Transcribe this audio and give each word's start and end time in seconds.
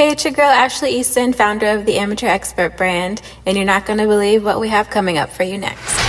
Hey, 0.00 0.12
it's 0.12 0.24
your 0.24 0.32
girl 0.32 0.50
Ashlee 0.50 0.98
Eason, 0.98 1.34
founder 1.34 1.66
of 1.66 1.84
the 1.84 1.98
Amateur 1.98 2.26
Expert 2.26 2.74
brand, 2.74 3.20
and 3.44 3.54
you're 3.54 3.66
not 3.66 3.84
going 3.84 3.98
to 3.98 4.06
believe 4.06 4.42
what 4.42 4.58
we 4.58 4.70
have 4.70 4.88
coming 4.88 5.18
up 5.18 5.28
for 5.28 5.42
you 5.42 5.58
next. 5.58 6.00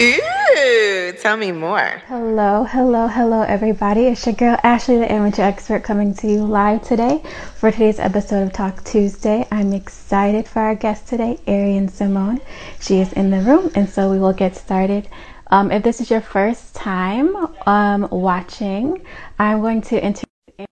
Ooh, 0.00 1.12
tell 1.20 1.36
me 1.36 1.52
more. 1.52 2.00
Hello, 2.06 2.64
hello, 2.64 3.06
hello, 3.06 3.42
everybody. 3.42 4.06
It's 4.06 4.24
your 4.24 4.34
girl 4.34 4.56
Ashlee, 4.64 4.98
the 4.98 5.12
Amateur 5.12 5.42
Expert, 5.42 5.84
coming 5.84 6.14
to 6.14 6.26
you 6.26 6.42
live 6.42 6.84
today 6.84 7.22
for 7.56 7.70
today's 7.70 7.98
episode 7.98 8.44
of 8.44 8.54
Talk 8.54 8.82
Tuesday. 8.82 9.46
I'm 9.50 9.74
excited 9.74 10.48
for 10.48 10.60
our 10.60 10.74
guest 10.74 11.06
today, 11.06 11.38
Arian 11.46 11.88
Simone. 11.88 12.40
She 12.80 12.98
is 13.00 13.12
in 13.12 13.28
the 13.28 13.40
room, 13.40 13.70
and 13.74 13.86
so 13.86 14.10
we 14.10 14.18
will 14.18 14.32
get 14.32 14.56
started. 14.56 15.06
Um, 15.48 15.70
if 15.70 15.82
this 15.82 16.00
is 16.00 16.08
your 16.08 16.22
first 16.22 16.74
time 16.74 17.36
um, 17.66 18.08
watching, 18.10 19.04
I'm 19.38 19.60
going 19.60 19.82
to 19.82 20.02
inter- 20.02 20.24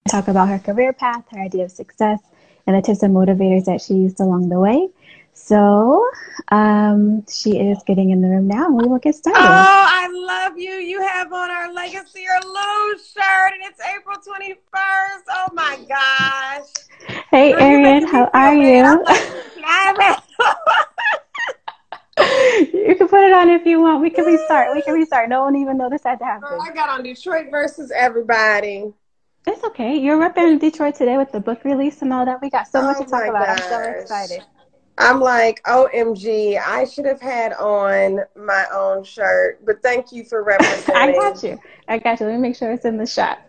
talk 0.09 0.29
about 0.29 0.49
her 0.49 0.59
career 0.59 0.95
path, 0.95 1.25
her 1.33 1.39
idea 1.39 1.65
of 1.65 1.71
success, 1.71 2.19
and 2.67 2.77
the 2.77 2.83
tips 2.83 3.03
and 3.03 3.15
motivators 3.15 3.65
that 3.65 3.81
she 3.81 3.95
used 3.95 4.21
along 4.21 4.49
the 4.49 4.59
way. 4.59 4.89
So 5.35 6.09
um, 6.49 7.25
she 7.27 7.59
is 7.59 7.83
getting 7.87 8.11
in 8.11 8.21
the 8.21 8.29
room 8.29 8.47
now, 8.47 8.67
and 8.67 8.77
we 8.77 8.87
will 8.87 8.99
get 8.99 9.15
started. 9.15 9.41
Oh, 9.41 9.87
I 9.89 10.09
love 10.13 10.59
you. 10.59 10.73
You 10.73 11.01
have 11.01 11.33
on 11.33 11.51
our 11.51 11.73
Legacy 11.73 12.25
or 12.27 12.41
Lose 12.47 13.11
shirt, 13.11 13.53
and 13.55 13.63
it's 13.63 13.81
April 13.81 14.17
21st. 14.17 15.23
Oh 15.31 15.49
my 15.53 15.79
gosh. 15.89 16.69
Hey, 17.31 17.55
Arian, 17.55 18.07
how 18.07 18.31
are 18.35 18.55
you? 18.55 19.05
you 22.89 22.95
can 22.97 23.09
put 23.09 23.27
it 23.27 23.33
on 23.33 23.49
if 23.49 23.65
you 23.65 23.81
want. 23.81 24.03
We 24.03 24.11
can 24.11 24.25
restart. 24.25 24.75
We 24.75 24.83
can 24.83 24.95
restart. 24.95 25.29
No 25.29 25.43
one 25.43 25.57
even 25.57 25.79
noticed 25.79 26.05
that 26.05 26.21
happened. 26.21 26.51
Girl, 26.51 26.63
I 26.63 26.73
got 26.75 26.91
on 26.91 27.03
Detroit 27.03 27.47
versus 27.51 27.91
everybody. 27.91 28.93
It's 29.47 29.65
okay. 29.65 29.97
You're 29.97 30.19
repping 30.19 30.61
Detroit 30.61 30.95
today 30.95 31.17
with 31.17 31.33
the 31.33 31.41
book 31.41 31.65
release 31.65 32.03
and 32.03 32.13
all 32.13 32.25
that. 32.25 32.41
We 32.41 32.49
got 32.49 32.69
so 32.69 32.81
oh 32.81 32.85
much 32.85 32.99
to 32.99 33.05
talk 33.05 33.27
about. 33.27 33.49
I'm 33.49 33.59
so 33.59 33.81
excited. 33.83 34.45
I'm 34.99 35.21
like, 35.21 35.63
OMG, 35.65 36.61
I 36.61 36.85
should 36.85 37.07
have 37.07 37.21
had 37.21 37.55
on 37.55 38.21
my 38.37 38.67
own 38.73 39.03
shirt, 39.03 39.65
but 39.65 39.83
thank 39.83 40.13
you 40.13 40.25
for 40.25 40.45
representing. 40.45 40.95
I 40.97 41.13
got 41.13 41.43
you. 41.43 41.59
I 41.89 41.99
got 41.99 42.21
you. 42.21 42.27
Let 42.27 42.35
me 42.37 42.41
make 42.41 42.57
sure 42.57 42.71
it's 42.71 42.85
in 42.85 42.99
the 42.99 43.07
shot. 43.07 43.41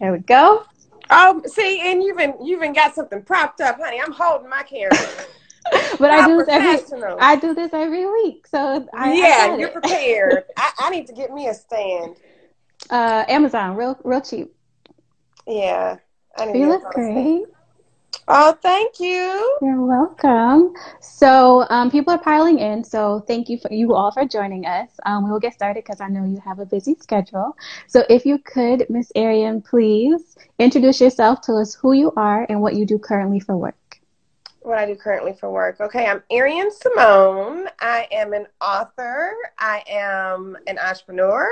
There 0.00 0.12
we 0.12 0.18
go. 0.20 0.64
Oh, 1.10 1.42
see, 1.46 1.80
and 1.90 2.02
you've 2.02 2.16
been 2.16 2.34
you've 2.42 2.60
even 2.60 2.72
got 2.72 2.94
something 2.94 3.22
propped 3.22 3.60
up, 3.60 3.78
honey. 3.78 4.00
I'm 4.00 4.12
holding 4.12 4.48
my 4.48 4.62
camera. 4.62 4.96
but 5.98 6.10
I 6.10 6.26
do 6.26 6.38
this 6.38 6.48
every 6.48 7.16
I 7.18 7.36
do 7.36 7.54
this 7.54 7.72
every 7.72 8.06
week, 8.22 8.46
so 8.46 8.86
I, 8.94 9.12
yeah, 9.12 9.48
I 9.52 9.56
you're 9.56 9.70
prepared. 9.70 10.44
I, 10.56 10.70
I 10.78 10.90
need 10.90 11.06
to 11.08 11.12
get 11.12 11.32
me 11.32 11.48
a 11.48 11.54
stand. 11.54 12.16
Uh, 12.90 13.24
Amazon, 13.28 13.76
real 13.76 13.98
real 14.04 14.20
cheap. 14.20 14.54
Yeah. 15.48 15.96
you 16.38 16.68
look 16.68 16.84
great. 16.92 17.44
Oh, 18.30 18.52
thank 18.60 19.00
you. 19.00 19.58
You're 19.62 19.82
welcome. 19.82 20.74
So, 21.00 21.66
um, 21.70 21.90
people 21.90 22.12
are 22.12 22.18
piling 22.18 22.58
in. 22.58 22.84
So, 22.84 23.24
thank 23.26 23.48
you 23.48 23.58
for 23.58 23.72
you 23.72 23.94
all 23.94 24.12
for 24.12 24.26
joining 24.26 24.66
us. 24.66 24.90
Um, 25.06 25.24
we 25.24 25.30
will 25.30 25.40
get 25.40 25.54
started 25.54 25.84
because 25.84 26.02
I 26.02 26.08
know 26.08 26.24
you 26.26 26.38
have 26.44 26.58
a 26.58 26.66
busy 26.66 26.94
schedule. 27.00 27.56
So, 27.86 28.04
if 28.10 28.26
you 28.26 28.38
could, 28.38 28.84
Miss 28.90 29.10
Arian, 29.16 29.62
please 29.62 30.36
introduce 30.58 31.00
yourself. 31.00 31.40
Tell 31.40 31.56
us 31.56 31.74
who 31.74 31.92
you 31.92 32.12
are 32.16 32.44
and 32.50 32.60
what 32.60 32.74
you 32.74 32.84
do 32.84 32.98
currently 32.98 33.40
for 33.40 33.56
work. 33.56 33.74
What 34.60 34.76
I 34.76 34.84
do 34.84 34.96
currently 34.96 35.32
for 35.32 35.50
work. 35.50 35.80
Okay, 35.80 36.06
I'm 36.06 36.22
Arian 36.30 36.70
Simone. 36.70 37.68
I 37.80 38.06
am 38.12 38.34
an 38.34 38.46
author. 38.60 39.32
I 39.58 39.82
am 39.88 40.58
an 40.66 40.78
entrepreneur. 40.78 41.48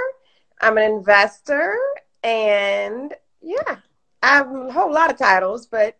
I'm 0.61 0.77
an 0.77 0.84
investor, 0.84 1.78
and 2.22 3.14
yeah, 3.47 3.77
I 4.22 4.27
have 4.28 4.52
a 4.52 4.72
whole 4.72 4.92
lot 4.92 5.11
of 5.11 5.16
titles, 5.16 5.66
but 5.66 5.97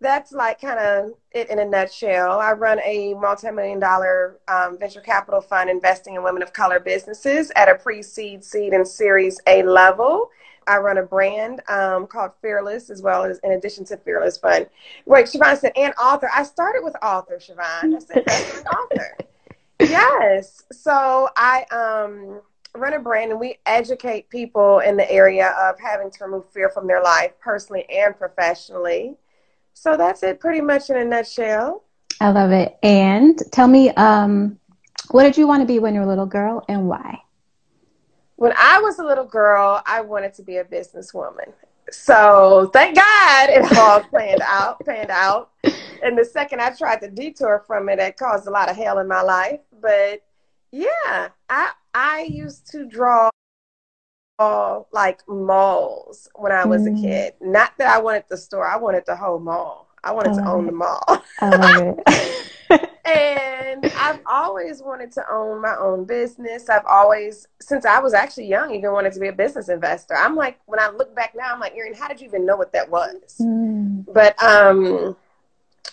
that's 0.00 0.32
like 0.32 0.60
kind 0.60 0.78
of 0.78 1.12
it 1.32 1.50
in 1.50 1.58
a 1.58 1.64
nutshell. 1.64 2.38
I 2.40 2.52
run 2.52 2.80
a 2.84 3.14
multi-million 3.14 3.78
dollar 3.78 4.38
um, 4.48 4.78
venture 4.78 5.00
capital 5.00 5.40
fund 5.40 5.68
investing 5.68 6.14
in 6.14 6.22
women 6.22 6.42
of 6.42 6.52
color 6.52 6.80
businesses 6.80 7.52
at 7.56 7.68
a 7.68 7.74
pre-seed, 7.74 8.42
seed, 8.42 8.72
and 8.72 8.86
Series 8.86 9.38
A 9.46 9.62
level. 9.62 10.30
I 10.66 10.78
run 10.78 10.98
a 10.98 11.02
brand 11.02 11.60
um, 11.68 12.06
called 12.06 12.32
Fearless, 12.40 12.90
as 12.90 13.02
well 13.02 13.24
as 13.24 13.38
in 13.42 13.52
addition 13.52 13.84
to 13.86 13.96
Fearless 13.98 14.38
Fund. 14.38 14.68
Wait, 15.06 15.26
Siobhan 15.26 15.58
said, 15.58 15.72
and 15.76 15.94
author. 16.00 16.30
I 16.34 16.42
started 16.42 16.82
with 16.84 16.94
author, 17.02 17.38
Siobhan. 17.38 17.96
I 17.96 17.98
said, 17.98 18.64
author. 18.66 19.16
Yes. 19.80 20.64
So 20.72 21.28
I 21.36 21.62
um 21.70 22.40
run 22.74 22.94
a 22.94 22.98
brand 22.98 23.30
and 23.30 23.40
we 23.40 23.58
educate 23.66 24.28
people 24.30 24.80
in 24.80 24.96
the 24.96 25.10
area 25.10 25.54
of 25.60 25.78
having 25.80 26.10
to 26.10 26.24
remove 26.24 26.48
fear 26.50 26.68
from 26.68 26.86
their 26.86 27.02
life 27.02 27.32
personally 27.40 27.84
and 27.90 28.16
professionally. 28.16 29.16
So 29.74 29.96
that's 29.96 30.22
it 30.22 30.40
pretty 30.40 30.60
much 30.60 30.90
in 30.90 30.96
a 30.96 31.04
nutshell. 31.04 31.84
I 32.20 32.30
love 32.30 32.50
it. 32.50 32.76
And 32.82 33.40
tell 33.52 33.68
me, 33.68 33.90
um, 33.90 34.58
what 35.10 35.22
did 35.22 35.36
you 35.36 35.46
want 35.46 35.62
to 35.62 35.66
be 35.66 35.78
when 35.78 35.94
you 35.94 36.00
were 36.00 36.06
a 36.06 36.08
little 36.08 36.26
girl 36.26 36.64
and 36.68 36.88
why? 36.88 37.22
When 38.36 38.52
I 38.56 38.80
was 38.80 38.98
a 38.98 39.04
little 39.04 39.24
girl, 39.24 39.82
I 39.86 40.00
wanted 40.00 40.34
to 40.34 40.42
be 40.42 40.56
a 40.56 40.64
businesswoman. 40.64 41.52
So 41.90 42.70
thank 42.72 42.96
God 42.96 43.50
it 43.50 43.78
all 43.78 44.00
planned 44.10 44.42
out, 44.44 44.80
planned 44.84 45.10
out. 45.10 45.50
And 46.02 46.16
the 46.16 46.24
second 46.24 46.60
I 46.60 46.70
tried 46.70 47.00
to 47.00 47.10
detour 47.10 47.64
from 47.66 47.88
it, 47.88 47.98
it 47.98 48.16
caused 48.16 48.46
a 48.46 48.50
lot 48.50 48.70
of 48.70 48.76
hell 48.76 48.98
in 48.98 49.08
my 49.08 49.22
life. 49.22 49.60
But 49.80 50.22
yeah, 50.70 51.28
I 51.48 51.72
I 52.00 52.28
used 52.30 52.70
to 52.70 52.86
draw 52.86 53.28
like 54.92 55.20
malls 55.26 56.28
when 56.36 56.52
I 56.52 56.64
was 56.64 56.82
mm. 56.82 56.96
a 56.96 57.02
kid. 57.02 57.34
Not 57.40 57.72
that 57.78 57.88
I 57.88 57.98
wanted 57.98 58.22
the 58.28 58.36
store, 58.36 58.68
I 58.68 58.76
wanted 58.76 59.02
the 59.04 59.16
whole 59.16 59.40
mall. 59.40 59.88
I 60.04 60.12
wanted 60.12 60.34
to 60.34 60.48
own 60.48 60.62
it. 60.62 60.66
the 60.70 60.76
mall. 60.76 61.22
I 61.40 61.56
love 61.56 61.98
it. 62.06 62.90
and 63.04 63.84
I've 63.96 64.20
always 64.26 64.80
wanted 64.80 65.10
to 65.12 65.24
own 65.28 65.60
my 65.60 65.74
own 65.76 66.04
business. 66.04 66.68
I've 66.68 66.86
always, 66.88 67.48
since 67.60 67.84
I 67.84 67.98
was 67.98 68.14
actually 68.14 68.46
young, 68.46 68.72
even 68.72 68.92
wanted 68.92 69.12
to 69.14 69.20
be 69.20 69.26
a 69.26 69.32
business 69.32 69.68
investor. 69.68 70.14
I'm 70.14 70.36
like, 70.36 70.60
when 70.66 70.78
I 70.78 70.90
look 70.90 71.16
back 71.16 71.34
now, 71.34 71.52
I'm 71.52 71.58
like, 71.58 71.74
Arian, 71.74 71.96
how 71.96 72.06
did 72.06 72.20
you 72.20 72.28
even 72.28 72.46
know 72.46 72.56
what 72.56 72.72
that 72.74 72.88
was? 72.88 73.38
Mm. 73.40 74.04
But 74.14 74.40
um, 74.40 75.16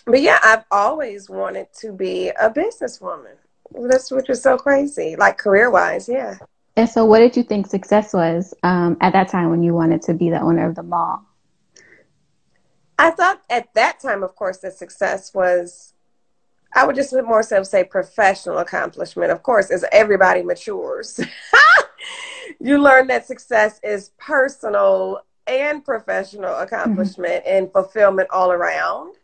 but 0.04 0.22
yeah, 0.22 0.38
I've 0.44 0.64
always 0.70 1.28
wanted 1.28 1.66
to 1.80 1.90
be 1.90 2.28
a 2.28 2.48
businesswoman. 2.48 3.34
That's 3.72 4.10
which 4.10 4.30
is 4.30 4.42
so 4.42 4.56
crazy, 4.56 5.16
like 5.16 5.38
career 5.38 5.70
wise, 5.70 6.08
yeah. 6.08 6.36
And 6.76 6.88
so, 6.88 7.04
what 7.04 7.20
did 7.20 7.36
you 7.36 7.42
think 7.42 7.66
success 7.66 8.12
was 8.12 8.54
um, 8.62 8.96
at 9.00 9.12
that 9.14 9.28
time 9.28 9.50
when 9.50 9.62
you 9.62 9.74
wanted 9.74 10.02
to 10.02 10.14
be 10.14 10.28
the 10.30 10.40
owner 10.40 10.68
of 10.68 10.74
the 10.74 10.82
mall? 10.82 11.24
I 12.98 13.10
thought 13.10 13.42
at 13.50 13.72
that 13.74 14.00
time, 14.00 14.22
of 14.22 14.34
course, 14.34 14.58
that 14.58 14.74
success 14.74 15.34
was, 15.34 15.94
I 16.74 16.86
would 16.86 16.96
just 16.96 17.14
more 17.24 17.42
so 17.42 17.62
say 17.62 17.84
professional 17.84 18.58
accomplishment. 18.58 19.30
Of 19.30 19.42
course, 19.42 19.70
as 19.70 19.84
everybody 19.92 20.42
matures, 20.42 21.20
you 22.60 22.78
learn 22.78 23.06
that 23.08 23.26
success 23.26 23.80
is 23.82 24.10
personal 24.18 25.22
and 25.46 25.84
professional 25.84 26.56
accomplishment 26.56 27.44
mm-hmm. 27.44 27.56
and 27.64 27.72
fulfillment 27.72 28.28
all 28.30 28.50
around 28.50 29.14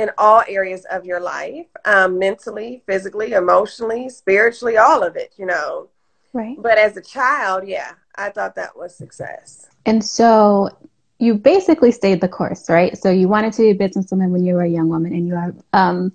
in 0.00 0.10
all 0.16 0.42
areas 0.48 0.86
of 0.90 1.04
your 1.04 1.20
life 1.20 1.66
um, 1.84 2.18
mentally, 2.18 2.82
physically, 2.86 3.32
emotionally, 3.32 4.08
spiritually, 4.08 4.78
all 4.78 5.02
of 5.02 5.14
it, 5.14 5.34
you 5.36 5.44
know. 5.44 5.88
Right. 6.32 6.56
But 6.58 6.78
as 6.78 6.96
a 6.96 7.02
child, 7.02 7.68
yeah, 7.68 7.92
I 8.16 8.30
thought 8.30 8.54
that 8.54 8.76
was 8.76 8.96
success. 8.96 9.68
And 9.84 10.02
so 10.02 10.70
you 11.18 11.34
basically 11.34 11.92
stayed 11.92 12.22
the 12.22 12.28
course, 12.28 12.70
right? 12.70 12.96
So 12.96 13.10
you 13.10 13.28
wanted 13.28 13.52
to 13.54 13.62
be 13.62 13.70
a 13.70 13.74
businesswoman 13.74 14.30
when 14.30 14.44
you 14.44 14.54
were 14.54 14.62
a 14.62 14.68
young 14.68 14.88
woman, 14.88 15.12
and 15.12 15.26
you 15.28 15.34
are 15.34 15.54
um, 15.74 16.12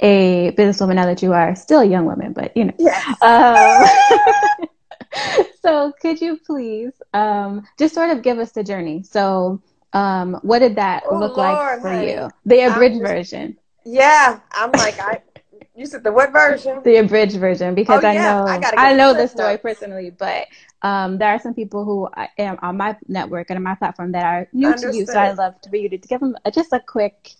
a 0.00 0.52
businesswoman 0.52 0.96
now 0.96 1.06
that 1.06 1.22
you 1.22 1.32
are 1.32 1.56
still 1.56 1.80
a 1.80 1.86
young 1.86 2.04
woman, 2.04 2.34
but 2.34 2.54
you 2.54 2.64
know. 2.64 2.74
Yes. 2.78 3.22
Um, 3.22 4.66
so 5.62 5.92
could 6.02 6.20
you 6.20 6.38
please 6.44 6.92
um, 7.14 7.66
just 7.78 7.94
sort 7.94 8.10
of 8.10 8.22
give 8.22 8.38
us 8.38 8.52
the 8.52 8.62
journey? 8.62 9.02
So 9.02 9.62
um, 9.96 10.34
what 10.42 10.58
did 10.58 10.76
that 10.76 11.04
oh, 11.10 11.18
look 11.18 11.36
Lord, 11.36 11.48
like 11.48 11.80
for 11.80 11.88
honey. 11.88 12.10
you? 12.12 12.30
The 12.44 12.60
abridged 12.70 13.00
just, 13.00 13.12
version. 13.12 13.56
Yeah, 13.84 14.40
I'm 14.52 14.70
like 14.72 14.98
I. 15.00 15.22
You 15.74 15.86
said 15.86 16.04
the 16.04 16.12
what 16.12 16.32
version? 16.32 16.80
The 16.84 16.96
abridged 16.96 17.36
version 17.36 17.74
because 17.74 18.04
oh, 18.04 18.08
I 18.08 18.12
yeah. 18.12 18.22
know 18.22 18.46
I, 18.46 18.90
I 18.90 18.94
know 18.94 19.14
the 19.14 19.26
story 19.26 19.52
notes. 19.52 19.62
personally, 19.62 20.10
but 20.10 20.48
um, 20.82 21.18
there 21.18 21.28
are 21.28 21.38
some 21.38 21.54
people 21.54 21.84
who 21.84 22.08
I 22.14 22.28
am 22.38 22.58
on 22.62 22.76
my 22.76 22.96
network 23.08 23.50
and 23.50 23.58
on 23.58 23.62
my 23.62 23.74
platform 23.74 24.12
that 24.12 24.24
are 24.24 24.48
new 24.52 24.68
Understood. 24.68 24.92
to 24.92 24.98
you. 24.98 25.06
So 25.06 25.18
I'd 25.18 25.36
love 25.36 25.60
to 25.62 25.70
for 25.70 25.76
you 25.76 25.88
to 25.88 25.98
give 25.98 26.20
them 26.20 26.36
just 26.52 26.72
a 26.72 26.80
quick. 26.80 27.32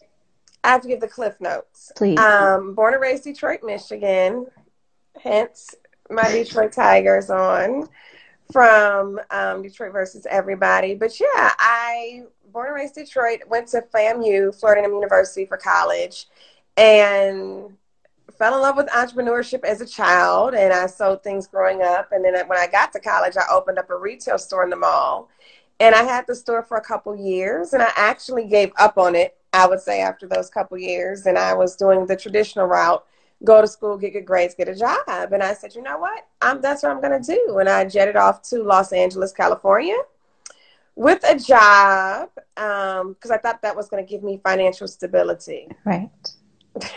I 0.64 0.70
have 0.70 0.82
to 0.82 0.88
give 0.88 1.00
the 1.00 1.08
cliff 1.08 1.40
notes. 1.40 1.92
Please. 1.96 2.18
Um, 2.18 2.74
born 2.74 2.94
and 2.94 3.02
raised 3.02 3.24
Detroit, 3.24 3.60
Michigan. 3.62 4.46
Hence 5.22 5.74
my 6.10 6.30
Detroit 6.30 6.72
Tigers 6.72 7.30
on 7.30 7.88
from 8.52 9.20
um, 9.30 9.62
Detroit 9.62 9.92
versus 9.92 10.26
everybody. 10.30 10.94
But 10.94 11.18
yeah, 11.20 11.52
I 11.58 12.24
born 12.52 12.68
and 12.68 12.76
raised 12.76 12.94
Detroit, 12.94 13.40
went 13.48 13.68
to 13.68 13.82
FAMU, 13.94 14.58
Florida 14.58 14.82
A&M 14.82 14.94
University 14.94 15.44
for 15.44 15.56
college, 15.56 16.26
and 16.76 17.76
fell 18.38 18.54
in 18.54 18.62
love 18.62 18.76
with 18.76 18.88
entrepreneurship 18.88 19.64
as 19.64 19.80
a 19.80 19.86
child. 19.86 20.54
And 20.54 20.72
I 20.72 20.86
sold 20.86 21.22
things 21.22 21.46
growing 21.46 21.82
up. 21.82 22.12
And 22.12 22.24
then 22.24 22.34
when 22.48 22.58
I 22.58 22.66
got 22.66 22.92
to 22.92 23.00
college, 23.00 23.36
I 23.36 23.44
opened 23.52 23.78
up 23.78 23.90
a 23.90 23.96
retail 23.96 24.38
store 24.38 24.64
in 24.64 24.70
the 24.70 24.76
mall. 24.76 25.28
And 25.80 25.94
I 25.94 26.02
had 26.04 26.26
the 26.26 26.34
store 26.34 26.62
for 26.62 26.78
a 26.78 26.82
couple 26.82 27.14
years, 27.14 27.74
and 27.74 27.82
I 27.82 27.90
actually 27.96 28.46
gave 28.46 28.72
up 28.78 28.96
on 28.96 29.14
it 29.14 29.36
I 29.56 29.66
would 29.66 29.80
say, 29.80 30.00
after 30.00 30.28
those 30.28 30.50
couple 30.50 30.76
years. 30.76 31.26
And 31.26 31.38
I 31.38 31.54
was 31.54 31.76
doing 31.76 32.06
the 32.06 32.16
traditional 32.16 32.66
route 32.66 33.04
go 33.44 33.60
to 33.60 33.66
school, 33.66 33.96
get 33.96 34.12
good 34.12 34.26
grades, 34.26 34.54
get 34.54 34.68
a 34.68 34.74
job. 34.74 35.32
And 35.32 35.42
I 35.42 35.54
said, 35.54 35.74
you 35.74 35.82
know 35.82 35.98
what? 35.98 36.26
I'm, 36.40 36.60
that's 36.60 36.82
what 36.82 36.92
I'm 36.92 37.00
going 37.00 37.22
to 37.22 37.34
do. 37.34 37.58
And 37.58 37.68
I 37.68 37.84
jetted 37.84 38.16
off 38.16 38.42
to 38.50 38.62
Los 38.62 38.92
Angeles, 38.92 39.32
California 39.32 39.96
with 40.96 41.22
a 41.28 41.38
job 41.38 42.30
because 42.54 43.00
um, 43.02 43.32
I 43.32 43.36
thought 43.36 43.62
that 43.62 43.76
was 43.76 43.88
going 43.88 44.04
to 44.04 44.10
give 44.10 44.22
me 44.22 44.40
financial 44.42 44.88
stability. 44.88 45.68
Right. 45.84 46.10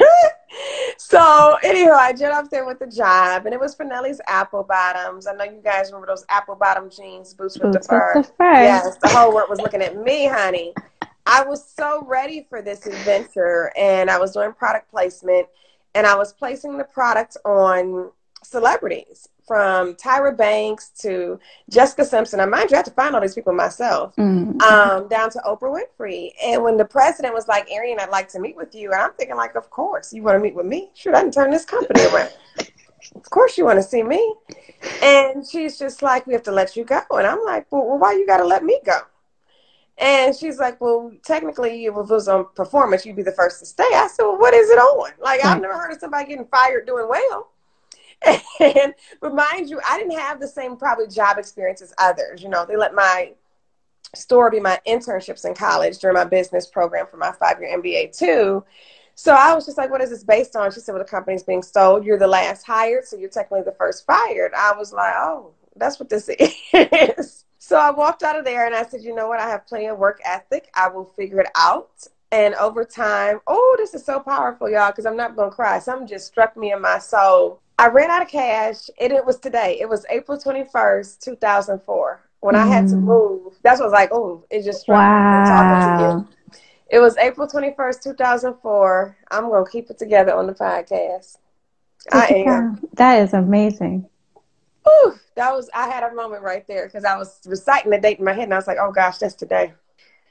so 0.97 1.57
anyhow, 1.63 1.97
I 1.99 2.13
jet 2.13 2.31
off 2.31 2.49
there 2.49 2.65
with 2.65 2.81
a 2.81 2.87
job, 2.87 3.45
and 3.45 3.53
it 3.53 3.59
was 3.59 3.75
for 3.75 3.83
Nelly's 3.83 4.19
apple 4.27 4.63
bottoms. 4.63 5.27
I 5.27 5.33
know 5.33 5.43
you 5.43 5.61
guys 5.63 5.87
remember 5.87 6.07
those 6.07 6.25
apple 6.29 6.55
bottom 6.55 6.89
jeans, 6.89 7.33
boots, 7.33 7.57
boots 7.57 7.63
with 7.63 7.73
the 7.73 7.87
fur. 7.87 8.13
With 8.15 8.27
the 8.27 8.33
fur. 8.33 8.53
Yes, 8.53 8.97
the 8.97 9.09
whole 9.09 9.33
world 9.33 9.49
was 9.49 9.59
looking 9.59 9.81
at 9.81 9.97
me, 9.97 10.27
honey. 10.27 10.73
I 11.25 11.43
was 11.43 11.69
so 11.69 12.03
ready 12.05 12.47
for 12.49 12.61
this 12.61 12.87
adventure, 12.87 13.71
and 13.77 14.09
I 14.09 14.17
was 14.17 14.31
doing 14.31 14.51
product 14.53 14.89
placement, 14.89 15.47
and 15.95 16.05
I 16.05 16.15
was 16.15 16.33
placing 16.33 16.77
the 16.77 16.83
product 16.83 17.37
on 17.45 18.11
celebrities 18.43 19.27
from 19.49 19.95
Tyra 19.95 20.37
Banks 20.37 20.89
to 21.01 21.39
Jessica 21.71 22.05
Simpson. 22.05 22.39
I 22.39 22.45
mind 22.45 22.69
you, 22.69 22.75
I 22.75 22.79
had 22.79 22.85
to 22.85 22.91
find 22.91 23.15
all 23.15 23.21
these 23.21 23.33
people 23.33 23.51
myself, 23.51 24.15
mm-hmm. 24.15 24.61
um, 24.61 25.07
down 25.07 25.31
to 25.31 25.39
Oprah 25.39 25.75
Winfrey. 25.75 26.29
And 26.43 26.63
when 26.63 26.77
the 26.77 26.85
president 26.85 27.33
was 27.33 27.47
like, 27.47 27.69
Arian, 27.71 27.99
I'd 27.99 28.11
like 28.11 28.29
to 28.29 28.39
meet 28.39 28.55
with 28.55 28.75
you. 28.75 28.91
And 28.91 29.01
I'm 29.01 29.13
thinking, 29.13 29.35
like, 29.35 29.55
of 29.55 29.71
course, 29.71 30.13
you 30.13 30.21
want 30.21 30.35
to 30.35 30.39
meet 30.39 30.53
with 30.53 30.67
me? 30.67 30.91
Sure, 30.93 31.15
I 31.15 31.21
can 31.21 31.31
turn 31.31 31.49
this 31.49 31.65
company 31.65 32.05
around. 32.05 32.31
of 33.15 33.29
course, 33.31 33.57
you 33.57 33.65
want 33.65 33.77
to 33.77 33.83
see 33.83 34.03
me. 34.03 34.35
And 35.01 35.43
she's 35.47 35.79
just 35.79 36.03
like, 36.03 36.27
we 36.27 36.33
have 36.33 36.43
to 36.43 36.51
let 36.51 36.75
you 36.75 36.83
go. 36.83 37.01
And 37.09 37.25
I'm 37.25 37.43
like, 37.43 37.65
well, 37.71 37.87
well 37.87 37.97
why 37.97 38.13
you 38.13 38.27
got 38.27 38.37
to 38.37 38.45
let 38.45 38.63
me 38.63 38.79
go? 38.85 38.99
And 39.99 40.33
she's 40.33 40.59
like, 40.59 40.79
well, 40.79 41.11
technically, 41.25 41.85
if 41.85 41.95
it 41.95 42.07
was 42.07 42.29
on 42.29 42.47
performance, 42.55 43.05
you'd 43.05 43.17
be 43.17 43.21
the 43.21 43.33
first 43.33 43.59
to 43.59 43.65
stay. 43.65 43.83
I 43.83 44.07
said, 44.07 44.23
well, 44.23 44.37
what 44.37 44.53
is 44.53 44.69
it 44.69 44.77
on? 44.77 45.11
Like, 45.19 45.43
I've 45.43 45.57
hmm. 45.57 45.63
never 45.63 45.77
heard 45.77 45.91
of 45.91 45.99
somebody 45.99 46.29
getting 46.29 46.45
fired 46.45 46.87
doing 46.87 47.07
well. 47.09 47.49
And 48.59 48.93
but 49.21 49.33
mind 49.33 49.69
you, 49.69 49.79
I 49.87 49.97
didn't 49.97 50.17
have 50.19 50.41
the 50.41 50.47
same 50.47 50.75
probably 50.75 51.07
job 51.07 51.37
experience 51.37 51.81
as 51.81 51.93
others. 51.97 52.43
You 52.43 52.49
know, 52.49 52.65
they 52.65 52.75
let 52.75 52.93
my 52.93 53.31
store 54.15 54.51
be 54.51 54.59
my 54.59 54.79
internships 54.85 55.45
in 55.45 55.53
college 55.53 55.99
during 55.99 56.15
my 56.15 56.25
business 56.25 56.67
program 56.67 57.07
for 57.07 57.15
my 57.15 57.31
five 57.31 57.61
year 57.61 57.77
MBA 57.77 58.17
too. 58.17 58.65
So 59.15 59.33
I 59.33 59.53
was 59.53 59.65
just 59.65 59.77
like, 59.77 59.89
what 59.89 60.01
is 60.01 60.09
this 60.09 60.23
based 60.23 60.55
on? 60.55 60.71
She 60.71 60.79
said, 60.79 60.93
well, 60.93 61.03
the 61.03 61.09
company's 61.09 61.43
being 61.43 61.63
sold. 61.63 62.05
You're 62.05 62.17
the 62.17 62.27
last 62.27 62.65
hired, 62.65 63.05
so 63.05 63.17
you're 63.17 63.29
technically 63.29 63.63
the 63.63 63.77
first 63.77 64.05
fired. 64.05 64.53
I 64.55 64.73
was 64.77 64.93
like, 64.93 65.13
oh, 65.15 65.53
that's 65.75 65.99
what 65.99 66.09
this 66.09 66.29
is. 66.73 67.45
So 67.69 67.77
I 67.77 67.91
walked 67.91 68.23
out 68.23 68.37
of 68.37 68.45
there 68.45 68.65
and 68.65 68.75
I 68.75 68.83
said, 68.83 69.03
you 69.03 69.15
know 69.15 69.27
what? 69.27 69.39
I 69.39 69.49
have 69.49 69.67
plenty 69.67 69.85
of 69.85 69.97
work 69.97 70.19
ethic. 70.25 70.69
I 70.75 70.89
will 70.89 71.05
figure 71.05 71.39
it 71.39 71.49
out. 71.55 72.05
And 72.31 72.53
over 72.55 72.83
time, 72.83 73.39
oh, 73.47 73.75
this 73.77 73.93
is 73.93 74.05
so 74.05 74.19
powerful, 74.19 74.69
y'all, 74.69 74.91
because 74.91 75.05
I'm 75.05 75.17
not 75.17 75.35
going 75.35 75.49
to 75.49 75.55
cry. 75.55 75.79
Something 75.79 76.07
just 76.07 76.27
struck 76.27 76.57
me 76.57 76.73
in 76.73 76.81
my 76.81 76.99
soul 76.99 77.61
I 77.79 77.87
ran 77.87 78.11
out 78.11 78.21
of 78.21 78.27
cash, 78.27 78.89
and 78.99 79.13
it 79.13 79.25
was 79.25 79.39
today. 79.39 79.77
It 79.79 79.87
was 79.87 80.05
April 80.09 80.37
21st, 80.37 81.21
2004, 81.21 82.29
when 82.41 82.53
mm. 82.53 82.57
I 82.57 82.65
had 82.67 82.89
to 82.89 82.95
mm. 82.95 83.03
move. 83.03 83.53
That's 83.63 83.79
what 83.79 83.85
I 83.85 83.87
was 83.87 83.93
like, 83.93 84.09
oh, 84.11 84.43
it 84.49 84.63
just 84.63 84.81
struck 84.81 84.97
wow. 84.97 86.27
It 86.89 86.99
was 86.99 87.15
April 87.15 87.47
21st, 87.47 88.03
2004. 88.03 89.17
I'm 89.31 89.47
going 89.47 89.63
to 89.63 89.71
keep 89.71 89.89
it 89.89 89.97
together 89.97 90.35
on 90.35 90.47
the 90.47 90.53
podcast. 90.53 91.37
I 92.11 92.25
am. 92.47 92.85
That 92.95 93.21
is 93.21 93.33
amazing. 93.33 94.09
Ooh, 94.87 95.13
that 95.35 95.53
was, 95.53 95.69
I 95.73 95.87
had 95.87 96.03
a 96.03 96.13
moment 96.13 96.43
right 96.43 96.65
there 96.67 96.85
because 96.85 97.05
I 97.05 97.17
was 97.17 97.39
reciting 97.45 97.91
the 97.91 97.99
date 97.99 98.19
in 98.19 98.25
my 98.25 98.33
head, 98.33 98.45
and 98.45 98.53
I 98.53 98.57
was 98.57 98.67
like, 98.67 98.77
oh 98.79 98.91
gosh, 98.91 99.17
that's 99.17 99.35
today. 99.35 99.73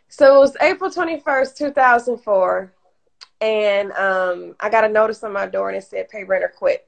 So 0.08 0.36
it 0.36 0.38
was 0.38 0.56
April 0.60 0.90
21st, 0.90 1.56
2004. 1.56 2.72
And 3.40 3.92
um, 3.92 4.56
I 4.58 4.68
got 4.68 4.84
a 4.84 4.88
notice 4.88 5.22
on 5.22 5.32
my 5.32 5.46
door, 5.46 5.68
and 5.68 5.76
it 5.76 5.84
said, 5.84 6.08
pay 6.08 6.24
rent 6.24 6.44
or 6.44 6.48
quit. 6.48 6.86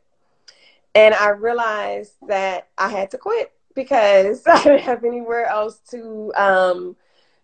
And 0.95 1.15
I 1.15 1.29
realized 1.31 2.15
that 2.27 2.69
I 2.77 2.89
had 2.89 3.11
to 3.12 3.19
quit 3.19 3.53
because 3.75 4.43
I 4.47 4.62
didn't 4.62 4.81
have 4.81 5.05
anywhere 5.05 5.47
else 5.47 5.81
to 5.91 6.33
um, 6.37 6.97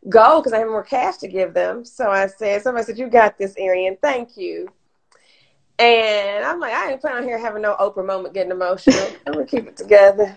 go 0.09 0.41
because 0.41 0.53
I 0.53 0.59
had 0.59 0.69
more 0.69 0.83
cash 0.83 1.19
to 1.19 1.29
give 1.29 1.55
them. 1.55 1.85
So 1.85 2.11
I 2.11 2.27
said, 2.27 2.63
somebody 2.63 2.85
said, 2.87 2.99
You 2.99 3.09
got 3.09 3.39
this, 3.39 3.55
Arian. 3.59 3.97
Thank 4.03 4.37
you. 4.37 4.69
And 5.79 6.45
I'm 6.45 6.59
like, 6.59 6.73
I 6.73 6.93
ain't 6.93 7.01
planning 7.01 7.23
on 7.23 7.29
here 7.29 7.39
having 7.39 7.63
no 7.63 7.77
Oprah 7.77 8.07
moment 8.07 8.35
getting 8.35 8.53
emotional. 8.53 9.09
I'm 9.27 9.35
to 9.35 9.45
keep 9.45 9.67
it 9.67 9.77
together. 9.77 10.37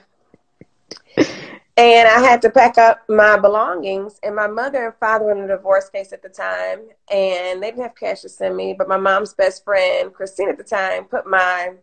And 1.78 2.10
I 2.10 2.20
had 2.20 2.42
to 2.42 2.50
pack 2.50 2.78
up 2.78 3.08
my 3.08 3.38
belongings. 3.38 4.20
And 4.22 4.36
my 4.36 4.48
mother 4.48 4.88
and 4.88 4.96
father 5.00 5.26
were 5.26 5.32
in 5.32 5.44
a 5.44 5.48
divorce 5.48 5.90
case 5.90 6.12
at 6.12 6.22
the 6.22 6.30
time. 6.30 6.80
And 7.10 7.64
they 7.64 7.72
didn't 7.72 7.84
have 7.84 7.96
cash 7.96 8.22
to 8.22 8.30
send 8.30 8.58
me. 8.58 8.76
But 8.78 8.90
my 8.90 8.98
mom's 8.98 9.34
best 9.34 9.64
friend, 9.64 10.14
Christine, 10.14 10.50
at 10.50 10.58
the 10.58 10.64
time, 10.64 11.06
put 11.06 11.26
my 11.26 11.76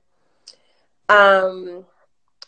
um, 1.08 1.84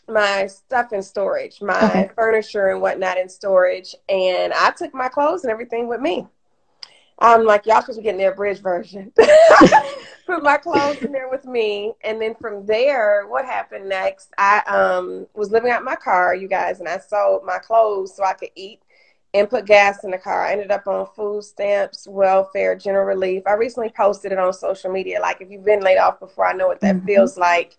my 0.09 0.47
stuff 0.47 0.91
in 0.91 1.01
storage, 1.01 1.61
my 1.61 1.77
okay. 1.77 2.09
furniture 2.15 2.69
and 2.69 2.81
whatnot 2.81 3.17
in 3.17 3.29
storage, 3.29 3.95
and 4.09 4.53
I 4.53 4.71
took 4.71 4.93
my 4.93 5.07
clothes 5.07 5.43
and 5.43 5.51
everything 5.51 5.87
with 5.87 6.01
me. 6.01 6.27
I'm 7.19 7.45
like, 7.45 7.65
y'all 7.65 7.81
supposed 7.81 7.97
to 7.97 8.01
be 8.01 8.05
getting 8.05 8.19
their 8.19 8.35
bridge 8.35 8.59
version. 8.59 9.11
Put 10.25 10.43
my 10.43 10.57
clothes 10.57 11.01
in 11.01 11.11
there 11.11 11.29
with 11.29 11.45
me, 11.45 11.93
and 12.03 12.21
then 12.21 12.35
from 12.35 12.65
there, 12.65 13.27
what 13.27 13.45
happened 13.45 13.89
next? 13.89 14.31
I 14.37 14.59
um 14.67 15.27
was 15.33 15.51
living 15.51 15.71
out 15.71 15.83
my 15.83 15.95
car, 15.95 16.35
you 16.35 16.47
guys, 16.47 16.79
and 16.79 16.87
I 16.87 16.99
sold 16.99 17.43
my 17.45 17.57
clothes 17.57 18.15
so 18.15 18.23
I 18.23 18.33
could 18.33 18.51
eat 18.55 18.79
and 19.33 19.49
put 19.49 19.65
gas 19.65 20.03
in 20.03 20.11
the 20.11 20.17
car. 20.17 20.45
I 20.45 20.53
ended 20.53 20.71
up 20.71 20.87
on 20.87 21.07
food 21.15 21.43
stamps, 21.43 22.07
welfare, 22.07 22.75
general 22.75 23.05
relief. 23.05 23.43
I 23.45 23.53
recently 23.53 23.89
posted 23.89 24.31
it 24.31 24.39
on 24.39 24.53
social 24.53 24.91
media. 24.91 25.19
Like, 25.19 25.41
if 25.41 25.51
you've 25.51 25.65
been 25.65 25.81
laid 25.81 25.97
off 25.97 26.19
before, 26.19 26.47
I 26.47 26.53
know 26.53 26.67
what 26.67 26.81
that 26.81 26.95
mm-hmm. 26.95 27.05
feels 27.05 27.37
like 27.37 27.77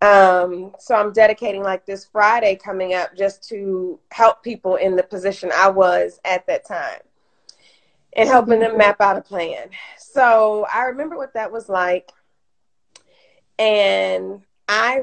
um, 0.00 0.74
so 0.78 0.94
I'm 0.94 1.12
dedicating 1.12 1.62
like 1.62 1.84
this 1.84 2.04
Friday 2.04 2.54
coming 2.54 2.94
up 2.94 3.16
just 3.16 3.48
to 3.48 3.98
help 4.12 4.44
people 4.44 4.76
in 4.76 4.94
the 4.94 5.02
position 5.02 5.50
I 5.52 5.70
was 5.70 6.20
at 6.24 6.46
that 6.46 6.66
time 6.66 7.00
and 8.16 8.28
helping 8.28 8.60
them 8.60 8.78
map 8.78 9.00
out 9.00 9.16
a 9.16 9.20
plan. 9.20 9.68
So 9.98 10.66
I 10.72 10.84
remember 10.84 11.16
what 11.16 11.34
that 11.34 11.52
was 11.52 11.68
like. 11.68 12.10
And 13.58 14.42
I 14.68 15.02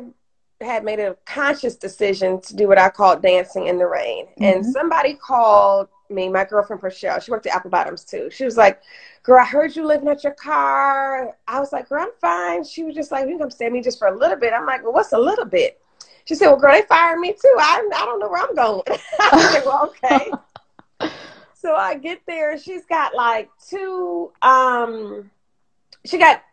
had 0.62 0.84
made 0.84 1.00
a 1.00 1.16
conscious 1.26 1.76
decision 1.76 2.40
to 2.42 2.56
do 2.56 2.68
what 2.68 2.78
I 2.78 2.90
called 2.90 3.22
dancing 3.22 3.68
in 3.68 3.78
the 3.78 3.88
rain. 3.88 4.28
Mm-hmm. 4.28 4.44
And 4.44 4.66
somebody 4.66 5.16
called 5.16 5.90
me, 6.10 6.30
my 6.30 6.46
girlfriend 6.46 6.82
Rochelle, 6.82 7.20
she 7.20 7.32
worked 7.32 7.48
at 7.48 7.56
Apple 7.56 7.72
Bottoms 7.72 8.04
too. 8.04 8.30
She 8.32 8.46
was 8.46 8.58
like, 8.58 8.82
Girl, 9.24 9.40
I 9.40 9.46
heard 9.46 9.76
you 9.76 9.86
living 9.86 10.08
at 10.08 10.24
your 10.24 10.34
car. 10.34 11.36
I 11.48 11.60
was 11.60 11.74
like, 11.74 11.90
Girl, 11.90 12.04
I'm 12.04 12.12
fine. 12.22 12.64
She 12.64 12.84
was 12.84 12.96
just 12.96 13.12
like, 13.12 13.24
You 13.24 13.32
can 13.32 13.40
come 13.40 13.52
stay 13.52 13.66
with 13.66 13.74
me 13.74 13.82
just 13.82 14.00
for 14.00 14.08
a 14.08 14.18
little 14.18 14.38
bit. 14.38 14.54
I'm 14.54 14.66
like, 14.66 14.84
Well, 14.84 14.94
what's 14.94 15.14
a 15.14 15.18
little 15.18 15.46
bit? 15.46 15.82
She 16.26 16.36
said, 16.36 16.48
Well, 16.48 16.58
girl, 16.58 16.74
they 16.74 16.84
fired 16.84 17.20
me 17.20 17.34
too. 17.34 17.56
I, 17.58 17.90
I 17.94 18.06
don't 18.06 18.20
know 18.20 18.30
where 18.30 18.44
I'm 18.44 18.56
going. 18.56 18.84
I 19.20 19.52
said, 19.52 19.66
Well, 19.66 19.94
okay. 20.04 20.32
so 21.66 21.74
I 21.74 21.96
get 21.96 22.22
there. 22.28 22.60
She's 22.60 22.86
got 22.86 23.16
like 23.16 23.50
two, 23.68 24.32
um, 24.44 25.32
she 26.06 26.20
got, 26.20 26.44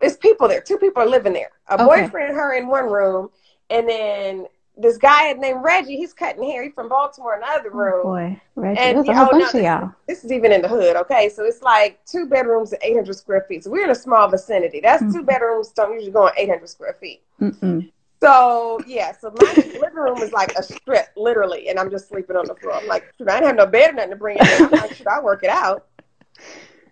there's 0.00 0.16
people 0.16 0.48
there. 0.48 0.62
Two 0.62 0.78
people 0.78 1.02
are 1.02 1.06
living 1.08 1.34
there. 1.34 1.50
A 1.68 1.74
okay. 1.74 1.84
boyfriend 1.84 2.34
her 2.34 2.54
in 2.54 2.66
one 2.66 2.86
room. 2.86 3.28
And 3.68 3.86
then 3.86 4.46
this 4.78 4.96
guy 4.96 5.34
named 5.34 5.62
Reggie, 5.62 5.96
he's 5.96 6.14
cutting 6.14 6.42
hair. 6.42 6.62
He's 6.62 6.72
from 6.72 6.88
Baltimore, 6.88 7.34
another 7.34 7.70
oh, 7.74 7.76
room. 7.76 8.00
Oh 8.00 8.02
boy, 8.04 8.40
Reggie, 8.54 8.80
and, 8.80 8.96
there's 8.96 9.08
a 9.08 9.14
whole 9.14 9.28
oh, 9.32 9.38
bunch 9.38 9.52
no, 9.52 9.60
of 9.60 9.66
y'all. 9.66 9.92
This, 10.08 10.22
this, 10.22 10.24
is 10.24 10.32
even 10.32 10.50
in 10.50 10.62
the 10.62 10.68
hood, 10.68 10.96
okay? 10.96 11.28
So 11.28 11.44
it's 11.44 11.60
like 11.60 12.00
two 12.06 12.26
bedrooms 12.26 12.72
and 12.72 12.82
800 12.82 13.14
square 13.14 13.44
feet. 13.46 13.64
So 13.64 13.70
we're 13.70 13.84
in 13.84 13.90
a 13.90 13.94
small 13.94 14.28
vicinity. 14.28 14.80
That's 14.80 15.02
mm-hmm. 15.02 15.12
two 15.12 15.24
bedrooms 15.24 15.72
don't 15.72 15.92
usually 15.92 16.12
go 16.12 16.24
on 16.24 16.32
800 16.38 16.66
square 16.70 16.96
feet. 16.98 17.22
Mm-mm. 17.38 17.90
So 18.24 18.80
yeah, 18.86 19.12
so 19.12 19.32
my 19.38 19.52
living 19.54 19.94
room 19.94 20.22
is 20.22 20.32
like 20.32 20.54
a 20.56 20.62
strip, 20.62 21.08
literally, 21.14 21.68
and 21.68 21.78
I'm 21.78 21.90
just 21.90 22.08
sleeping 22.08 22.36
on 22.36 22.46
the 22.46 22.54
floor. 22.54 22.74
I'm 22.74 22.88
like, 22.88 23.04
I 23.20 23.24
didn't 23.24 23.44
have 23.44 23.56
no 23.56 23.66
bed 23.66 23.90
or 23.90 23.92
nothing 23.92 24.10
to 24.10 24.16
bring 24.16 24.38
in. 24.38 24.46
I'm 24.46 24.70
like, 24.70 24.94
should 24.94 25.06
I 25.06 25.20
work 25.20 25.44
it 25.44 25.50
out? 25.50 25.86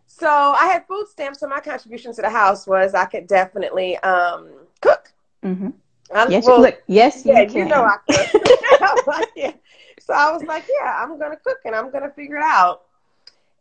So 0.07 0.29
I 0.29 0.67
had 0.67 0.87
food 0.87 1.07
stamps, 1.09 1.41
so 1.41 1.49
my 1.49 1.61
contribution 1.61 2.15
to 2.15 2.23
the 2.23 2.29
house 2.29 2.67
was 2.67 2.95
I 2.95 3.07
could 3.07 3.27
definitely 3.27 3.97
um, 3.99 4.51
cook. 4.83 5.11
Mm-hmm. 5.43 5.71
I'm, 6.15 6.31
yes, 6.31 6.45
well, 6.47 6.67
you 6.67 6.73
Yes, 6.87 7.25
yeah, 7.25 7.41
you 7.41 7.47
can. 7.47 7.57
You 7.57 7.65
know 7.75 7.83
I. 7.83 7.97
I 8.11 9.03
like, 9.07 9.29
yeah. 9.35 9.53
So 10.01 10.13
I 10.13 10.31
was 10.33 10.43
like, 10.43 10.65
yeah, 10.81 11.03
I'm 11.03 11.19
gonna 11.19 11.39
cook 11.43 11.59
and 11.65 11.75
I'm 11.75 11.91
gonna 11.91 12.11
figure 12.11 12.37
it 12.37 12.45
out. 12.45 12.83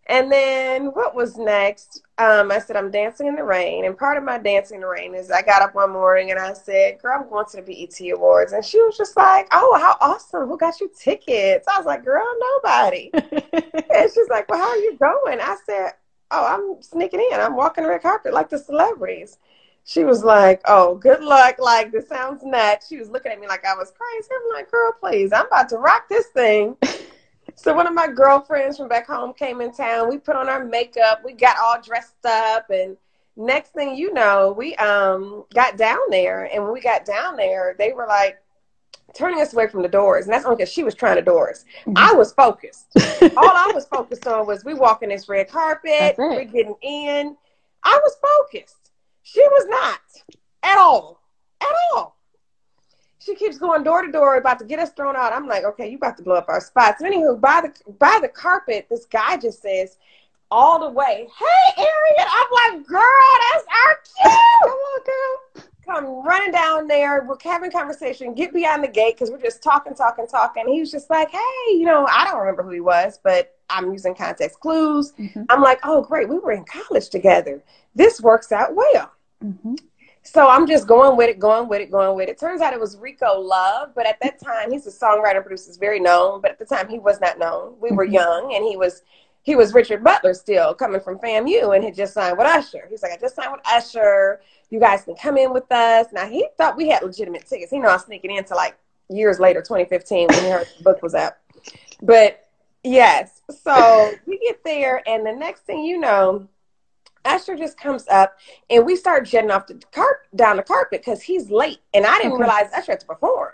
And 0.08 0.32
then 0.32 0.88
what 0.88 1.16
was 1.16 1.38
next? 1.38 2.02
Um, 2.18 2.52
I 2.52 2.60
said 2.60 2.76
I'm 2.76 2.92
dancing 2.92 3.28
in 3.28 3.36
the 3.36 3.44
rain, 3.44 3.86
and 3.86 3.98
part 3.98 4.18
of 4.18 4.24
my 4.24 4.38
dancing 4.38 4.76
in 4.76 4.82
the 4.82 4.88
rain 4.88 5.14
is 5.14 5.30
I 5.30 5.42
got 5.42 5.62
up 5.62 5.76
one 5.76 5.92
morning 5.92 6.32
and 6.32 6.40
I 6.40 6.54
said, 6.54 7.00
"Girl, 7.02 7.20
I'm 7.20 7.30
going 7.30 7.46
to 7.52 7.62
the 7.62 7.62
BET 7.62 8.12
Awards," 8.12 8.52
and 8.54 8.66
she 8.66 8.82
was 8.82 8.98
just 8.98 9.16
like, 9.16 9.48
"Oh, 9.52 9.78
how 9.80 9.98
awesome! 10.02 10.48
Who 10.48 10.58
got 10.58 10.82
you 10.82 10.92
tickets?" 11.00 11.68
I 11.68 11.78
was 11.78 11.86
like, 11.86 12.04
"Girl, 12.04 12.26
nobody." 12.64 13.12
and 13.14 14.12
she's 14.14 14.28
like, 14.30 14.50
"Well, 14.50 14.60
how 14.60 14.70
are 14.70 14.78
you 14.78 14.98
going?" 14.98 15.40
I 15.40 15.56
said, 15.66 15.94
"Oh, 16.32 16.46
I'm 16.46 16.82
sneaking 16.82 17.26
in. 17.32 17.40
I'm 17.40 17.56
walking 17.56 17.84
the 17.84 17.90
red 17.90 18.02
carpet 18.02 18.34
like 18.34 18.50
the 18.50 18.58
celebrities." 18.58 19.38
she 19.84 20.04
was 20.04 20.24
like, 20.24 20.62
"Oh, 20.66 20.96
good 20.96 21.22
luck." 21.22 21.56
Like 21.60 21.92
this 21.92 22.08
sounds 22.08 22.44
nuts. 22.44 22.88
She 22.88 22.98
was 22.98 23.10
looking 23.10 23.32
at 23.32 23.40
me 23.40 23.48
like 23.48 23.66
I 23.66 23.76
was 23.76 23.92
crazy. 23.92 24.30
I'm 24.32 24.54
like, 24.54 24.72
"Girl, 24.72 24.94
please, 25.00 25.32
I'm 25.34 25.48
about 25.48 25.70
to 25.70 25.78
rock 25.78 26.08
this 26.10 26.28
thing." 26.28 26.78
So 27.56 27.74
one 27.74 27.88
of 27.88 27.94
my 27.94 28.08
girlfriends 28.08 28.78
from 28.78 28.88
back 28.88 29.08
home 29.08 29.34
came 29.34 29.62
in 29.62 29.72
town. 29.72 30.10
We 30.10 30.18
put 30.18 30.36
on 30.36 30.50
our 30.50 30.64
makeup. 30.64 31.22
We 31.24 31.34
got 31.34 31.58
all 31.60 31.82
dressed 31.82 32.26
up 32.26 32.70
and 32.70 32.98
next 33.36 33.74
thing 33.74 33.96
you 33.96 34.14
know, 34.14 34.54
we 34.58 34.76
um 34.76 35.46
got 35.54 35.78
down 35.78 36.00
there 36.10 36.46
and 36.46 36.64
when 36.64 36.74
we 36.74 36.82
got 36.82 37.06
down 37.06 37.36
there, 37.38 37.76
they 37.78 37.94
were 37.94 38.08
like 38.08 38.38
turning 39.14 39.42
us 39.42 39.54
away 39.54 39.68
from 39.68 39.82
the 39.82 39.90
doors. 39.90 40.26
And 40.26 40.34
that's 40.34 40.46
only 40.46 40.58
because 40.58 40.72
she 40.72 40.84
was 40.84 40.96
trying 40.96 41.18
to 41.18 41.22
doors. 41.22 41.66
I 41.96 42.14
was 42.14 42.34
focused. 42.34 42.88
all 42.96 43.58
I 43.58 43.72
was 43.74 43.86
focused 43.86 44.28
on 44.28 44.48
was 44.48 44.64
we 44.64 44.74
walking 44.74 45.10
this 45.10 45.28
red 45.28 45.50
carpet, 45.50 46.16
we're 46.18 46.46
getting 46.46 46.76
in. 46.82 47.36
I 47.84 48.00
was 48.04 48.16
focused. 48.22 48.92
She 49.24 49.42
was 49.42 49.66
not 49.68 50.00
at 50.64 50.78
all. 50.78 51.22
At 51.62 51.74
all 51.94 52.18
she 53.24 53.36
keeps 53.36 53.58
going 53.58 53.84
door 53.84 54.02
to 54.02 54.12
door 54.12 54.38
about 54.38 54.60
to 54.60 54.66
get 54.66 54.80
us 54.80 54.92
thrown 54.92 55.16
out. 55.16 55.32
I'm 55.32 55.48
like, 55.48 55.64
okay, 55.64 55.90
you 55.90 55.98
about 55.98 56.18
to 56.18 56.24
blow 56.24 56.36
up 56.36 56.50
our 56.50 56.60
spots. 56.60 57.02
anywho, 57.02 57.40
by 57.40 57.62
the 57.62 57.94
by 57.94 58.20
the 58.22 58.28
carpet, 58.28 58.88
this 58.90 59.06
guy 59.06 59.38
just 59.38 59.62
says 59.62 59.98
all 60.50 60.80
the 60.80 60.90
way, 60.90 61.28
"Hey, 61.40 61.74
Arian!" 61.78 62.28
I'm 62.30 62.78
like, 62.80 62.88
"Girl, 62.88 63.02
that's 63.54 63.66
our 63.86 63.96
cue. 63.96 64.38
Come 64.64 64.72
on, 64.72 65.04
girl." 65.06 65.66
Come 65.86 66.26
running 66.26 66.52
down 66.52 66.88
there. 66.88 67.26
We're 67.28 67.38
having 67.44 67.72
conversation. 67.72 68.34
Get 68.34 68.54
beyond 68.54 68.84
the 68.84 68.88
gate 68.88 69.16
because 69.16 69.32
we're 69.32 69.42
just 69.42 69.64
talking, 69.64 69.96
talking, 69.96 70.28
talking. 70.28 70.68
He 70.68 70.80
was 70.80 70.92
just 70.92 71.10
like, 71.10 71.30
"Hey, 71.30 71.40
you 71.70 71.86
know, 71.86 72.08
I 72.08 72.26
don't 72.26 72.40
remember 72.40 72.64
who 72.64 72.72
he 72.72 72.82
was, 72.82 73.20
but 73.24 73.56
I'm 73.70 73.92
using 73.92 74.16
context 74.16 74.60
clues." 74.60 75.14
Mm-hmm. 75.14 75.44
I'm 75.50 75.62
like, 75.62 75.80
"Oh, 75.84 76.02
great. 76.02 76.28
We 76.28 76.40
were 76.40 76.52
in 76.52 76.66
college 76.66 77.10
together. 77.10 77.64
This 77.96 78.20
works 78.20 78.52
out 78.52 78.76
well." 78.76 79.12
Mm-hmm. 79.44 79.76
So 80.24 80.48
I'm 80.48 80.68
just 80.68 80.88
going 80.88 81.18
with 81.18 81.30
it, 81.30 81.40
going 81.40 81.68
with 81.68 81.82
it, 81.82 81.92
going 81.92 82.16
with 82.16 82.30
it. 82.30 82.40
Turns 82.40 82.62
out 82.62 82.74
it 82.74 82.80
was 82.80 82.98
Rico 82.98 83.40
Love, 83.40 83.90
but 83.96 84.06
at 84.06 84.20
that 84.22 84.40
time 84.40 84.72
he's 84.72 84.86
a 84.86 84.92
songwriter 84.92 85.42
producer, 85.42 85.72
very 85.80 86.00
known, 86.00 86.42
but 86.42 86.52
at 86.52 86.60
the 86.60 86.66
time 86.66 86.88
he 86.88 87.00
was 87.00 87.20
not 87.20 87.40
known. 87.40 87.76
We 87.80 87.92
were 87.92 88.06
mm-hmm. 88.06 88.14
young 88.14 88.54
and 88.56 88.64
he 88.64 88.78
was 88.78 89.02
he 89.44 89.56
was 89.56 89.74
Richard 89.74 90.04
Butler 90.04 90.36
still 90.36 90.76
coming 90.76 91.02
from 91.02 91.18
FAMU 91.18 91.76
and 91.76 91.84
he 91.84 91.90
just 91.92 92.14
signed 92.14 92.38
with 92.38 92.46
Usher. 92.46 92.88
He's 92.90 93.02
like, 93.02 93.12
I 93.12 93.18
just 93.18 93.36
signed 93.36 93.52
with 93.52 93.62
Usher. 93.66 94.42
You 94.70 94.80
guys 94.80 95.04
can 95.04 95.16
come 95.16 95.38
in 95.38 95.52
with 95.52 95.70
us. 95.72 96.08
Now 96.14 96.28
he 96.28 96.48
thought 96.58 96.78
we 96.78 96.90
had 96.90 97.02
legitimate 97.02 97.48
tickets. 97.48 97.72
He 97.72 97.80
know 97.80 97.90
I 97.90 97.94
was 97.94 98.04
sneaking 98.04 98.32
into 98.32 98.54
like 98.54 98.78
years 99.10 99.40
later, 99.40 99.62
2015, 99.62 100.28
when 100.28 100.44
he 100.44 100.50
heard 100.50 100.68
the 100.78 100.84
book 100.84 101.02
was 101.02 101.16
out. 101.16 101.34
But 102.04 102.48
yes, 102.84 103.42
so 103.64 104.12
we 104.28 104.38
get 104.38 104.64
there 104.64 105.02
and 105.08 105.26
the 105.26 105.34
next 105.34 105.62
thing 105.62 105.84
you 105.84 106.00
know, 106.00 106.48
Usher 107.26 107.56
just 107.56 107.78
comes 107.78 108.08
up 108.08 108.38
and 108.70 108.86
we 108.86 108.96
start 108.96 109.26
jetting 109.26 109.52
off 109.52 109.68
the 109.68 109.82
car 109.92 110.20
down 110.36 110.58
the 110.58 110.64
carpet 110.64 111.02
because 111.02 111.22
he's 111.22 111.50
late. 111.50 111.80
And 111.94 112.06
I 112.06 112.18
didn't 112.18 112.34
okay. 112.34 112.42
realize 112.42 112.70
Usher 112.74 112.94
had 112.94 113.00
to 113.02 113.06
perform. 113.06 113.52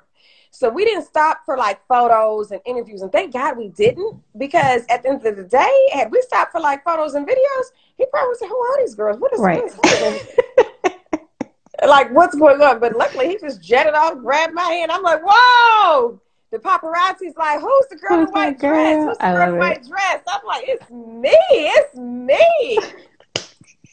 So 0.52 0.70
we 0.70 0.86
didn't 0.86 1.06
stop 1.06 1.42
for 1.46 1.56
like 1.58 1.86
photos 1.88 2.52
and 2.52 2.62
interviews. 2.66 3.02
And 3.02 3.12
thank 3.12 3.34
God 3.34 3.58
we 3.58 3.68
didn't 3.70 4.22
because 4.38 4.84
at 4.90 5.04
the 5.04 5.10
end 5.10 5.26
of 5.26 5.36
the 5.36 5.44
day, 5.44 5.88
had 5.92 6.12
we 6.12 6.22
stopped 6.22 6.52
for 6.52 6.60
like 6.60 6.84
photos 6.84 7.14
and 7.14 7.28
videos, 7.28 7.66
he 7.96 8.06
probably 8.08 8.36
said, 8.36 8.48
Who 8.48 8.58
are 8.58 8.80
these 8.80 8.96
girls? 8.96 9.20
What 9.20 9.34
is, 9.34 9.40
right. 9.40 9.64
like, 11.88 12.12
what's 12.12 12.36
going 12.36 12.62
on? 12.62 12.80
But 12.80 12.96
luckily, 12.96 13.28
he 13.28 13.38
just 13.38 13.62
jetted 13.62 13.94
off, 13.94 14.18
grabbed 14.18 14.54
my 14.54 14.64
hand. 14.64 14.92
I'm 14.92 15.04
like, 15.04 15.22
Whoa! 15.24 16.20
The 16.50 16.60
paparazzi's 16.60 17.36
like, 17.38 17.60
Who's 17.60 17.86
the 17.90 17.98
girl 17.98 18.20
Who's 18.20 18.30
in 18.30 18.34
white 18.34 18.60
dress? 18.60 19.04
Who's 19.04 19.18
the 19.18 19.24
girl 19.24 19.54
in 19.54 19.60
white 19.60 19.88
dress? 19.88 20.24
I'm 20.28 20.46
like, 20.46 20.64
It's 20.68 20.90
me. 20.90 21.38
It's 21.52 21.96
me. 21.96 22.80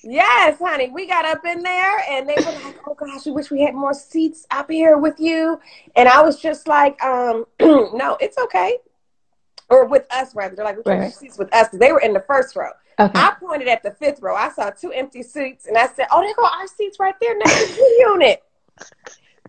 Yes, 0.05 0.59
honey. 0.59 0.91
We 0.91 1.07
got 1.07 1.25
up 1.25 1.45
in 1.45 1.63
there 1.63 1.99
and 2.11 2.29
they 2.29 2.35
were 2.37 2.53
like, 2.53 2.77
Oh 2.87 2.95
gosh, 2.95 3.25
we 3.27 3.33
wish 3.33 3.51
we 3.51 3.63
had 3.63 3.75
more 3.75 3.95
seats 3.95 4.47
up 4.51 4.71
here 4.71 4.99
with 4.99 5.19
you. 5.19 5.59
And 5.97 6.09
I 6.09 6.23
was 6.23 6.41
just 6.41 6.69
like, 6.69 7.03
um, 7.03 7.47
no, 7.61 8.17
it's 8.21 8.37
okay. 8.39 8.79
Or 9.71 9.87
with 9.87 10.07
us 10.13 10.35
rather. 10.35 10.55
They're 10.55 10.65
like, 10.65 10.85
we 10.85 10.93
right. 10.93 11.13
seats 11.13 11.39
with 11.39 11.53
us. 11.55 11.69
They 11.73 11.91
were 11.91 12.01
in 12.01 12.13
the 12.13 12.25
first 12.27 12.55
row. 12.55 12.71
Okay. 12.99 13.19
I 13.19 13.35
pointed 13.41 13.67
at 13.67 13.83
the 13.83 13.93
fifth 13.93 14.21
row. 14.21 14.37
I 14.37 14.51
saw 14.51 14.71
two 14.71 14.93
empty 14.93 15.23
seats 15.23 15.67
and 15.67 15.77
I 15.77 15.87
said, 15.89 16.07
Oh, 16.13 16.21
there 16.21 16.35
go 16.35 16.45
our 16.45 16.67
seats 16.67 16.99
right 17.01 17.15
there 17.21 17.37
next 17.39 17.69
to 17.69 17.75
the 17.75 17.97
unit. 18.11 18.43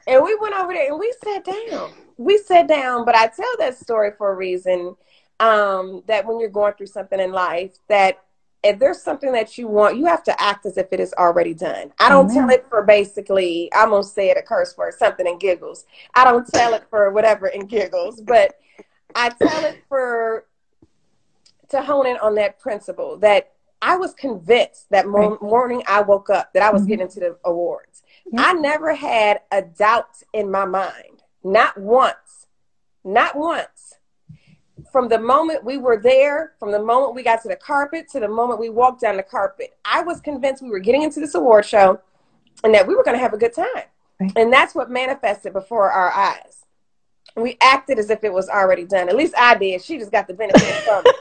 And 0.07 0.23
we 0.23 0.35
went 0.39 0.55
over 0.55 0.73
there 0.73 0.89
and 0.89 0.99
we 0.99 1.13
sat 1.23 1.43
down. 1.43 1.91
We 2.17 2.37
sat 2.37 2.67
down, 2.67 3.03
but 3.03 3.15
I 3.15 3.27
tell 3.27 3.53
that 3.59 3.77
story 3.77 4.11
for 4.17 4.31
a 4.31 4.35
reason. 4.35 4.95
Um, 5.37 6.01
that 6.07 6.25
when 6.25 6.39
you're 6.39 6.47
going 6.47 6.75
through 6.75 6.85
something 6.87 7.19
in 7.19 7.33
life, 7.33 7.73
that 7.89 8.23
if 8.65 8.79
there's 8.79 9.01
something 9.01 9.31
that 9.31 9.57
you 9.59 9.67
want, 9.67 9.95
you 9.95 10.05
have 10.05 10.23
to 10.23 10.41
act 10.41 10.65
as 10.65 10.77
if 10.77 10.87
it 10.91 10.99
is 10.99 11.13
already 11.13 11.53
done. 11.53 11.93
I 11.99 12.09
don't 12.09 12.31
Amen. 12.31 12.35
tell 12.35 12.49
it 12.49 12.65
for 12.67 12.83
basically, 12.83 13.69
I'm 13.73 13.89
going 13.89 14.01
to 14.01 14.09
say 14.09 14.31
it 14.31 14.37
a 14.37 14.41
curse 14.41 14.75
word, 14.75 14.95
something 14.95 15.27
and 15.27 15.39
giggles. 15.39 15.85
I 16.15 16.23
don't 16.23 16.47
tell 16.47 16.73
it 16.73 16.83
for 16.89 17.11
whatever 17.11 17.45
and 17.45 17.69
giggles, 17.69 18.21
but 18.21 18.55
I 19.13 19.29
tell 19.29 19.65
it 19.65 19.83
for 19.87 20.45
to 21.69 21.81
hone 21.81 22.07
in 22.07 22.17
on 22.17 22.35
that 22.35 22.59
principle 22.59 23.17
that 23.17 23.53
I 23.81 23.97
was 23.97 24.15
convinced 24.15 24.89
that 24.89 25.07
mo- 25.07 25.37
morning 25.41 25.83
I 25.87 26.01
woke 26.01 26.31
up 26.31 26.51
that 26.53 26.63
I 26.63 26.71
was 26.71 26.81
mm-hmm. 26.81 26.89
getting 26.89 27.07
to 27.09 27.19
the 27.19 27.37
awards. 27.45 28.01
I 28.35 28.53
never 28.53 28.95
had 28.95 29.41
a 29.51 29.61
doubt 29.61 30.23
in 30.33 30.49
my 30.49 30.65
mind, 30.65 31.21
not 31.43 31.79
once, 31.79 32.47
not 33.03 33.35
once 33.35 33.95
from 34.95 35.09
the 35.09 35.19
moment 35.19 35.61
we 35.61 35.77
were 35.77 35.97
there, 35.97 36.53
from 36.57 36.71
the 36.71 36.81
moment 36.81 37.13
we 37.13 37.21
got 37.21 37.41
to 37.41 37.49
the 37.49 37.55
carpet 37.57 38.07
to 38.09 38.17
the 38.17 38.29
moment 38.29 38.61
we 38.61 38.69
walked 38.69 39.01
down 39.01 39.17
the 39.17 39.23
carpet, 39.23 39.77
I 39.83 40.01
was 40.01 40.21
convinced 40.21 40.63
we 40.63 40.69
were 40.69 40.79
getting 40.79 41.01
into 41.01 41.19
this 41.19 41.35
award 41.35 41.65
show 41.65 41.99
and 42.63 42.73
that 42.73 42.87
we 42.87 42.95
were 42.95 43.03
going 43.03 43.17
to 43.17 43.21
have 43.21 43.33
a 43.33 43.37
good 43.37 43.53
time. 43.53 43.83
Right. 44.21 44.31
And 44.37 44.53
that's 44.53 44.73
what 44.73 44.89
manifested 44.89 45.51
before 45.51 45.91
our 45.91 46.13
eyes. 46.13 46.63
We 47.35 47.57
acted 47.59 47.99
as 47.99 48.09
if 48.09 48.23
it 48.23 48.31
was 48.31 48.47
already 48.47 48.85
done. 48.85 49.09
At 49.09 49.17
least 49.17 49.33
I 49.37 49.55
did. 49.55 49.81
She 49.81 49.97
just 49.97 50.13
got 50.13 50.29
the 50.29 50.33
benefit 50.33 50.61
from 50.61 51.03
it. 51.05 51.15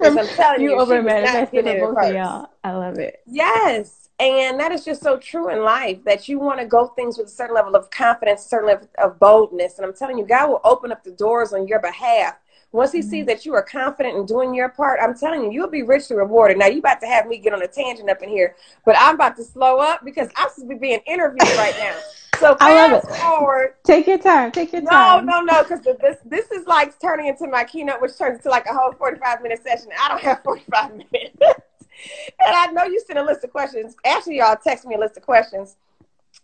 I'm 0.00 0.28
telling 0.36 0.60
you, 0.60 0.70
you 0.70 0.78
over 0.78 1.02
manifested 1.02 1.66
it 1.66 1.80
both 1.80 1.98
of 1.98 2.14
y'all. 2.14 2.50
I 2.62 2.70
love 2.70 3.00
it. 3.00 3.18
Yes. 3.26 4.10
And 4.20 4.60
that 4.60 4.70
is 4.70 4.84
just 4.84 5.02
so 5.02 5.16
true 5.16 5.50
in 5.50 5.64
life 5.64 6.04
that 6.04 6.28
you 6.28 6.38
want 6.38 6.60
to 6.60 6.66
go 6.66 6.86
things 6.86 7.18
with 7.18 7.26
a 7.26 7.30
certain 7.30 7.56
level 7.56 7.74
of 7.74 7.90
confidence, 7.90 8.46
a 8.46 8.48
certain 8.48 8.68
level 8.68 8.88
of 8.98 9.18
boldness. 9.18 9.78
And 9.78 9.84
I'm 9.84 9.92
telling 9.92 10.18
you, 10.18 10.24
God 10.24 10.50
will 10.50 10.60
open 10.62 10.92
up 10.92 11.02
the 11.02 11.10
doors 11.10 11.52
on 11.52 11.66
your 11.66 11.80
behalf 11.80 12.36
once 12.72 12.92
he 12.92 13.00
sees 13.00 13.20
mm-hmm. 13.20 13.26
that 13.28 13.46
you 13.46 13.54
are 13.54 13.62
confident 13.62 14.16
in 14.16 14.26
doing 14.26 14.54
your 14.54 14.68
part, 14.68 15.00
I'm 15.02 15.16
telling 15.16 15.44
you, 15.44 15.52
you'll 15.52 15.70
be 15.70 15.82
richly 15.82 16.16
rewarded. 16.16 16.58
Now 16.58 16.66
you 16.66 16.80
about 16.80 17.00
to 17.00 17.06
have 17.06 17.26
me 17.26 17.38
get 17.38 17.52
on 17.54 17.62
a 17.62 17.66
tangent 17.66 18.10
up 18.10 18.22
in 18.22 18.28
here, 18.28 18.56
but 18.84 18.94
I'm 18.98 19.14
about 19.14 19.36
to 19.36 19.44
slow 19.44 19.78
up 19.78 20.04
because 20.04 20.28
I'm 20.36 20.50
supposed 20.50 20.68
to 20.68 20.74
be 20.74 20.78
being 20.78 21.00
interviewed 21.06 21.56
right 21.56 21.74
now. 21.78 21.96
So 22.38 22.56
I 22.60 22.88
love 22.88 23.02
it. 23.02 23.16
Forward, 23.16 23.74
take 23.84 24.06
your 24.06 24.18
time. 24.18 24.52
Take 24.52 24.72
your 24.72 24.82
time. 24.82 25.24
No, 25.24 25.40
no, 25.40 25.52
no, 25.52 25.62
because 25.62 25.80
this 25.82 26.18
this 26.24 26.50
is 26.50 26.66
like 26.66 26.98
turning 27.00 27.26
into 27.26 27.48
my 27.48 27.64
keynote, 27.64 28.00
which 28.00 28.16
turns 28.16 28.36
into 28.36 28.50
like 28.50 28.66
a 28.66 28.74
whole 28.74 28.92
45 28.92 29.42
minute 29.42 29.62
session. 29.62 29.88
I 29.98 30.08
don't 30.08 30.20
have 30.20 30.42
45 30.44 30.90
minutes. 30.92 31.36
and 31.40 32.56
I 32.56 32.66
know 32.66 32.84
you 32.84 33.00
sent 33.06 33.18
a 33.18 33.22
list 33.22 33.44
of 33.44 33.50
questions. 33.50 33.96
Actually, 34.04 34.38
y'all 34.38 34.56
text 34.62 34.86
me 34.86 34.94
a 34.94 34.98
list 34.98 35.16
of 35.16 35.22
questions. 35.22 35.76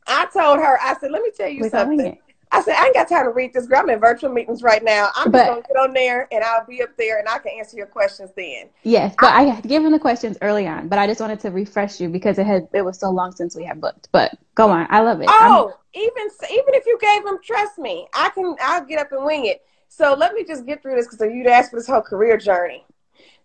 I 0.07 0.27
told 0.33 0.59
her, 0.59 0.79
I 0.81 0.97
said, 0.99 1.11
let 1.11 1.23
me 1.23 1.31
tell 1.37 1.49
you 1.49 1.63
We're 1.63 1.71
something. 1.71 2.19
I 2.55 2.63
said, 2.63 2.75
I 2.77 2.87
ain't 2.87 2.95
got 2.95 3.09
time 3.09 3.25
to 3.25 3.31
read 3.31 3.53
this. 3.53 3.67
Girl, 3.67 3.81
I'm 3.81 3.91
in 3.91 3.99
virtual 3.99 4.31
meetings 4.31 4.63
right 4.63 4.83
now. 4.83 5.11
I'm 5.17 5.31
but, 5.31 5.39
just 5.39 5.49
gonna 5.49 5.63
get 5.63 5.77
on 5.77 5.93
there 5.93 6.29
and 6.31 6.45
I'll 6.45 6.65
be 6.65 6.83
up 6.83 6.97
there 6.97 7.19
and 7.19 7.29
I 7.29 7.39
can 7.39 7.53
answer 7.59 7.77
your 7.77 7.87
questions 7.87 8.31
then. 8.37 8.69
Yes, 8.85 9.15
but 9.19 9.33
I, 9.33 9.41
I 9.41 9.43
had 9.55 9.65
given 9.65 9.91
the 9.91 9.99
questions 9.99 10.39
early 10.41 10.67
on, 10.67 10.89
but 10.89 10.99
I 10.99 11.07
just 11.09 11.21
wanted 11.21 11.41
to 11.41 11.51
refresh 11.51 12.01
you 12.01 12.09
because 12.09 12.39
it 12.39 12.47
had 12.47 12.69
it 12.73 12.83
was 12.83 12.99
so 12.99 13.11
long 13.11 13.33
since 13.33 13.57
we 13.57 13.65
had 13.65 13.81
booked. 13.81 14.09
But 14.13 14.39
go 14.55 14.71
on, 14.71 14.87
I 14.89 15.01
love 15.01 15.21
it. 15.21 15.29
Oh, 15.29 15.73
I'm, 15.75 16.01
even 16.01 16.29
even 16.53 16.75
if 16.75 16.87
you 16.87 16.97
gave 17.01 17.25
them, 17.25 17.39
trust 17.43 17.79
me, 17.79 18.07
I 18.15 18.29
can. 18.31 18.55
I'll 18.63 18.85
get 18.85 19.01
up 19.01 19.11
and 19.11 19.25
wing 19.25 19.47
it. 19.47 19.63
So 19.89 20.15
let 20.15 20.35
me 20.35 20.45
just 20.45 20.65
get 20.65 20.81
through 20.81 20.97
this 20.97 21.09
because 21.09 21.33
you'd 21.33 21.47
asked 21.47 21.71
for 21.71 21.77
this 21.77 21.87
whole 21.87 22.03
career 22.03 22.37
journey. 22.37 22.85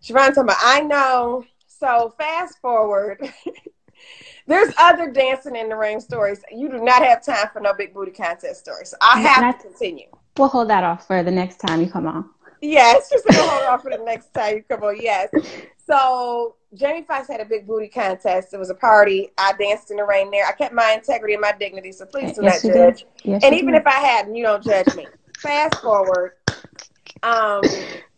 Siobhan 0.02 0.28
talking 0.28 0.44
about, 0.44 0.56
I 0.62 0.80
know. 0.80 1.44
So 1.66 2.14
fast 2.16 2.58
forward. 2.60 3.32
There's 4.50 4.74
other 4.78 5.08
dancing 5.12 5.54
in 5.54 5.68
the 5.68 5.76
ring 5.76 6.00
stories. 6.00 6.42
You 6.50 6.68
do 6.68 6.82
not 6.82 7.04
have 7.04 7.24
time 7.24 7.46
for 7.52 7.60
no 7.60 7.72
big 7.72 7.94
booty 7.94 8.10
contest 8.10 8.58
stories. 8.58 8.90
So 8.90 8.96
I 9.00 9.20
have 9.20 9.58
to 9.58 9.68
continue. 9.68 10.08
We'll 10.36 10.48
hold 10.48 10.68
that 10.70 10.82
off 10.82 11.06
for 11.06 11.22
the 11.22 11.30
next 11.30 11.58
time 11.58 11.80
you 11.80 11.88
come 11.88 12.08
on. 12.08 12.28
Yes, 12.60 13.08
just 13.10 13.24
to 13.28 13.32
hold 13.32 13.62
off 13.62 13.82
for 13.82 13.92
the 13.92 14.02
next 14.02 14.34
time 14.34 14.56
you 14.56 14.62
come 14.64 14.82
on. 14.82 15.00
Yes. 15.00 15.30
So 15.86 16.56
Jamie 16.74 17.02
Foxx 17.02 17.28
had 17.28 17.40
a 17.40 17.44
big 17.44 17.64
booty 17.64 17.86
contest. 17.86 18.52
It 18.52 18.58
was 18.58 18.70
a 18.70 18.74
party. 18.74 19.30
I 19.38 19.52
danced 19.52 19.92
in 19.92 19.98
the 19.98 20.04
rain 20.04 20.32
there. 20.32 20.44
I 20.44 20.52
kept 20.52 20.74
my 20.74 20.94
integrity 20.94 21.34
and 21.34 21.40
my 21.40 21.52
dignity, 21.52 21.92
so 21.92 22.06
please 22.06 22.32
do 22.36 22.42
yes, 22.42 22.64
not 22.64 22.74
judge. 22.74 23.06
Yes, 23.22 23.44
and 23.44 23.54
even 23.54 23.74
did. 23.74 23.82
if 23.82 23.86
I 23.86 24.00
hadn't, 24.00 24.34
you 24.34 24.42
don't 24.42 24.64
judge 24.64 24.92
me. 24.96 25.06
Fast 25.38 25.80
forward. 25.80 26.32
Um, 27.22 27.62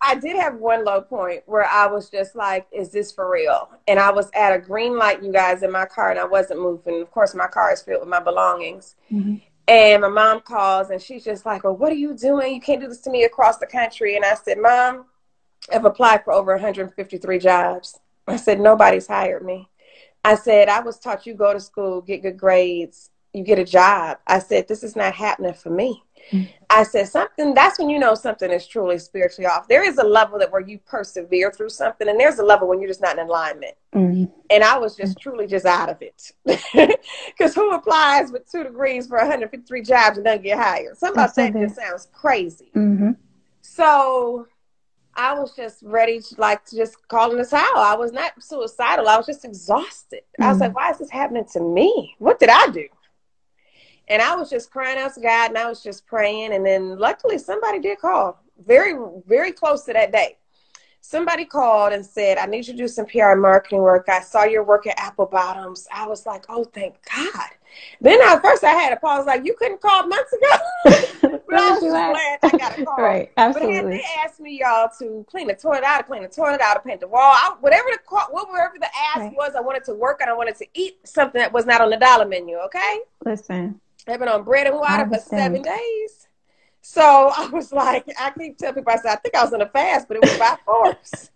I 0.00 0.14
did 0.14 0.36
have 0.36 0.56
one 0.56 0.84
low 0.84 1.00
point 1.00 1.42
where 1.46 1.64
I 1.64 1.86
was 1.86 2.10
just 2.10 2.34
like, 2.34 2.66
is 2.72 2.90
this 2.90 3.12
for 3.12 3.30
real? 3.30 3.70
And 3.88 3.98
I 3.98 4.10
was 4.10 4.30
at 4.34 4.54
a 4.54 4.58
green 4.58 4.96
light, 4.96 5.22
you 5.22 5.32
guys, 5.32 5.62
in 5.62 5.70
my 5.72 5.86
car, 5.86 6.10
and 6.10 6.18
I 6.18 6.24
wasn't 6.24 6.60
moving. 6.60 7.00
Of 7.00 7.10
course, 7.10 7.34
my 7.34 7.46
car 7.46 7.72
is 7.72 7.82
filled 7.82 8.00
with 8.00 8.08
my 8.08 8.20
belongings. 8.20 8.96
Mm-hmm. 9.10 9.36
And 9.68 10.02
my 10.02 10.08
mom 10.08 10.40
calls, 10.40 10.90
and 10.90 11.00
she's 11.00 11.24
just 11.24 11.46
like, 11.46 11.64
well, 11.64 11.76
what 11.76 11.92
are 11.92 11.96
you 11.96 12.14
doing? 12.14 12.54
You 12.54 12.60
can't 12.60 12.80
do 12.80 12.88
this 12.88 13.00
to 13.02 13.10
me 13.10 13.24
across 13.24 13.58
the 13.58 13.66
country. 13.66 14.16
And 14.16 14.24
I 14.24 14.34
said, 14.34 14.58
Mom, 14.58 15.06
I've 15.72 15.84
applied 15.84 16.24
for 16.24 16.32
over 16.32 16.52
153 16.52 17.38
jobs. 17.38 18.00
I 18.26 18.36
said, 18.36 18.60
nobody's 18.60 19.06
hired 19.06 19.44
me. 19.44 19.68
I 20.24 20.34
said, 20.34 20.68
I 20.68 20.80
was 20.80 20.98
taught 20.98 21.26
you 21.26 21.34
go 21.34 21.52
to 21.52 21.60
school, 21.60 22.00
get 22.00 22.22
good 22.22 22.36
grades, 22.36 23.10
you 23.32 23.42
get 23.42 23.58
a 23.58 23.64
job. 23.64 24.18
I 24.26 24.38
said, 24.38 24.68
this 24.68 24.82
is 24.82 24.94
not 24.94 25.14
happening 25.14 25.54
for 25.54 25.70
me. 25.70 26.02
Mm-hmm. 26.30 26.50
I 26.70 26.82
said 26.84 27.08
something, 27.08 27.54
that's 27.54 27.78
when 27.78 27.90
you 27.90 27.98
know 27.98 28.14
something 28.14 28.50
is 28.50 28.66
truly 28.66 28.98
spiritually 28.98 29.46
off. 29.46 29.68
There 29.68 29.86
is 29.86 29.98
a 29.98 30.04
level 30.04 30.38
that 30.38 30.50
where 30.50 30.60
you 30.60 30.78
persevere 30.78 31.50
through 31.50 31.68
something, 31.68 32.08
and 32.08 32.18
there's 32.18 32.38
a 32.38 32.44
level 32.44 32.68
when 32.68 32.80
you're 32.80 32.88
just 32.88 33.02
not 33.02 33.18
in 33.18 33.26
alignment. 33.26 33.74
Mm-hmm. 33.94 34.24
And 34.50 34.64
I 34.64 34.78
was 34.78 34.96
just 34.96 35.18
truly 35.18 35.46
just 35.46 35.66
out 35.66 35.88
of 35.88 36.00
it. 36.00 36.32
Because 37.26 37.54
who 37.54 37.72
applies 37.72 38.30
with 38.30 38.50
two 38.50 38.62
degrees 38.62 39.06
for 39.06 39.18
153 39.18 39.82
jobs 39.82 40.16
and 40.16 40.24
doesn't 40.24 40.42
get 40.42 40.58
hired? 40.58 40.96
Something 40.96 41.22
about 41.22 41.34
that 41.34 41.52
just 41.52 41.76
sounds 41.76 42.08
crazy. 42.12 42.70
Mm-hmm. 42.74 43.12
So 43.62 44.46
I 45.14 45.34
was 45.34 45.54
just 45.54 45.82
ready 45.82 46.20
to 46.20 46.34
like 46.38 46.64
to 46.66 46.76
just 46.76 46.96
call 47.08 47.32
in 47.32 47.38
this 47.38 47.52
out. 47.52 47.76
I 47.76 47.94
was 47.96 48.12
not 48.12 48.32
suicidal. 48.42 49.08
I 49.08 49.16
was 49.16 49.26
just 49.26 49.44
exhausted. 49.44 50.20
Mm-hmm. 50.20 50.42
I 50.42 50.48
was 50.50 50.60
like, 50.60 50.72
mm. 50.72 50.76
why 50.76 50.90
is 50.90 50.98
this 50.98 51.10
happening 51.10 51.44
to 51.52 51.60
me? 51.60 52.14
What 52.18 52.38
did 52.38 52.48
I 52.48 52.68
do? 52.68 52.86
And 54.12 54.20
I 54.20 54.34
was 54.36 54.50
just 54.50 54.70
crying 54.70 54.98
out 54.98 55.14
to 55.14 55.20
God 55.22 55.48
and 55.48 55.56
I 55.56 55.66
was 55.66 55.82
just 55.82 56.06
praying. 56.06 56.52
And 56.52 56.66
then 56.66 56.98
luckily 56.98 57.38
somebody 57.38 57.78
did 57.78 57.98
call 57.98 58.42
very, 58.62 58.94
very 59.26 59.52
close 59.52 59.84
to 59.84 59.94
that 59.94 60.12
day. 60.12 60.36
Somebody 61.00 61.46
called 61.46 61.94
and 61.94 62.04
said, 62.04 62.36
I 62.36 62.44
need 62.44 62.66
you 62.66 62.74
to 62.74 62.78
do 62.78 62.88
some 62.88 63.06
PR 63.06 63.34
marketing 63.36 63.80
work. 63.80 64.10
I 64.10 64.20
saw 64.20 64.44
your 64.44 64.64
work 64.64 64.86
at 64.86 65.00
Apple 65.00 65.24
Bottoms. 65.24 65.88
I 65.90 66.06
was 66.06 66.26
like, 66.26 66.44
oh, 66.50 66.62
thank 66.64 66.94
God. 67.10 67.48
Then 68.02 68.20
at 68.20 68.42
first 68.42 68.62
I 68.62 68.72
had 68.72 68.92
a 68.92 68.96
pause, 68.96 69.24
like, 69.24 69.46
you 69.46 69.54
couldn't 69.58 69.80
call 69.80 70.06
months 70.06 70.32
ago. 70.34 70.56
but 71.48 71.58
I 71.58 71.70
was 71.70 71.80
just 71.80 71.90
glad 71.90 72.38
I 72.42 72.58
got 72.58 72.78
a 72.78 72.84
call. 72.84 72.96
right, 72.98 73.32
absolutely. 73.38 73.82
But 73.82 73.90
they 73.90 74.04
asked 74.22 74.40
me, 74.40 74.60
y'all, 74.60 74.90
to 74.98 75.24
clean 75.28 75.48
the 75.48 75.54
toilet 75.54 75.84
out, 75.84 76.06
clean 76.06 76.22
the 76.22 76.28
toilet 76.28 76.60
out, 76.60 76.74
to 76.74 76.80
paint 76.80 77.00
the 77.00 77.08
wall, 77.08 77.32
I, 77.34 77.54
whatever 77.60 77.88
the 77.90 77.98
whatever 78.30 78.74
the 78.78 78.88
ask 79.14 79.20
right. 79.20 79.34
was, 79.34 79.54
I 79.56 79.60
wanted 79.60 79.84
to 79.84 79.94
work 79.94 80.20
and 80.20 80.30
I 80.30 80.34
wanted 80.34 80.56
to 80.58 80.66
eat 80.74 80.98
something 81.04 81.40
that 81.40 81.52
was 81.52 81.66
not 81.66 81.80
on 81.80 81.90
the 81.90 81.96
dollar 81.96 82.26
menu, 82.26 82.58
okay? 82.58 83.00
Listen. 83.24 83.80
I've 84.08 84.18
been 84.18 84.28
on 84.28 84.42
bread 84.42 84.66
and 84.66 84.76
water 84.76 85.08
for 85.08 85.18
seven 85.18 85.62
days. 85.62 86.28
So 86.80 87.00
I 87.36 87.48
was 87.48 87.72
like, 87.72 88.06
I 88.18 88.30
keep 88.38 88.58
telling 88.58 88.76
people, 88.76 88.92
I 88.92 88.96
said, 88.96 89.12
I 89.12 89.16
think 89.16 89.34
I 89.34 89.44
was 89.44 89.52
in 89.52 89.62
a 89.62 89.68
fast, 89.68 90.08
but 90.08 90.16
it 90.16 90.22
was 90.22 90.38
by 90.38 90.56
force. 90.64 91.30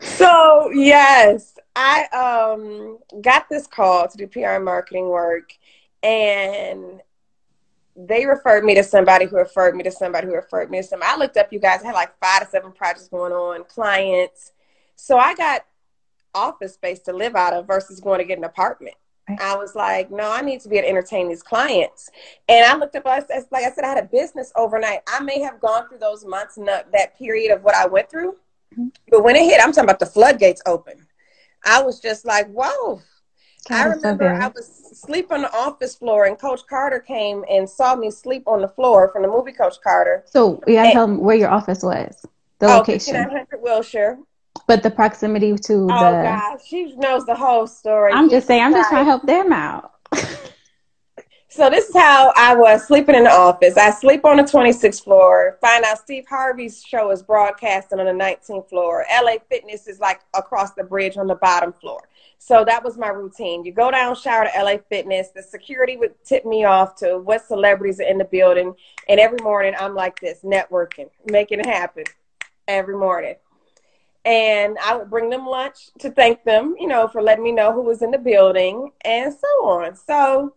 so 0.00 0.70
yes, 0.70 1.58
I 1.76 2.06
um 2.06 2.98
got 3.20 3.48
this 3.48 3.66
call 3.66 4.08
to 4.08 4.16
do 4.16 4.26
PR 4.26 4.50
and 4.50 4.64
marketing 4.64 5.08
work 5.08 5.52
and 6.02 7.00
they 7.96 8.26
referred 8.26 8.64
me 8.64 8.74
to 8.74 8.82
somebody 8.82 9.26
who 9.26 9.36
referred 9.36 9.76
me 9.76 9.84
to 9.84 9.90
somebody 9.90 10.26
who 10.26 10.34
referred 10.34 10.70
me 10.70 10.78
to 10.78 10.82
somebody. 10.84 11.12
I 11.12 11.16
looked 11.16 11.36
up 11.36 11.52
you 11.52 11.58
guys, 11.58 11.82
I 11.82 11.86
had 11.86 11.94
like 11.94 12.18
five 12.18 12.42
to 12.42 12.48
seven 12.48 12.72
projects 12.72 13.08
going 13.08 13.32
on, 13.32 13.64
clients. 13.64 14.52
So 14.96 15.16
I 15.16 15.34
got 15.34 15.64
office 16.34 16.74
space 16.74 17.00
to 17.00 17.12
live 17.12 17.36
out 17.36 17.52
of 17.52 17.66
versus 17.66 18.00
going 18.00 18.18
to 18.18 18.24
get 18.24 18.38
an 18.38 18.44
apartment. 18.44 18.96
I 19.40 19.56
was 19.56 19.74
like, 19.74 20.10
no, 20.10 20.30
I 20.30 20.42
need 20.42 20.60
to 20.60 20.68
be 20.68 20.76
able 20.76 20.86
to 20.86 20.90
entertain 20.90 21.28
these 21.28 21.42
clients. 21.42 22.10
And 22.48 22.64
I 22.64 22.76
looked 22.76 22.94
up, 22.96 23.06
like 23.06 23.24
I 23.30 23.70
said, 23.70 23.84
I 23.84 23.88
had 23.88 24.04
a 24.04 24.06
business 24.06 24.52
overnight. 24.54 25.00
I 25.08 25.20
may 25.20 25.40
have 25.40 25.60
gone 25.60 25.88
through 25.88 25.98
those 25.98 26.24
months 26.24 26.58
and 26.58 26.68
that 26.68 27.18
period 27.18 27.50
of 27.50 27.62
what 27.62 27.74
I 27.74 27.86
went 27.86 28.10
through. 28.10 28.36
Mm-hmm. 28.74 28.88
But 29.08 29.24
when 29.24 29.36
it 29.36 29.44
hit, 29.44 29.60
I'm 29.62 29.72
talking 29.72 29.84
about 29.88 29.98
the 29.98 30.06
floodgates 30.06 30.62
open. 30.66 31.06
I 31.64 31.82
was 31.82 32.00
just 32.00 32.26
like, 32.26 32.50
whoa. 32.52 33.00
I 33.70 33.84
remember 33.84 34.28
so 34.38 34.44
I 34.44 34.48
was 34.48 34.84
sleep 34.92 35.32
on 35.32 35.40
the 35.40 35.56
office 35.56 35.94
floor 35.94 36.26
and 36.26 36.38
Coach 36.38 36.60
Carter 36.68 37.00
came 37.00 37.44
and 37.50 37.68
saw 37.68 37.96
me 37.96 38.10
sleep 38.10 38.46
on 38.46 38.60
the 38.60 38.68
floor 38.68 39.08
from 39.10 39.22
the 39.22 39.28
movie 39.28 39.52
Coach 39.52 39.76
Carter. 39.82 40.22
So 40.26 40.62
yeah, 40.66 40.92
tell 40.92 41.04
him 41.04 41.18
where 41.18 41.36
your 41.36 41.48
office 41.48 41.82
was, 41.82 42.26
the 42.58 42.66
oh, 42.66 42.78
location. 42.78 43.14
5900 43.14 43.62
Wilshire. 43.62 44.18
But 44.66 44.82
the 44.82 44.90
proximity 44.90 45.54
to 45.56 45.74
oh, 45.74 45.86
the. 45.86 45.94
Oh 45.94 46.22
God, 46.22 46.58
she 46.64 46.94
knows 46.96 47.26
the 47.26 47.34
whole 47.34 47.66
story. 47.66 48.12
I'm 48.12 48.30
just 48.30 48.46
saying. 48.46 48.62
I'm 48.62 48.72
just 48.72 48.88
trying 48.88 49.04
to 49.04 49.10
help 49.10 49.26
them 49.26 49.52
out. 49.52 49.92
so 51.48 51.68
this 51.68 51.88
is 51.88 51.94
how 51.94 52.32
I 52.34 52.54
was 52.54 52.86
sleeping 52.86 53.14
in 53.14 53.24
the 53.24 53.30
office. 53.30 53.76
I 53.76 53.90
sleep 53.90 54.24
on 54.24 54.38
the 54.38 54.42
26th 54.42 55.04
floor. 55.04 55.58
Find 55.60 55.84
out 55.84 55.98
Steve 55.98 56.24
Harvey's 56.28 56.82
show 56.82 57.10
is 57.10 57.22
broadcasting 57.22 58.00
on 58.00 58.06
the 58.06 58.24
19th 58.24 58.70
floor. 58.70 59.04
LA 59.22 59.34
Fitness 59.50 59.86
is 59.86 60.00
like 60.00 60.20
across 60.34 60.72
the 60.72 60.84
bridge 60.84 61.18
on 61.18 61.26
the 61.26 61.34
bottom 61.36 61.72
floor. 61.72 62.08
So 62.38 62.64
that 62.64 62.82
was 62.82 62.98
my 62.98 63.08
routine. 63.08 63.64
You 63.64 63.72
go 63.72 63.90
down, 63.90 64.14
shower 64.16 64.46
to 64.46 64.62
LA 64.62 64.76
Fitness. 64.88 65.28
The 65.34 65.42
security 65.42 65.96
would 65.96 66.14
tip 66.24 66.44
me 66.44 66.64
off 66.64 66.96
to 66.96 67.18
what 67.18 67.46
celebrities 67.46 68.00
are 68.00 68.04
in 68.04 68.18
the 68.18 68.24
building. 68.24 68.74
And 69.08 69.20
every 69.20 69.38
morning 69.42 69.74
I'm 69.78 69.94
like 69.94 70.20
this, 70.20 70.40
networking, 70.42 71.08
making 71.26 71.60
it 71.60 71.66
happen 71.66 72.04
every 72.66 72.96
morning 72.96 73.34
and 74.24 74.76
I 74.84 74.96
would 74.96 75.10
bring 75.10 75.30
them 75.30 75.46
lunch 75.46 75.90
to 75.98 76.10
thank 76.10 76.44
them, 76.44 76.74
you 76.78 76.86
know, 76.86 77.08
for 77.08 77.22
letting 77.22 77.44
me 77.44 77.52
know 77.52 77.72
who 77.72 77.82
was 77.82 78.02
in 78.02 78.10
the 78.10 78.18
building 78.18 78.90
and 79.04 79.32
so 79.32 79.66
on. 79.66 79.96
So 79.96 80.54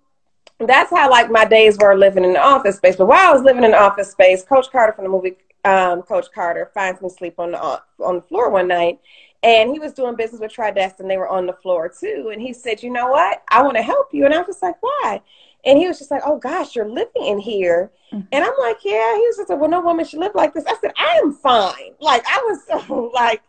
that's 0.60 0.90
how 0.90 1.10
like 1.10 1.30
my 1.30 1.46
days 1.46 1.78
were 1.78 1.98
living 1.98 2.24
in 2.24 2.34
the 2.34 2.42
office 2.42 2.78
space. 2.78 2.96
But 2.96 3.08
while 3.08 3.30
I 3.30 3.34
was 3.34 3.44
living 3.44 3.64
in 3.64 3.72
the 3.72 3.80
office 3.80 4.12
space, 4.12 4.44
Coach 4.44 4.72
Carter 4.72 4.94
from 4.94 5.06
the 5.06 5.10
movie 5.10 5.36
um, 5.66 6.02
Coach 6.02 6.28
Carter 6.34 6.72
finds 6.74 7.02
me 7.02 7.10
sleep 7.10 7.36
on 7.40 7.52
the 7.52 7.60
on 7.60 8.16
the 8.16 8.22
floor 8.22 8.50
one 8.50 8.68
night, 8.68 9.00
and 9.44 9.72
he 9.72 9.80
was 9.80 9.94
doing 9.94 10.16
business 10.16 10.40
with 10.40 10.54
Tridest, 10.54 11.00
and 11.00 11.10
they 11.10 11.18
were 11.18 11.28
on 11.28 11.46
the 11.46 11.54
floor 11.54 11.90
too. 11.90 12.30
And 12.32 12.42
he 12.42 12.54
said, 12.54 12.82
"You 12.82 12.90
know 12.90 13.08
what? 13.08 13.44
I 13.50 13.62
want 13.64 13.76
to 13.76 13.84
help 13.84 14.14
you." 14.14 14.26
And 14.26 14.34
I 14.34 14.42
was 14.42 14.62
like, 14.62 14.82
"Why?" 14.82 15.22
And 15.66 15.78
he 15.78 15.88
was 15.88 16.00
just 16.00 16.12
like, 16.12 16.22
"Oh 16.26 16.38
gosh, 16.38 16.76
you're 16.76 16.88
living 16.88 17.26
in 17.26 17.40
here." 17.40 17.92
Mm-hmm. 18.14 18.28
And 18.32 18.46
I'm 18.46 18.54
like, 18.60 18.78
"Yeah." 18.84 19.16
He 19.16 19.26
was 19.28 19.38
just 19.38 19.50
like, 19.50 19.60
"Well, 19.60 19.70
no 19.70 19.82
woman 19.82 20.06
should 20.06 20.20
live 20.20 20.36
like 20.36 20.54
this." 20.54 20.66
I 20.66 20.76
said, 20.80 20.94
"I 20.98 21.20
am 21.24 21.34
fine." 21.34 21.94
Like 22.00 22.24
I 22.28 22.42
was 22.46 22.66
so 22.66 23.12
like 23.14 23.42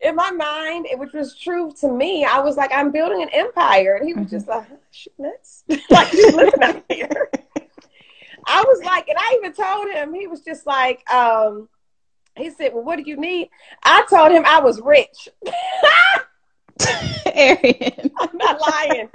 in 0.00 0.14
my 0.14 0.30
mind, 0.30 0.86
which 0.94 1.12
was 1.12 1.34
true 1.36 1.72
to 1.80 1.90
me, 1.90 2.24
I 2.24 2.40
was 2.40 2.56
like, 2.56 2.70
I'm 2.72 2.92
building 2.92 3.22
an 3.22 3.30
empire. 3.32 3.96
And 3.96 4.06
he 4.06 4.14
was 4.14 4.26
mm-hmm. 4.26 4.36
just 4.36 4.48
like, 4.48 4.66
shit 4.90 5.12
nuts. 5.18 5.64
like, 5.90 6.12
you 6.12 6.30
living 6.30 6.62
out 6.62 6.84
here. 6.88 7.30
I 8.46 8.62
was 8.66 8.82
like, 8.84 9.08
and 9.08 9.18
I 9.18 9.38
even 9.38 9.52
told 9.52 9.90
him, 9.90 10.14
he 10.14 10.26
was 10.26 10.40
just 10.40 10.66
like, 10.66 11.08
um, 11.12 11.68
he 12.36 12.50
said, 12.50 12.72
Well, 12.72 12.84
what 12.84 12.96
do 12.96 13.02
you 13.04 13.16
need? 13.16 13.50
I 13.82 14.06
told 14.08 14.30
him 14.30 14.44
I 14.46 14.60
was 14.60 14.80
rich. 14.80 15.28
Arian. 17.26 18.10
I'm 18.18 18.36
not 18.36 18.60
lying. 18.60 19.10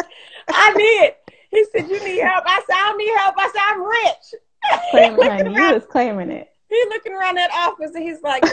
I 0.50 0.74
did. 0.76 1.13
He 1.50 1.65
said, 1.72 1.89
You 1.89 2.04
need 2.04 2.19
help. 2.19 2.43
I 2.46 2.62
said, 2.67 2.76
I 2.76 2.89
don't 2.89 2.98
need 2.98 3.13
help. 3.17 3.36
I 3.38 3.48
said, 3.48 3.62
I'm 3.72 3.84
rich. 3.84 5.17
Claiming, 5.22 5.56
you 5.56 5.74
was 5.74 5.86
claiming 5.89 6.32
it 6.32 6.53
he 6.73 6.86
looking 6.89 7.13
around 7.13 7.36
that 7.36 7.51
office 7.51 7.91
and 7.95 8.03
he's 8.03 8.21
like, 8.21 8.43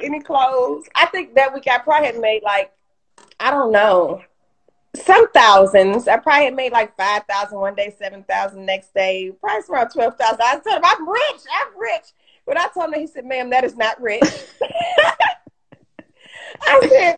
any 0.00 0.20
clothes? 0.20 0.86
I 0.94 1.06
think 1.06 1.34
that 1.34 1.54
week 1.54 1.68
I 1.70 1.78
probably 1.78 2.06
had 2.06 2.18
made 2.18 2.42
like, 2.42 2.72
I 3.38 3.50
don't 3.50 3.72
know, 3.72 4.22
some 4.94 5.30
thousands. 5.32 6.08
I 6.08 6.16
probably 6.16 6.46
had 6.46 6.54
made 6.54 6.72
like 6.72 6.96
5,000 6.96 7.58
one 7.58 7.74
day, 7.74 7.94
7,000 7.98 8.64
next 8.64 8.92
day, 8.94 9.32
price 9.40 9.68
around 9.68 9.90
12,000. 9.90 10.40
I 10.40 10.58
told 10.58 10.76
him, 10.76 10.82
I'm 10.84 11.08
rich, 11.08 11.42
I'm 11.60 11.78
rich. 11.78 12.06
But 12.46 12.58
I 12.58 12.68
told 12.68 12.92
him, 12.92 13.00
he 13.00 13.06
said, 13.06 13.24
ma'am, 13.24 13.50
that 13.50 13.64
is 13.64 13.76
not 13.76 14.00
rich. 14.00 14.22
I 16.62 16.88
said, 16.88 17.16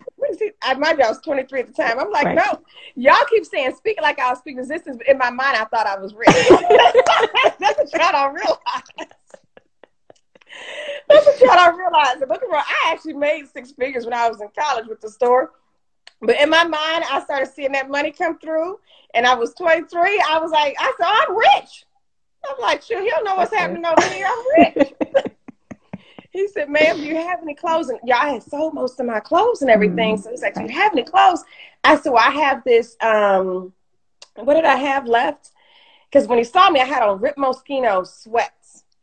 I, 0.62 0.74
my 0.74 0.92
job 0.92 1.08
was 1.08 1.20
23 1.20 1.60
at 1.60 1.66
the 1.68 1.72
time. 1.72 1.98
I'm 1.98 2.10
like, 2.10 2.26
right. 2.26 2.36
no, 2.36 2.60
y'all 2.94 3.24
keep 3.28 3.44
saying 3.44 3.74
speak 3.76 4.00
like 4.00 4.18
I 4.18 4.30
was 4.30 4.38
speaking 4.38 4.58
resistance, 4.58 4.96
but 4.96 5.08
in 5.08 5.18
my 5.18 5.30
mind, 5.30 5.56
I 5.56 5.64
thought 5.64 5.86
I 5.86 5.98
was 5.98 6.14
rich. 6.14 6.28
That's 7.58 7.78
what 7.78 7.92
y'all 7.92 8.12
don't 8.12 8.34
realize. 8.34 9.12
That's 11.08 11.26
what 11.26 11.40
y'all 11.40 11.54
don't 11.54 11.78
realize. 11.78 12.16
Look 12.20 12.42
around, 12.42 12.64
I 12.66 12.92
actually 12.92 13.14
made 13.14 13.48
six 13.48 13.72
figures 13.72 14.04
when 14.04 14.14
I 14.14 14.28
was 14.28 14.40
in 14.40 14.48
college 14.58 14.86
with 14.86 15.00
the 15.00 15.10
store. 15.10 15.52
But 16.20 16.40
in 16.40 16.50
my 16.50 16.62
mind, 16.62 17.04
I 17.10 17.20
started 17.24 17.52
seeing 17.52 17.72
that 17.72 17.90
money 17.90 18.12
come 18.12 18.38
through, 18.38 18.78
and 19.14 19.26
I 19.26 19.34
was 19.34 19.54
23. 19.54 20.24
I 20.28 20.38
was 20.38 20.52
like, 20.52 20.76
I 20.78 20.92
said, 20.96 21.06
I'm 21.06 21.36
rich. 21.36 21.84
I'm 22.48 22.60
like, 22.60 22.82
sure, 22.82 23.02
he 23.02 23.10
don't 23.10 23.24
know 23.24 23.34
what's 23.34 23.52
happening 23.52 23.84
over 23.84 24.08
here. 24.08 24.26
I'm 24.28 24.74
rich. 24.76 24.92
he 26.32 26.48
said, 26.48 26.70
ma'am, 26.70 26.96
do 26.96 27.04
you 27.04 27.16
have 27.16 27.40
any 27.42 27.54
clothes? 27.54 27.88
And 27.88 27.98
y'all 28.04 28.32
had 28.32 28.42
sold 28.42 28.74
most 28.74 28.98
of 29.00 29.06
my 29.06 29.20
clothes 29.20 29.62
and 29.62 29.70
everything. 29.70 30.16
So 30.16 30.30
he's 30.30 30.42
like, 30.42 30.54
do 30.54 30.62
you 30.62 30.68
have 30.68 30.92
any 30.92 31.04
clothes? 31.04 31.44
I 31.84 31.96
said, 31.96 32.10
well, 32.10 32.24
I 32.26 32.30
have 32.30 32.64
this, 32.64 32.96
um, 33.00 33.72
what 34.36 34.54
did 34.54 34.64
I 34.64 34.76
have 34.76 35.06
left? 35.06 35.50
Because 36.10 36.28
when 36.28 36.38
he 36.38 36.44
saw 36.44 36.70
me, 36.70 36.80
I 36.80 36.84
had 36.84 37.02
on 37.02 37.20
Rip 37.20 37.36
Moschino 37.36 38.06
sweat 38.06 38.52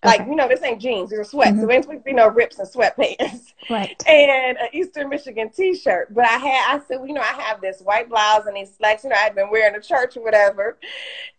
like, 0.03 0.21
okay. 0.21 0.29
you 0.29 0.35
know, 0.37 0.47
this 0.47 0.63
ain't 0.63 0.81
jeans, 0.81 1.09
these 1.09 1.19
are 1.19 1.23
sweats. 1.25 1.51
Mm-hmm. 1.51 1.61
So 1.61 1.67
basically, 1.67 1.99
you 2.05 2.13
know, 2.13 2.29
rips 2.29 2.59
and 2.59 2.67
sweatpants. 2.67 3.47
Right. 3.69 4.01
And 4.07 4.57
an 4.57 4.69
Eastern 4.73 5.09
Michigan 5.09 5.51
t 5.51 5.75
shirt. 5.75 6.11
But 6.15 6.25
I 6.25 6.37
had, 6.37 6.75
I 6.75 6.81
said, 6.87 6.97
well, 6.97 7.07
you 7.07 7.13
know, 7.13 7.21
I 7.21 7.39
have 7.39 7.61
this 7.61 7.81
white 7.81 8.09
blouse 8.09 8.47
and 8.47 8.55
these 8.55 8.73
slacks, 8.75 9.03
you 9.03 9.11
know, 9.11 9.15
I'd 9.19 9.35
been 9.35 9.51
wearing 9.51 9.79
to 9.79 9.87
church 9.87 10.17
or 10.17 10.23
whatever. 10.23 10.79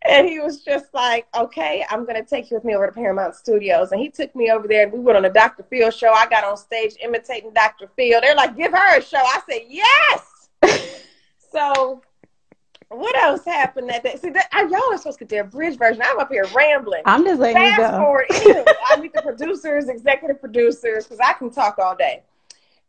And 0.03 0.29
he 0.29 0.39
was 0.39 0.63
just 0.63 0.95
like, 0.95 1.27
okay, 1.35 1.85
I'm 1.91 2.05
going 2.05 2.23
to 2.23 2.29
take 2.29 2.49
you 2.49 2.57
with 2.57 2.65
me 2.65 2.77
over 2.77 2.87
to 2.87 2.93
Paramount 2.93 3.35
Studios. 3.35 3.91
And 3.91 4.01
he 4.01 4.11
took 4.11 4.37
me 4.37 4.53
over 4.53 4.69
there 4.69 4.85
and 4.85 4.93
we 4.93 5.01
went 5.01 5.17
on 5.17 5.25
a 5.25 5.33
Dr. 5.33 5.65
Phil 5.65 5.91
show. 5.91 6.13
I 6.13 6.29
got 6.29 6.45
on 6.45 6.57
stage 6.57 6.95
imitating 7.03 7.53
Dr. 7.53 7.91
Phil. 7.97 8.21
They're 8.21 8.37
like, 8.37 8.57
give 8.57 8.71
her 8.71 8.99
a 8.99 9.03
show. 9.03 9.19
I 9.19 9.41
said, 9.51 9.63
yes. 9.69 11.01
so 11.53 12.01
what 12.91 13.17
else 13.17 13.45
happened 13.45 13.89
that 13.89 14.03
day? 14.03 14.17
See, 14.17 14.31
that, 14.31 14.49
I, 14.53 14.63
y'all 14.63 14.93
are 14.93 14.99
supposed 14.99 15.19
to 15.21 15.25
get 15.25 15.29
their 15.29 15.45
bridge 15.45 15.79
version. 15.79 16.03
I'm 16.05 16.19
up 16.19 16.31
here 16.31 16.45
rambling. 16.55 17.03
I'm 17.07 17.25
just 17.25 17.41
letting 17.41 17.57
Fast 17.57 17.79
you 17.79 17.87
go. 17.87 17.99
Forward, 17.99 18.27
I 18.87 19.01
meet 19.01 19.13
the 19.13 19.23
producers, 19.23 19.89
executive 19.89 20.41
producers, 20.41 21.05
because 21.05 21.21
I 21.21 21.35
can 21.35 21.51
talk 21.51 21.79
all 21.79 21.95
day. 21.95 22.25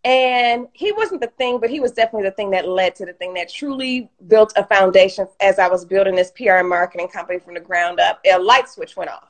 And 0.03 0.67
he 0.73 0.91
wasn't 0.91 1.21
the 1.21 1.27
thing, 1.27 1.59
but 1.59 1.69
he 1.69 1.79
was 1.79 1.91
definitely 1.91 2.27
the 2.27 2.35
thing 2.35 2.49
that 2.51 2.67
led 2.67 2.95
to 2.95 3.05
the 3.05 3.13
thing 3.13 3.35
that 3.35 3.49
truly 3.49 4.09
built 4.27 4.51
a 4.55 4.65
foundation 4.65 5.27
as 5.39 5.59
I 5.59 5.67
was 5.67 5.85
building 5.85 6.15
this 6.15 6.31
PR 6.31 6.53
and 6.53 6.67
marketing 6.67 7.07
company 7.07 7.37
from 7.37 7.53
the 7.53 7.59
ground 7.59 7.99
up. 7.99 8.19
A 8.25 8.39
light 8.39 8.67
switch 8.67 8.97
went 8.97 9.11
off. 9.11 9.29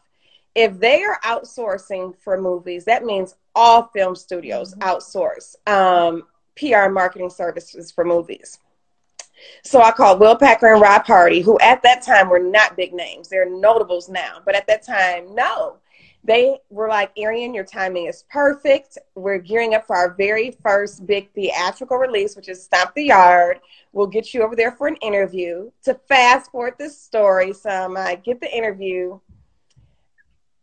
If 0.56 0.80
they 0.80 1.04
are 1.04 1.20
outsourcing 1.26 2.16
for 2.18 2.40
movies, 2.40 2.86
that 2.86 3.04
means 3.04 3.36
all 3.54 3.88
film 3.88 4.16
studios 4.16 4.74
mm-hmm. 4.74 4.88
outsource 4.88 5.56
um, 5.68 6.24
PR 6.56 6.86
and 6.86 6.94
marketing 6.94 7.30
services 7.30 7.92
for 7.92 8.06
movies. 8.06 8.60
So 9.64 9.82
I 9.82 9.92
called 9.92 10.20
Will 10.20 10.36
Packer 10.36 10.74
and 10.74 10.82
Rob 10.82 11.06
Hardy, 11.06 11.42
who 11.42 11.60
at 11.60 11.82
that 11.84 12.02
time 12.02 12.30
were 12.30 12.40
not 12.40 12.78
big 12.78 12.94
names. 12.94 13.30
They're 13.30 13.50
notables 13.50 14.10
now, 14.10 14.40
but 14.46 14.56
at 14.56 14.68
that 14.68 14.86
time, 14.86 15.34
no 15.36 15.78
they 16.24 16.60
were 16.70 16.88
like, 16.88 17.12
Arian, 17.18 17.54
your 17.54 17.64
timing 17.64 18.06
is 18.06 18.26
perfect. 18.30 18.98
We're 19.16 19.40
gearing 19.40 19.74
up 19.74 19.88
for 19.88 19.96
our 19.96 20.14
very 20.14 20.52
first 20.62 21.06
big 21.08 21.32
theatrical 21.34 21.98
release, 21.98 22.36
which 22.36 22.48
is 22.48 22.64
Stomp 22.64 22.94
the 22.94 23.06
Yard. 23.06 23.60
We'll 23.92 24.08
get 24.08 24.34
you 24.34 24.44
over 24.44 24.56
there 24.56 24.72
for 24.72 24.88
an 24.88 24.98
interview. 24.98 25.72
To 25.84 25.96
fast 26.08 26.52
forward 26.52 26.76
this 26.78 27.00
story 27.00 27.54
some, 27.54 27.98
I 27.98 28.16
get 28.16 28.40
the 28.40 28.56
interview. 28.56 29.20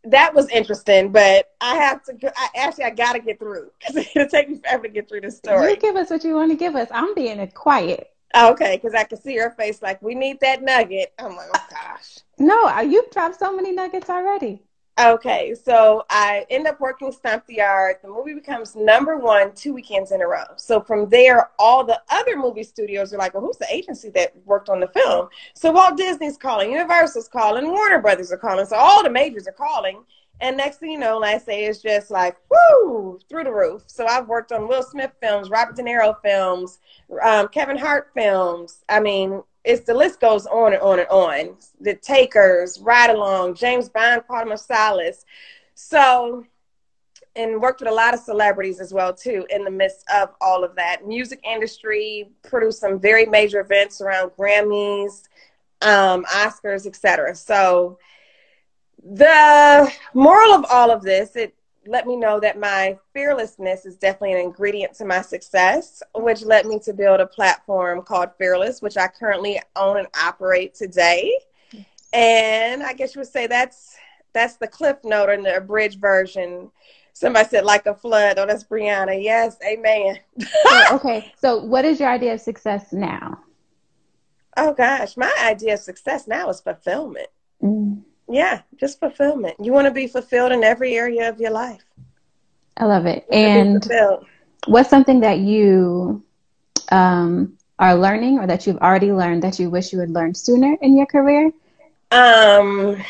That 0.05 0.33
was 0.33 0.47
interesting, 0.47 1.11
but 1.11 1.51
I 1.59 1.75
have 1.75 2.03
to. 2.05 2.33
I, 2.37 2.47
actually, 2.55 2.85
I 2.85 2.91
got 2.91 3.13
to 3.13 3.19
get 3.19 3.37
through 3.37 3.71
because 3.79 4.07
it'll 4.15 4.29
take 4.29 4.49
me 4.49 4.59
forever 4.59 4.83
to 4.83 4.89
get 4.89 5.09
through 5.09 5.21
this 5.21 5.37
story. 5.37 5.71
You 5.71 5.77
give 5.77 5.97
us 5.97 6.09
what 6.09 6.23
you 6.23 6.35
want 6.35 6.51
to 6.51 6.57
give 6.57 6.75
us. 6.75 6.87
I'm 6.89 7.13
being 7.15 7.45
quiet. 7.49 8.09
Okay, 8.35 8.77
because 8.77 8.93
I 8.93 9.03
can 9.03 9.19
see 9.19 9.37
her 9.37 9.51
face 9.51 9.81
like 9.81 10.01
we 10.01 10.13
need 10.15 10.39
that 10.41 10.61
nugget. 10.61 11.13
I'm 11.17 11.35
like, 11.35 11.49
oh 11.53 11.65
gosh. 11.69 12.19
No, 12.37 12.79
you've 12.81 13.09
dropped 13.11 13.39
so 13.39 13.55
many 13.55 13.71
nuggets 13.71 14.09
already. 14.09 14.63
Okay, 14.99 15.55
so 15.55 16.03
I 16.09 16.45
end 16.49 16.67
up 16.67 16.81
working 16.81 17.11
Stomp 17.13 17.45
the 17.47 17.55
Yard. 17.55 17.97
The 18.01 18.09
movie 18.09 18.33
becomes 18.33 18.75
number 18.75 19.17
one 19.17 19.53
two 19.55 19.73
weekends 19.73 20.11
in 20.11 20.21
a 20.21 20.27
row. 20.27 20.43
So 20.57 20.81
from 20.81 21.07
there, 21.07 21.51
all 21.57 21.85
the 21.85 22.01
other 22.09 22.35
movie 22.35 22.63
studios 22.63 23.13
are 23.13 23.17
like, 23.17 23.33
well, 23.33 23.41
who's 23.41 23.55
the 23.57 23.73
agency 23.73 24.09
that 24.09 24.33
worked 24.45 24.67
on 24.67 24.81
the 24.81 24.89
film? 24.89 25.29
So 25.55 25.71
Walt 25.71 25.95
Disney's 25.95 26.35
calling, 26.35 26.71
Universal's 26.71 27.29
calling, 27.29 27.71
Warner 27.71 28.01
Brothers 28.01 28.31
are 28.33 28.37
calling. 28.37 28.65
So 28.65 28.75
all 28.75 29.01
the 29.01 29.09
majors 29.09 29.47
are 29.47 29.53
calling. 29.53 30.03
And 30.41 30.55
next 30.55 30.77
thing 30.77 30.91
you 30.91 30.99
know, 30.99 31.17
last 31.17 31.45
say 31.45 31.65
is 31.65 31.81
just 31.81 32.11
like, 32.11 32.37
whoo, 32.49 33.19
through 33.27 33.43
the 33.43 33.51
roof. 33.51 33.83
So 33.87 34.05
I've 34.05 34.27
worked 34.27 34.51
on 34.51 34.67
Will 34.67 34.83
Smith 34.83 35.11
films, 35.21 35.49
Robert 35.49 35.75
De 35.75 35.83
Niro 35.83 36.15
films, 36.21 36.79
um, 37.21 37.49
Kevin 37.49 37.77
Hart 37.77 38.11
films. 38.13 38.83
I 38.87 39.01
mean, 39.01 39.43
it's 39.65 39.85
the 39.85 39.93
list 39.93 40.21
goes 40.21 40.45
on 40.45 40.73
and 40.73 40.81
on 40.81 40.99
and 40.99 41.09
on. 41.09 41.57
The 41.81 41.95
Takers, 41.95 42.79
Ride 42.79 43.09
Along, 43.09 43.53
James 43.53 43.89
Bond, 43.89 44.23
of 44.29 44.59
Solace. 44.59 45.25
So, 45.75 46.45
and 47.35 47.61
worked 47.61 47.81
with 47.81 47.89
a 47.89 47.93
lot 47.93 48.13
of 48.13 48.19
celebrities 48.19 48.79
as 48.79 48.93
well 48.93 49.13
too 49.13 49.45
in 49.49 49.63
the 49.63 49.71
midst 49.71 50.05
of 50.13 50.29
all 50.39 50.63
of 50.63 50.75
that. 50.75 51.05
Music 51.05 51.39
industry 51.43 52.29
produced 52.43 52.79
some 52.79 52.99
very 52.99 53.25
major 53.25 53.59
events 53.59 53.99
around 53.99 54.31
Grammys, 54.31 55.23
um, 55.81 56.23
Oscars, 56.25 56.85
etc. 56.85 57.35
So, 57.35 57.99
the 59.03 59.91
moral 60.13 60.53
of 60.53 60.65
all 60.69 60.91
of 60.91 61.01
this, 61.01 61.35
it 61.35 61.55
let 61.85 62.05
me 62.05 62.15
know 62.15 62.39
that 62.39 62.59
my 62.59 62.97
fearlessness 63.13 63.85
is 63.85 63.95
definitely 63.95 64.33
an 64.33 64.45
ingredient 64.45 64.93
to 64.93 65.05
my 65.05 65.21
success, 65.21 66.03
which 66.13 66.43
led 66.43 66.65
me 66.65 66.79
to 66.79 66.93
build 66.93 67.19
a 67.19 67.25
platform 67.25 68.01
called 68.03 68.29
Fearless, 68.37 68.81
which 68.81 68.97
I 68.97 69.07
currently 69.07 69.59
own 69.75 69.97
and 69.97 70.07
operate 70.21 70.75
today. 70.75 71.33
And 72.13 72.83
I 72.83 72.93
guess 72.93 73.15
you 73.15 73.19
would 73.19 73.31
say 73.31 73.47
that's 73.47 73.95
that's 74.33 74.57
the 74.57 74.67
cliff 74.67 74.97
note 75.03 75.29
and 75.29 75.45
the 75.45 75.57
abridged 75.57 75.99
version. 75.99 76.71
Somebody 77.13 77.49
said 77.49 77.65
like 77.65 77.85
a 77.85 77.95
flood. 77.95 78.37
Oh, 78.37 78.45
that's 78.45 78.63
Brianna. 78.63 79.21
Yes, 79.21 79.57
amen. 79.65 80.19
okay, 80.91 81.33
so 81.37 81.63
what 81.63 81.85
is 81.85 81.99
your 81.99 82.09
idea 82.09 82.33
of 82.33 82.41
success 82.41 82.93
now? 82.93 83.39
Oh 84.57 84.73
gosh, 84.73 85.17
my 85.17 85.33
idea 85.43 85.75
of 85.75 85.79
success 85.79 86.27
now 86.27 86.49
is 86.49 86.61
fulfillment. 86.61 87.29
Mm. 87.63 88.03
Yeah, 88.29 88.61
just 88.79 88.99
fulfillment. 88.99 89.55
You 89.59 89.73
want 89.73 89.85
to 89.85 89.91
be 89.91 90.07
fulfilled 90.07 90.51
in 90.51 90.63
every 90.63 90.95
area 90.95 91.27
of 91.29 91.39
your 91.39 91.51
life. 91.51 91.83
I 92.77 92.85
love 92.85 93.05
it. 93.07 93.25
And 93.31 93.83
what's 94.67 94.89
something 94.89 95.19
that 95.21 95.39
you 95.39 96.23
um, 96.91 97.57
are 97.79 97.95
learning 97.95 98.39
or 98.39 98.47
that 98.47 98.67
you've 98.67 98.77
already 98.77 99.11
learned 99.11 99.43
that 99.43 99.59
you 99.59 99.69
wish 99.69 99.91
you 99.91 99.99
had 99.99 100.11
learned 100.11 100.37
sooner 100.37 100.77
in 100.81 100.95
your 100.95 101.07
career? 101.07 101.51
Um, 102.11 103.03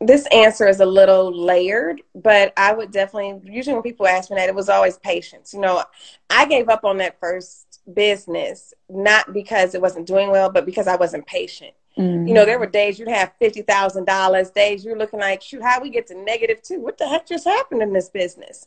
this 0.00 0.26
answer 0.32 0.68
is 0.68 0.80
a 0.80 0.86
little 0.86 1.32
layered, 1.32 2.02
but 2.14 2.52
I 2.56 2.72
would 2.72 2.90
definitely, 2.90 3.40
usually 3.50 3.74
when 3.74 3.82
people 3.82 4.06
ask 4.06 4.30
me 4.30 4.36
that, 4.36 4.48
it 4.48 4.54
was 4.54 4.68
always 4.68 4.98
patience. 4.98 5.54
You 5.54 5.60
know, 5.60 5.82
I 6.28 6.46
gave 6.46 6.68
up 6.68 6.84
on 6.84 6.98
that 6.98 7.20
first 7.20 7.80
business, 7.92 8.74
not 8.88 9.32
because 9.32 9.74
it 9.74 9.80
wasn't 9.80 10.06
doing 10.06 10.30
well, 10.30 10.50
but 10.50 10.66
because 10.66 10.86
I 10.86 10.96
wasn't 10.96 11.26
patient. 11.26 11.74
Mm-hmm. 11.98 12.26
You 12.26 12.34
know, 12.34 12.44
there 12.44 12.58
were 12.58 12.66
days 12.66 12.98
you'd 12.98 13.08
have 13.08 13.32
fifty 13.38 13.62
thousand 13.62 14.06
dollars, 14.06 14.50
days 14.50 14.84
you're 14.84 14.98
looking 14.98 15.20
like, 15.20 15.42
shoot, 15.42 15.62
how 15.62 15.80
we 15.80 15.90
get 15.90 16.06
to 16.08 16.14
negative 16.14 16.60
two? 16.62 16.80
What 16.80 16.98
the 16.98 17.08
heck 17.08 17.26
just 17.26 17.44
happened 17.44 17.82
in 17.82 17.92
this 17.92 18.08
business? 18.08 18.66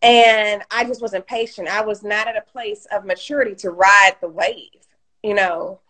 And 0.00 0.62
I 0.70 0.84
just 0.84 1.00
wasn't 1.00 1.26
patient. 1.26 1.68
I 1.68 1.82
was 1.82 2.02
not 2.02 2.28
at 2.28 2.36
a 2.36 2.40
place 2.40 2.86
of 2.90 3.04
maturity 3.04 3.54
to 3.56 3.70
ride 3.70 4.16
the 4.20 4.28
wave, 4.28 4.86
you 5.22 5.34
know. 5.34 5.80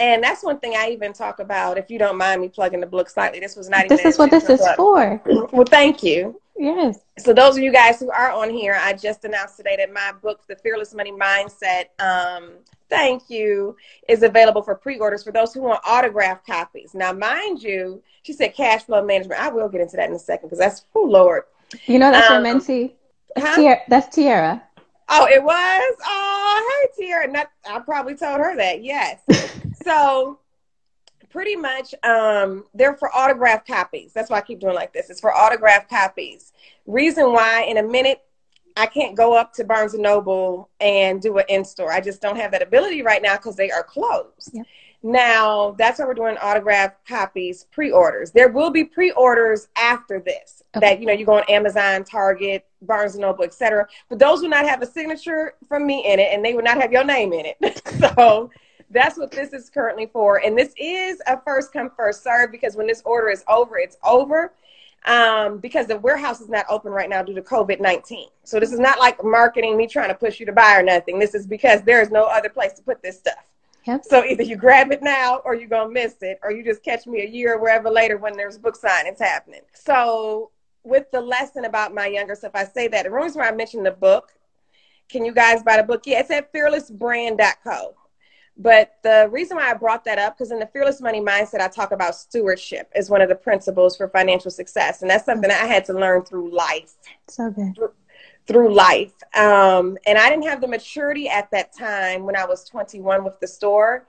And 0.00 0.22
that's 0.24 0.42
one 0.42 0.58
thing 0.58 0.74
I 0.76 0.90
even 0.90 1.12
talk 1.12 1.38
about. 1.38 1.78
If 1.78 1.90
you 1.90 1.98
don't 1.98 2.18
mind 2.18 2.40
me 2.40 2.48
plugging 2.48 2.80
the 2.80 2.86
book 2.86 3.08
slightly, 3.08 3.38
this 3.38 3.54
was 3.54 3.68
not. 3.68 3.88
This 3.88 4.04
is 4.04 4.18
what 4.18 4.30
this 4.30 4.48
is 4.48 4.66
for. 4.76 5.22
Well, 5.52 5.64
thank 5.64 6.02
you. 6.02 6.40
Yes. 6.56 7.00
So 7.18 7.32
those 7.32 7.56
of 7.56 7.62
you 7.62 7.72
guys 7.72 7.98
who 7.98 8.10
are 8.10 8.30
on 8.30 8.50
here, 8.50 8.78
I 8.80 8.92
just 8.92 9.24
announced 9.24 9.56
today 9.56 9.76
that 9.76 9.92
my 9.92 10.12
book, 10.22 10.40
The 10.46 10.56
Fearless 10.56 10.94
Money 10.94 11.12
Mindset, 11.12 11.86
um, 11.98 12.52
thank 12.88 13.28
you, 13.28 13.76
is 14.08 14.22
available 14.22 14.62
for 14.62 14.74
pre-orders 14.74 15.24
for 15.24 15.32
those 15.32 15.52
who 15.52 15.62
want 15.62 15.80
autograph 15.84 16.46
copies. 16.46 16.94
Now, 16.94 17.12
mind 17.12 17.62
you, 17.62 18.02
she 18.22 18.32
said 18.32 18.54
cash 18.54 18.84
flow 18.84 19.04
management. 19.04 19.40
I 19.40 19.48
will 19.48 19.68
get 19.68 19.80
into 19.80 19.96
that 19.96 20.08
in 20.08 20.14
a 20.14 20.18
second 20.18 20.48
because 20.48 20.58
that's 20.58 20.84
oh 20.94 21.04
Lord. 21.04 21.42
You 21.86 21.98
know 21.98 22.10
that's 22.10 22.30
um, 22.30 22.44
your 22.44 22.54
mentee. 22.54 22.92
Huh? 23.36 23.56
Tiara, 23.56 23.80
that's 23.88 24.14
Tiara. 24.14 24.62
Oh, 25.08 25.26
it 25.26 25.42
was. 25.42 25.96
Oh, 26.04 26.88
hey 26.96 27.06
Tiara. 27.06 27.30
Not, 27.30 27.50
I 27.68 27.80
probably 27.80 28.14
told 28.14 28.38
her 28.38 28.56
that. 28.56 28.82
Yes. 28.82 29.20
so 29.84 30.38
pretty 31.34 31.56
much 31.56 31.92
um, 32.04 32.64
they're 32.74 32.96
for 32.96 33.12
autograph 33.12 33.66
copies. 33.66 34.12
That's 34.12 34.30
why 34.30 34.36
I 34.38 34.40
keep 34.40 34.60
doing 34.60 34.76
like 34.76 34.92
this. 34.92 35.10
It's 35.10 35.20
for 35.20 35.34
autograph 35.34 35.88
copies. 35.88 36.52
Reason 36.86 37.32
why 37.32 37.64
in 37.64 37.78
a 37.78 37.82
minute 37.82 38.22
I 38.76 38.86
can't 38.86 39.16
go 39.16 39.36
up 39.36 39.52
to 39.54 39.64
Barnes 39.64 39.94
and 39.94 40.02
Noble 40.04 40.70
and 40.78 41.20
do 41.20 41.36
an 41.38 41.44
in 41.48 41.64
store. 41.64 41.92
I 41.92 42.00
just 42.00 42.22
don't 42.22 42.36
have 42.36 42.52
that 42.52 42.62
ability 42.62 43.02
right 43.02 43.20
now 43.20 43.36
because 43.36 43.56
they 43.56 43.72
are 43.72 43.82
closed. 43.82 44.56
Now 45.02 45.74
that's 45.76 45.98
why 45.98 46.04
we're 46.04 46.14
doing 46.14 46.36
autograph 46.40 46.92
copies 47.06 47.66
pre-orders. 47.72 48.30
There 48.30 48.50
will 48.50 48.70
be 48.70 48.84
pre-orders 48.84 49.66
after 49.76 50.20
this. 50.20 50.62
Okay. 50.76 50.88
That 50.88 51.00
you 51.00 51.06
know 51.06 51.14
you 51.14 51.26
go 51.26 51.38
on 51.38 51.44
Amazon, 51.48 52.04
Target, 52.04 52.64
Barnes 52.80 53.14
and 53.14 53.22
Noble, 53.22 53.42
etc. 53.42 53.88
But 54.08 54.20
those 54.20 54.40
will 54.40 54.50
not 54.50 54.66
have 54.66 54.82
a 54.82 54.86
signature 54.86 55.54
from 55.66 55.84
me 55.84 56.04
in 56.06 56.20
it, 56.20 56.32
and 56.32 56.44
they 56.44 56.54
will 56.54 56.62
not 56.62 56.80
have 56.80 56.92
your 56.92 57.04
name 57.04 57.32
in 57.32 57.46
it. 57.46 57.82
so 58.16 58.50
that's 58.90 59.18
what 59.18 59.30
this 59.30 59.52
is 59.52 59.70
currently 59.70 60.06
for. 60.06 60.38
And 60.44 60.56
this 60.56 60.72
is 60.76 61.20
a 61.26 61.40
first 61.40 61.72
come 61.72 61.90
first 61.96 62.22
serve 62.22 62.52
because 62.52 62.76
when 62.76 62.86
this 62.86 63.02
order 63.04 63.30
is 63.30 63.44
over, 63.48 63.78
it's 63.78 63.96
over 64.04 64.52
um, 65.04 65.58
because 65.58 65.86
the 65.86 65.98
warehouse 65.98 66.40
is 66.40 66.48
not 66.48 66.64
open 66.68 66.92
right 66.92 67.08
now 67.08 67.22
due 67.22 67.34
to 67.34 67.42
COVID 67.42 67.80
19. 67.80 68.28
So 68.44 68.58
this 68.58 68.72
is 68.72 68.78
not 68.78 68.98
like 68.98 69.22
marketing, 69.22 69.76
me 69.76 69.86
trying 69.86 70.08
to 70.08 70.14
push 70.14 70.40
you 70.40 70.46
to 70.46 70.52
buy 70.52 70.76
or 70.76 70.82
nothing. 70.82 71.18
This 71.18 71.34
is 71.34 71.46
because 71.46 71.82
there 71.82 72.00
is 72.00 72.10
no 72.10 72.24
other 72.24 72.48
place 72.48 72.72
to 72.74 72.82
put 72.82 73.02
this 73.02 73.18
stuff. 73.18 73.44
Yep. 73.86 74.04
So 74.06 74.24
either 74.24 74.42
you 74.42 74.56
grab 74.56 74.92
it 74.92 75.02
now 75.02 75.42
or 75.44 75.54
you're 75.54 75.68
going 75.68 75.88
to 75.88 75.92
miss 75.92 76.16
it, 76.22 76.38
or 76.42 76.50
you 76.50 76.64
just 76.64 76.82
catch 76.82 77.06
me 77.06 77.20
a 77.20 77.28
year 77.28 77.54
or 77.54 77.60
wherever 77.60 77.90
later 77.90 78.16
when 78.16 78.34
there's 78.34 78.56
book 78.56 78.80
signings 78.80 79.18
happening. 79.18 79.60
So 79.74 80.50
with 80.84 81.10
the 81.10 81.20
lesson 81.20 81.66
about 81.66 81.94
my 81.94 82.06
younger 82.06 82.34
self, 82.34 82.54
I 82.54 82.64
say 82.64 82.88
that. 82.88 83.04
The 83.04 83.10
reason 83.10 83.40
why 83.40 83.48
I 83.48 83.54
mentioned 83.54 83.84
the 83.84 83.90
book, 83.90 84.32
can 85.10 85.24
you 85.24 85.32
guys 85.32 85.62
buy 85.62 85.76
the 85.76 85.82
book? 85.82 86.02
Yeah, 86.06 86.20
it's 86.20 86.30
at 86.30 86.50
fearlessbrand.co. 86.52 87.94
But 88.56 88.96
the 89.02 89.28
reason 89.32 89.56
why 89.56 89.70
I 89.70 89.74
brought 89.74 90.04
that 90.04 90.18
up, 90.18 90.36
because 90.36 90.52
in 90.52 90.60
the 90.60 90.66
Fearless 90.66 91.00
Money 91.00 91.20
Mindset, 91.20 91.60
I 91.60 91.68
talk 91.68 91.90
about 91.90 92.14
stewardship 92.14 92.90
as 92.94 93.10
one 93.10 93.20
of 93.20 93.28
the 93.28 93.34
principles 93.34 93.96
for 93.96 94.08
financial 94.08 94.50
success. 94.50 95.02
And 95.02 95.10
that's 95.10 95.24
something 95.24 95.50
I 95.50 95.66
had 95.66 95.84
to 95.86 95.92
learn 95.92 96.22
through 96.24 96.54
life. 96.54 96.94
So 97.28 97.50
good. 97.50 97.74
Through, 97.74 97.92
through 98.46 98.72
life. 98.72 99.14
Um, 99.34 99.98
and 100.06 100.16
I 100.16 100.30
didn't 100.30 100.44
have 100.44 100.60
the 100.60 100.68
maturity 100.68 101.28
at 101.28 101.50
that 101.50 101.76
time 101.76 102.24
when 102.24 102.36
I 102.36 102.44
was 102.44 102.64
21 102.64 103.24
with 103.24 103.40
the 103.40 103.48
store 103.48 104.06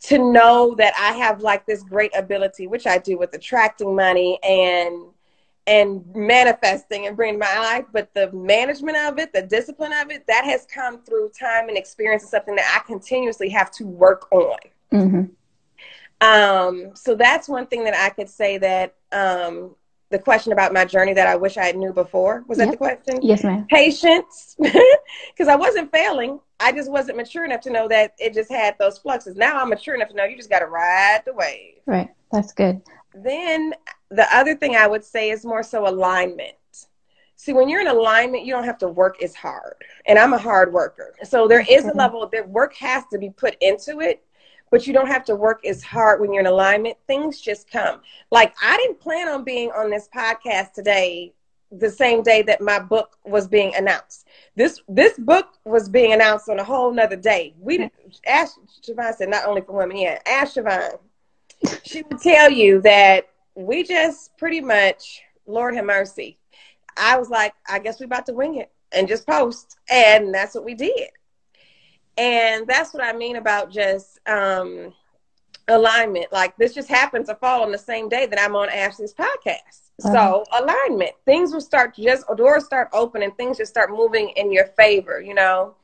to 0.00 0.18
know 0.18 0.74
that 0.76 0.92
I 0.98 1.16
have 1.16 1.40
like 1.40 1.64
this 1.64 1.82
great 1.82 2.14
ability, 2.16 2.66
which 2.66 2.86
I 2.86 2.98
do 2.98 3.16
with 3.16 3.32
attracting 3.32 3.94
money 3.94 4.38
and 4.42 5.06
and 5.66 6.04
manifesting 6.14 7.06
and 7.06 7.16
bringing 7.16 7.38
my 7.38 7.58
life, 7.58 7.86
but 7.92 8.12
the 8.14 8.30
management 8.32 8.98
of 8.98 9.18
it, 9.18 9.32
the 9.32 9.42
discipline 9.42 9.92
of 9.92 10.10
it, 10.10 10.26
that 10.26 10.44
has 10.44 10.66
come 10.66 11.02
through 11.02 11.30
time 11.38 11.68
and 11.68 11.78
experience 11.78 12.22
and 12.22 12.30
something 12.30 12.54
that 12.56 12.80
I 12.80 12.86
continuously 12.86 13.48
have 13.48 13.70
to 13.72 13.86
work 13.86 14.30
on. 14.30 14.58
Mm-hmm. 14.92 15.24
Um, 16.20 16.90
so 16.94 17.14
that's 17.14 17.48
one 17.48 17.66
thing 17.66 17.84
that 17.84 17.94
I 17.94 18.10
could 18.10 18.28
say 18.28 18.58
that 18.58 18.94
um, 19.12 19.74
the 20.10 20.18
question 20.18 20.52
about 20.52 20.72
my 20.72 20.84
journey 20.84 21.12
that 21.14 21.26
I 21.26 21.36
wish 21.36 21.56
I 21.56 21.72
knew 21.72 21.92
before. 21.92 22.44
Was 22.46 22.58
that 22.58 22.70
the 22.70 22.76
question? 22.76 23.20
Yes, 23.22 23.42
ma'am. 23.42 23.66
Patience, 23.68 24.56
because 24.60 25.48
I 25.48 25.56
wasn't 25.56 25.90
failing. 25.90 26.40
I 26.60 26.72
just 26.72 26.90
wasn't 26.90 27.16
mature 27.16 27.44
enough 27.44 27.62
to 27.62 27.70
know 27.70 27.88
that 27.88 28.14
it 28.18 28.32
just 28.32 28.50
had 28.50 28.76
those 28.78 28.98
fluxes. 28.98 29.36
Now 29.36 29.60
I'm 29.60 29.70
mature 29.70 29.94
enough 29.94 30.08
to 30.10 30.14
know 30.14 30.24
you 30.24 30.36
just 30.36 30.50
got 30.50 30.60
to 30.60 30.66
ride 30.66 31.22
the 31.26 31.34
wave. 31.34 31.78
Right. 31.86 32.10
That's 32.30 32.52
good. 32.52 32.80
Then 33.14 33.74
the 34.14 34.26
other 34.34 34.54
thing 34.54 34.76
I 34.76 34.86
would 34.86 35.04
say 35.04 35.30
is 35.30 35.44
more 35.44 35.62
so 35.62 35.88
alignment. 35.88 36.54
See, 37.36 37.52
when 37.52 37.68
you're 37.68 37.80
in 37.80 37.88
alignment, 37.88 38.44
you 38.44 38.54
don't 38.54 38.64
have 38.64 38.78
to 38.78 38.88
work 38.88 39.22
as 39.22 39.34
hard. 39.34 39.74
And 40.06 40.18
I'm 40.18 40.32
a 40.32 40.38
hard 40.38 40.72
worker. 40.72 41.14
So 41.24 41.48
there 41.48 41.64
is 41.68 41.84
a 41.84 41.92
level 41.92 42.26
that 42.32 42.48
work 42.48 42.74
has 42.76 43.04
to 43.12 43.18
be 43.18 43.30
put 43.30 43.56
into 43.60 44.00
it, 44.00 44.24
but 44.70 44.86
you 44.86 44.92
don't 44.92 45.08
have 45.08 45.24
to 45.26 45.34
work 45.34 45.64
as 45.66 45.82
hard 45.82 46.20
when 46.20 46.32
you're 46.32 46.40
in 46.40 46.46
alignment. 46.46 46.96
Things 47.06 47.40
just 47.40 47.70
come. 47.70 48.00
Like 48.30 48.54
I 48.62 48.76
didn't 48.76 49.00
plan 49.00 49.28
on 49.28 49.44
being 49.44 49.70
on 49.72 49.90
this 49.90 50.08
podcast 50.14 50.72
today 50.72 51.34
the 51.78 51.90
same 51.90 52.22
day 52.22 52.42
that 52.42 52.60
my 52.60 52.78
book 52.78 53.18
was 53.24 53.48
being 53.48 53.74
announced. 53.74 54.26
This 54.54 54.80
this 54.88 55.18
book 55.18 55.58
was 55.64 55.88
being 55.88 56.12
announced 56.12 56.48
on 56.48 56.60
a 56.60 56.64
whole 56.64 56.92
nother 56.92 57.16
day. 57.16 57.54
We 57.58 57.78
did 57.78 57.90
Ash 58.26 58.50
Siobhan 58.82 59.14
said 59.14 59.28
not 59.28 59.46
only 59.46 59.60
for 59.60 59.72
women, 59.72 59.96
yeah. 59.96 60.20
Ash 60.26 60.54
Siobhan. 60.54 60.98
She 61.82 62.02
would 62.02 62.20
tell 62.20 62.50
you 62.50 62.80
that 62.82 63.28
we 63.54 63.82
just 63.82 64.36
pretty 64.36 64.60
much, 64.60 65.22
Lord 65.46 65.74
have 65.74 65.84
mercy. 65.84 66.38
I 66.96 67.18
was 67.18 67.28
like, 67.28 67.54
I 67.68 67.78
guess 67.78 68.00
we're 68.00 68.06
about 68.06 68.26
to 68.26 68.32
wing 68.32 68.56
it 68.56 68.70
and 68.92 69.08
just 69.08 69.26
post. 69.26 69.76
And 69.90 70.32
that's 70.32 70.54
what 70.54 70.64
we 70.64 70.74
did. 70.74 71.10
And 72.16 72.66
that's 72.66 72.94
what 72.94 73.02
I 73.02 73.12
mean 73.12 73.36
about 73.36 73.70
just 73.70 74.20
um 74.28 74.92
alignment. 75.68 76.32
Like 76.32 76.56
this 76.56 76.74
just 76.74 76.88
happens 76.88 77.28
to 77.28 77.34
fall 77.34 77.62
on 77.62 77.72
the 77.72 77.78
same 77.78 78.08
day 78.08 78.26
that 78.26 78.40
I'm 78.40 78.56
on 78.56 78.68
Ashlee's 78.68 79.14
podcast. 79.14 79.90
Uh-huh. 80.04 80.12
So 80.12 80.44
alignment, 80.52 81.12
things 81.24 81.52
will 81.52 81.60
start 81.60 81.94
just 81.96 82.24
doors 82.36 82.64
start 82.64 82.88
opening, 82.92 83.32
things 83.32 83.58
just 83.58 83.70
start 83.70 83.90
moving 83.90 84.30
in 84.30 84.52
your 84.52 84.66
favor, 84.66 85.20
you 85.20 85.34
know. 85.34 85.74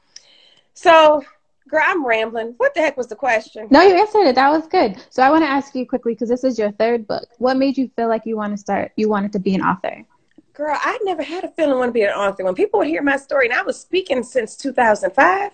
So, 0.75 1.23
girl, 1.71 1.83
I'm 1.85 2.05
rambling. 2.05 2.55
What 2.57 2.75
the 2.75 2.81
heck 2.81 2.97
was 2.97 3.07
the 3.07 3.17
question? 3.17 3.69
No, 3.71 3.81
you 3.83 3.95
answered 3.95 4.27
it. 4.27 4.35
That 4.35 4.51
was 4.51 4.67
good. 4.67 4.97
So 5.11 5.23
I 5.23 5.31
want 5.31 5.45
to 5.45 5.49
ask 5.49 5.75
you 5.75 5.87
quickly 5.87 6.15
because 6.15 6.29
this 6.29 6.45
is 6.45 6.59
your 6.59 6.73
third 6.73 7.07
book. 7.07 7.29
What 7.39 7.57
made 7.57 7.79
you 7.79 7.91
feel 7.97 8.09
like 8.09 8.27
you 8.27 8.37
want 8.37 8.53
to 8.53 8.59
start? 8.59 8.93
You 8.97 9.09
wanted 9.09 9.33
to 9.33 9.39
be 9.39 9.55
an 9.55 9.63
author? 9.63 10.05
Girl, 10.53 10.77
I 10.79 10.99
never 11.05 11.23
had 11.23 11.45
a 11.45 11.49
feeling 11.49 11.73
I 11.73 11.77
want 11.77 11.89
to 11.91 11.93
be 11.93 12.03
an 12.03 12.11
author. 12.11 12.45
When 12.45 12.55
people 12.55 12.81
would 12.81 12.89
hear 12.89 13.03
my 13.03 13.17
story, 13.17 13.47
and 13.47 13.55
I 13.55 13.63
was 13.63 13.81
speaking 13.81 14.23
since 14.23 14.57
2005 14.57 15.53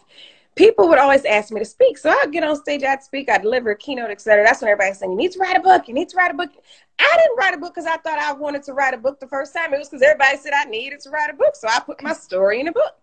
people 0.57 0.89
would 0.89 0.99
always 0.99 1.25
ask 1.25 1.53
me 1.53 1.61
to 1.61 1.65
speak. 1.65 1.99
So 1.99 2.11
I'd 2.11 2.33
get 2.33 2.43
on 2.43 2.57
stage, 2.57 2.83
I'd 2.83 3.03
speak, 3.03 3.31
I'd 3.31 3.43
deliver 3.43 3.71
a 3.71 3.77
keynote, 3.77 4.11
etc. 4.11 4.43
That's 4.45 4.61
when 4.61 4.71
everybody's 4.71 4.99
saying, 4.99 5.13
You 5.13 5.19
need 5.19 5.33
to 5.33 5.39
write 5.39 5.57
a 5.57 5.61
book, 5.61 5.87
you 5.87 5.95
need 5.95 6.09
to 6.09 6.17
write 6.17 6.33
a 6.33 6.35
book. 6.35 6.51
I 6.99 7.17
didn't 7.23 7.37
write 7.37 7.55
a 7.55 7.59
book 7.59 7.75
because 7.75 7.87
I 7.87 7.99
thought 7.99 8.19
I 8.19 8.33
wanted 8.33 8.63
to 8.65 8.73
write 8.73 8.95
a 8.95 8.99
book 8.99 9.21
the 9.21 9.29
first 9.29 9.55
time. 9.55 9.73
It 9.73 9.79
was 9.79 9.89
because 9.89 10.03
everybody 10.03 10.39
said 10.39 10.53
I 10.55 10.65
needed 10.65 11.01
to 11.01 11.11
write 11.11 11.31
a 11.31 11.35
book. 11.35 11.55
So 11.55 11.69
I 11.69 11.79
put 11.81 12.03
my 12.03 12.15
story 12.15 12.61
in 12.61 12.69
a 12.69 12.73
book. 12.73 12.95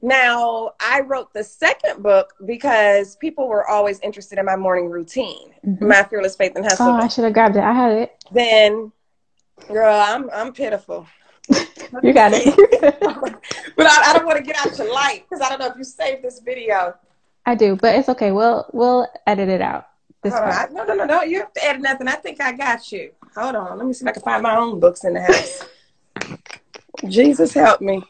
Now, 0.00 0.72
I 0.80 1.00
wrote 1.00 1.32
the 1.32 1.42
second 1.42 2.02
book 2.02 2.34
because 2.46 3.16
people 3.16 3.48
were 3.48 3.68
always 3.68 3.98
interested 4.00 4.38
in 4.38 4.44
my 4.44 4.54
morning 4.54 4.88
routine, 4.88 5.52
mm-hmm. 5.66 5.88
my 5.88 6.04
fearless 6.04 6.36
faith 6.36 6.52
and 6.54 6.64
hustle. 6.64 6.86
Oh, 6.86 6.92
I 6.92 7.08
should 7.08 7.24
have 7.24 7.32
grabbed 7.32 7.56
it. 7.56 7.64
I 7.64 7.72
had 7.72 7.92
it. 7.92 8.24
Then, 8.30 8.92
girl, 9.66 10.00
I'm 10.00 10.30
I'm 10.30 10.52
pitiful. 10.52 11.06
you 12.02 12.12
got 12.12 12.32
it. 12.32 12.54
but 13.76 13.86
I, 13.86 14.10
I 14.10 14.12
don't 14.12 14.26
want 14.26 14.38
to 14.38 14.44
get 14.44 14.56
out 14.56 14.76
your 14.78 14.92
light 14.92 15.24
because 15.28 15.44
I 15.44 15.48
don't 15.48 15.58
know 15.58 15.66
if 15.66 15.76
you 15.76 15.84
saved 15.84 16.22
this 16.22 16.40
video. 16.40 16.94
I 17.44 17.54
do, 17.54 17.74
but 17.76 17.96
it's 17.96 18.08
okay. 18.10 18.30
We'll 18.30 18.68
we'll 18.72 19.08
edit 19.26 19.48
it 19.48 19.62
out. 19.62 19.88
This 20.22 20.32
Hold 20.32 20.44
on. 20.44 20.74
no, 20.74 20.84
no, 20.84 20.94
no, 20.94 21.04
no. 21.04 21.22
You 21.22 21.40
have 21.40 21.52
to 21.54 21.64
edit 21.64 21.82
nothing. 21.82 22.06
I 22.06 22.14
think 22.14 22.40
I 22.40 22.52
got 22.52 22.92
you. 22.92 23.12
Hold 23.34 23.56
on. 23.56 23.78
Let 23.78 23.86
me 23.86 23.92
see 23.92 24.04
if 24.04 24.08
I 24.08 24.12
can 24.12 24.22
find 24.22 24.42
my 24.42 24.56
own 24.56 24.78
books 24.78 25.04
in 25.04 25.14
the 25.14 25.22
house. 25.22 25.64
Jesus 27.08 27.54
help 27.54 27.80
me. 27.80 28.02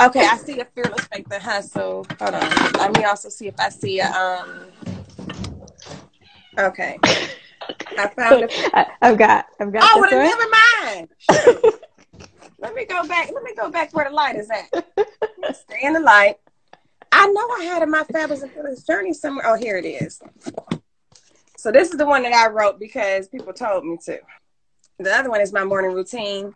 Okay, 0.00 0.20
I 0.20 0.36
see 0.36 0.60
a 0.60 0.64
fearless 0.64 1.04
faith 1.06 1.26
and 1.32 1.42
hustle. 1.42 2.06
Hold 2.20 2.34
on. 2.34 2.72
Let 2.74 2.96
me 2.96 3.04
also 3.04 3.28
see 3.28 3.48
if 3.48 3.58
I 3.58 3.68
see 3.68 3.98
a 3.98 4.10
um. 4.10 4.66
Okay. 6.58 6.98
I 7.96 8.08
found 8.08 8.44
it. 8.50 8.52
I've 9.02 9.18
got. 9.18 9.46
I've 9.58 9.72
got. 9.72 9.82
Oh, 9.82 10.00
well, 10.00 10.10
never 10.10 10.44
mind. 10.94 11.08
Let 12.60 12.74
me 12.74 12.84
go 12.84 13.06
back. 13.06 13.30
Let 13.32 13.42
me 13.42 13.54
go 13.56 13.70
back 13.70 13.92
where 13.92 14.08
the 14.08 14.14
light 14.14 14.36
is 14.36 14.50
at. 14.50 14.68
Stay 15.54 15.80
in 15.82 15.92
the 15.92 16.00
light. 16.00 16.36
I 17.10 17.26
know 17.26 17.48
I 17.58 17.64
had 17.64 17.82
in 17.82 17.90
my 17.90 18.04
Fabulous 18.04 18.42
and 18.42 18.52
Fearless 18.52 18.82
Journey 18.84 19.12
somewhere. 19.12 19.46
Oh, 19.46 19.56
here 19.56 19.78
it 19.78 19.84
is. 19.84 20.20
So 21.56 21.72
this 21.72 21.90
is 21.90 21.98
the 21.98 22.06
one 22.06 22.22
that 22.22 22.32
I 22.32 22.48
wrote 22.50 22.78
because 22.78 23.28
people 23.28 23.52
told 23.52 23.84
me 23.84 23.98
to. 24.04 24.20
The 24.98 25.14
other 25.14 25.30
one 25.30 25.40
is 25.40 25.52
my 25.52 25.64
morning 25.64 25.92
routine. 25.92 26.52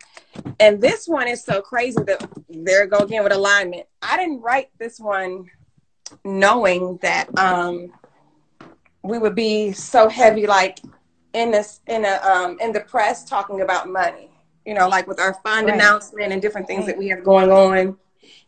And 0.59 0.81
this 0.81 1.07
one 1.07 1.27
is 1.27 1.43
so 1.43 1.61
crazy 1.61 2.01
that 2.05 2.29
there 2.49 2.85
go 2.87 2.99
again 2.99 3.23
with 3.23 3.33
alignment. 3.33 3.87
I 4.01 4.17
didn't 4.17 4.41
write 4.41 4.69
this 4.79 4.99
one 4.99 5.49
knowing 6.23 6.99
that 7.01 7.27
um 7.39 7.91
we 9.01 9.17
would 9.17 9.33
be 9.33 9.71
so 9.71 10.07
heavy 10.07 10.45
like 10.45 10.79
in 11.33 11.49
this 11.49 11.79
in 11.87 12.05
a 12.05 12.19
um 12.21 12.57
in 12.59 12.71
the 12.71 12.81
press 12.81 13.25
talking 13.25 13.61
about 13.61 13.89
money 13.89 14.29
you 14.65 14.73
know, 14.73 14.87
like 14.87 15.07
with 15.07 15.19
our 15.19 15.33
fund 15.43 15.67
right. 15.67 15.75
announcement 15.75 16.31
and 16.31 16.41
different 16.41 16.67
things 16.67 16.85
that 16.85 16.97
we 16.97 17.09
have 17.09 17.23
going 17.23 17.51
on, 17.51 17.97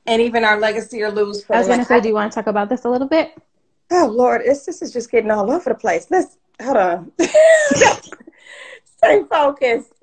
and 0.05 0.21
even 0.21 0.43
our 0.43 0.60
legacy 0.60 1.01
or 1.03 1.12
lose. 1.12 1.43
I 1.49 1.58
was 1.58 1.67
going 1.67 1.79
to 1.79 1.86
say, 1.86 1.99
do 1.99 2.08
you 2.08 2.13
want 2.13 2.31
to 2.31 2.36
talk 2.36 2.47
about 2.47 2.69
this 2.69 2.86
a 2.86 2.89
little 2.89 3.08
bit? 3.08 3.34
Oh 3.91 4.08
Lord, 4.12 4.41
it's 4.43 4.65
this 4.65 4.81
is 4.81 4.91
just 4.91 5.12
getting 5.12 5.29
all 5.31 5.51
over 5.51 5.69
the 5.69 5.75
place. 5.75 6.08
Let's 6.10 6.38
hold 6.62 6.77
on. 6.77 7.12
Stay 9.06 9.24
focused. 9.30 9.94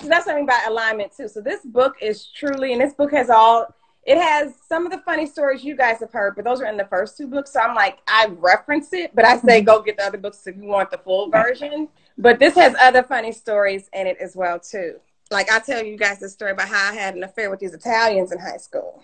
So 0.00 0.08
that's 0.08 0.26
something 0.26 0.44
about 0.44 0.68
alignment 0.68 1.12
too. 1.16 1.28
So 1.28 1.40
this 1.40 1.64
book 1.64 1.96
is 2.00 2.26
truly, 2.26 2.72
and 2.72 2.80
this 2.80 2.94
book 2.94 3.12
has 3.12 3.30
all. 3.30 3.66
It 4.04 4.18
has 4.18 4.54
some 4.68 4.86
of 4.86 4.92
the 4.92 4.98
funny 4.98 5.26
stories 5.26 5.64
you 5.64 5.74
guys 5.76 5.98
have 5.98 6.12
heard, 6.12 6.36
but 6.36 6.44
those 6.44 6.60
are 6.60 6.66
in 6.66 6.76
the 6.76 6.84
first 6.84 7.16
two 7.16 7.26
books. 7.26 7.52
So 7.52 7.60
I'm 7.60 7.74
like, 7.74 7.98
I 8.06 8.26
reference 8.38 8.92
it, 8.92 9.10
but 9.16 9.24
I 9.24 9.36
say 9.38 9.62
go 9.62 9.82
get 9.82 9.96
the 9.96 10.04
other 10.04 10.18
books 10.18 10.46
if 10.46 10.56
you 10.56 10.62
want 10.62 10.92
the 10.92 10.98
full 10.98 11.28
version. 11.28 11.88
But 12.16 12.38
this 12.38 12.54
has 12.54 12.76
other 12.80 13.02
funny 13.02 13.32
stories 13.32 13.90
in 13.92 14.06
it 14.06 14.16
as 14.20 14.36
well 14.36 14.60
too 14.60 15.00
like 15.30 15.50
I 15.50 15.58
tell 15.60 15.84
you 15.84 15.96
guys 15.96 16.18
the 16.18 16.28
story 16.28 16.52
about 16.52 16.68
how 16.68 16.90
I 16.90 16.94
had 16.94 17.14
an 17.14 17.24
affair 17.24 17.50
with 17.50 17.60
these 17.60 17.74
Italians 17.74 18.32
in 18.32 18.38
high 18.38 18.58
school. 18.58 19.02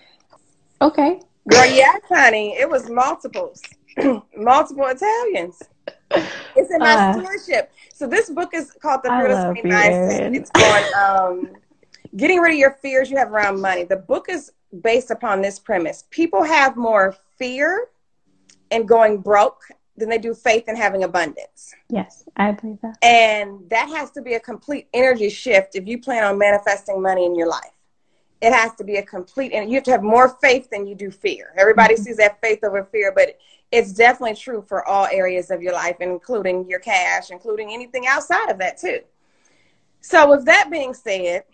Okay. 0.80 1.20
Girl, 1.48 1.66
yes, 1.66 2.00
honey. 2.08 2.56
It 2.56 2.68
was 2.68 2.88
multiples. 2.88 3.60
Multiple 4.36 4.86
Italians. 4.86 5.60
It's 6.56 6.70
in 6.70 6.78
my 6.78 6.94
uh, 6.94 7.12
stewardship. 7.12 7.71
So 7.92 8.06
this 8.06 8.30
book 8.30 8.50
is 8.54 8.72
called 8.72 9.02
The 9.02 9.10
Fearless 9.10 9.44
Mindset. 9.64 10.34
It's 10.34 10.50
on 10.56 11.28
um, 11.28 11.56
getting 12.16 12.40
rid 12.40 12.52
of 12.52 12.58
your 12.58 12.72
fears 12.82 13.10
you 13.10 13.16
have 13.16 13.30
around 13.32 13.60
money. 13.60 13.84
The 13.84 13.96
book 13.96 14.26
is 14.28 14.52
based 14.82 15.10
upon 15.10 15.42
this 15.42 15.58
premise. 15.58 16.04
People 16.10 16.42
have 16.42 16.76
more 16.76 17.14
fear 17.38 17.88
in 18.70 18.86
going 18.86 19.18
broke 19.18 19.62
than 19.96 20.08
they 20.08 20.18
do 20.18 20.34
faith 20.34 20.64
in 20.68 20.76
having 20.76 21.04
abundance. 21.04 21.74
Yes, 21.90 22.24
I 22.36 22.52
believe 22.52 22.78
that. 22.82 22.96
And 23.02 23.68
that 23.68 23.88
has 23.90 24.10
to 24.12 24.22
be 24.22 24.34
a 24.34 24.40
complete 24.40 24.88
energy 24.94 25.28
shift 25.28 25.74
if 25.74 25.86
you 25.86 26.00
plan 26.00 26.24
on 26.24 26.38
manifesting 26.38 27.02
money 27.02 27.26
in 27.26 27.34
your 27.34 27.48
life. 27.48 27.72
It 28.42 28.52
has 28.52 28.74
to 28.74 28.84
be 28.84 28.96
a 28.96 29.02
complete, 29.02 29.52
and 29.52 29.70
you 29.70 29.76
have 29.76 29.84
to 29.84 29.92
have 29.92 30.02
more 30.02 30.36
faith 30.42 30.68
than 30.70 30.86
you 30.86 30.94
do 30.94 31.10
fear. 31.10 31.54
Everybody 31.56 31.94
mm-hmm. 31.94 32.02
sees 32.02 32.16
that 32.18 32.40
faith 32.42 32.62
over 32.62 32.84
fear, 32.84 33.12
but 33.14 33.38
it's 33.70 33.92
definitely 33.92 34.36
true 34.36 34.62
for 34.68 34.86
all 34.86 35.06
areas 35.06 35.50
of 35.50 35.62
your 35.62 35.72
life, 35.72 35.96
including 36.00 36.68
your 36.68 36.80
cash, 36.80 37.30
including 37.30 37.72
anything 37.72 38.06
outside 38.06 38.50
of 38.50 38.58
that, 38.58 38.76
too. 38.78 39.00
So, 40.00 40.28
with 40.28 40.44
that 40.44 40.68
being 40.70 40.92
said, 40.92 41.44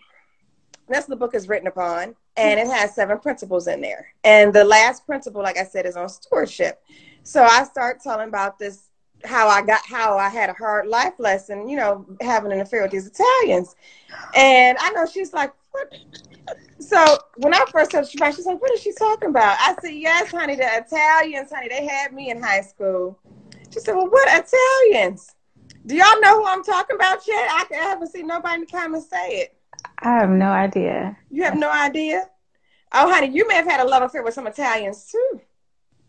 that's 0.89 1.05
the 1.05 1.15
book 1.15 1.35
is 1.35 1.47
written 1.47 1.67
upon, 1.67 2.15
and 2.35 2.59
it 2.59 2.67
has 2.67 2.95
seven 2.95 3.19
principles 3.19 3.67
in 3.67 3.79
there. 3.79 4.07
And 4.23 4.51
the 4.51 4.63
last 4.63 5.05
principle, 5.05 5.43
like 5.43 5.57
I 5.57 5.63
said, 5.63 5.85
is 5.85 5.95
on 5.95 6.09
stewardship. 6.09 6.81
So 7.23 7.43
I 7.43 7.63
start 7.63 8.01
telling 8.01 8.29
about 8.29 8.57
this 8.57 8.89
how 9.25 9.47
I 9.49 9.61
got 9.61 9.85
how 9.85 10.17
I 10.17 10.29
had 10.29 10.49
a 10.49 10.53
hard 10.53 10.87
life 10.87 11.13
lesson, 11.19 11.67
you 11.67 11.77
know, 11.77 12.05
having 12.21 12.51
an 12.51 12.61
affair 12.61 12.81
with 12.83 12.91
these 12.91 13.07
Italians. 13.07 13.75
And 14.35 14.77
I 14.79 14.91
know 14.91 15.05
she's 15.05 15.33
like, 15.33 15.53
what? 15.71 15.93
So 16.79 17.17
when 17.37 17.53
I 17.53 17.65
first 17.71 17.91
heard 17.91 18.07
she 18.07 18.17
she's 18.17 18.45
like, 18.45 18.61
what 18.61 18.71
is 18.71 18.81
she 18.81 18.93
talking 18.93 19.29
about? 19.29 19.57
I 19.59 19.75
said, 19.81 19.91
yes, 19.91 20.31
honey, 20.31 20.55
the 20.55 20.65
Italians, 20.65 21.51
honey, 21.51 21.67
they 21.67 21.85
had 21.85 22.13
me 22.13 22.29
in 22.29 22.41
high 22.41 22.61
school. 22.61 23.19
She 23.71 23.79
said, 23.79 23.95
well, 23.95 24.09
what 24.09 24.27
Italians? 24.27 25.35
Do 25.85 25.95
y'all 25.95 26.19
know 26.21 26.39
who 26.39 26.47
I'm 26.47 26.63
talking 26.63 26.95
about 26.95 27.27
yet? 27.27 27.49
I, 27.51 27.65
I 27.71 27.83
haven't 27.83 28.11
seen 28.11 28.27
nobody 28.27 28.55
in 28.55 28.61
the 28.61 28.67
comments 28.67 29.09
say 29.09 29.41
it. 29.41 29.55
I 29.99 30.13
have 30.13 30.29
no 30.29 30.47
idea. 30.47 31.17
You 31.29 31.43
have 31.43 31.57
no 31.57 31.69
idea? 31.69 32.29
Oh, 32.93 33.11
honey, 33.11 33.27
you 33.27 33.47
may 33.47 33.55
have 33.55 33.67
had 33.67 33.79
a 33.81 33.87
love 33.87 34.03
affair 34.03 34.23
with 34.23 34.33
some 34.33 34.47
Italians 34.47 35.05
too. 35.11 35.41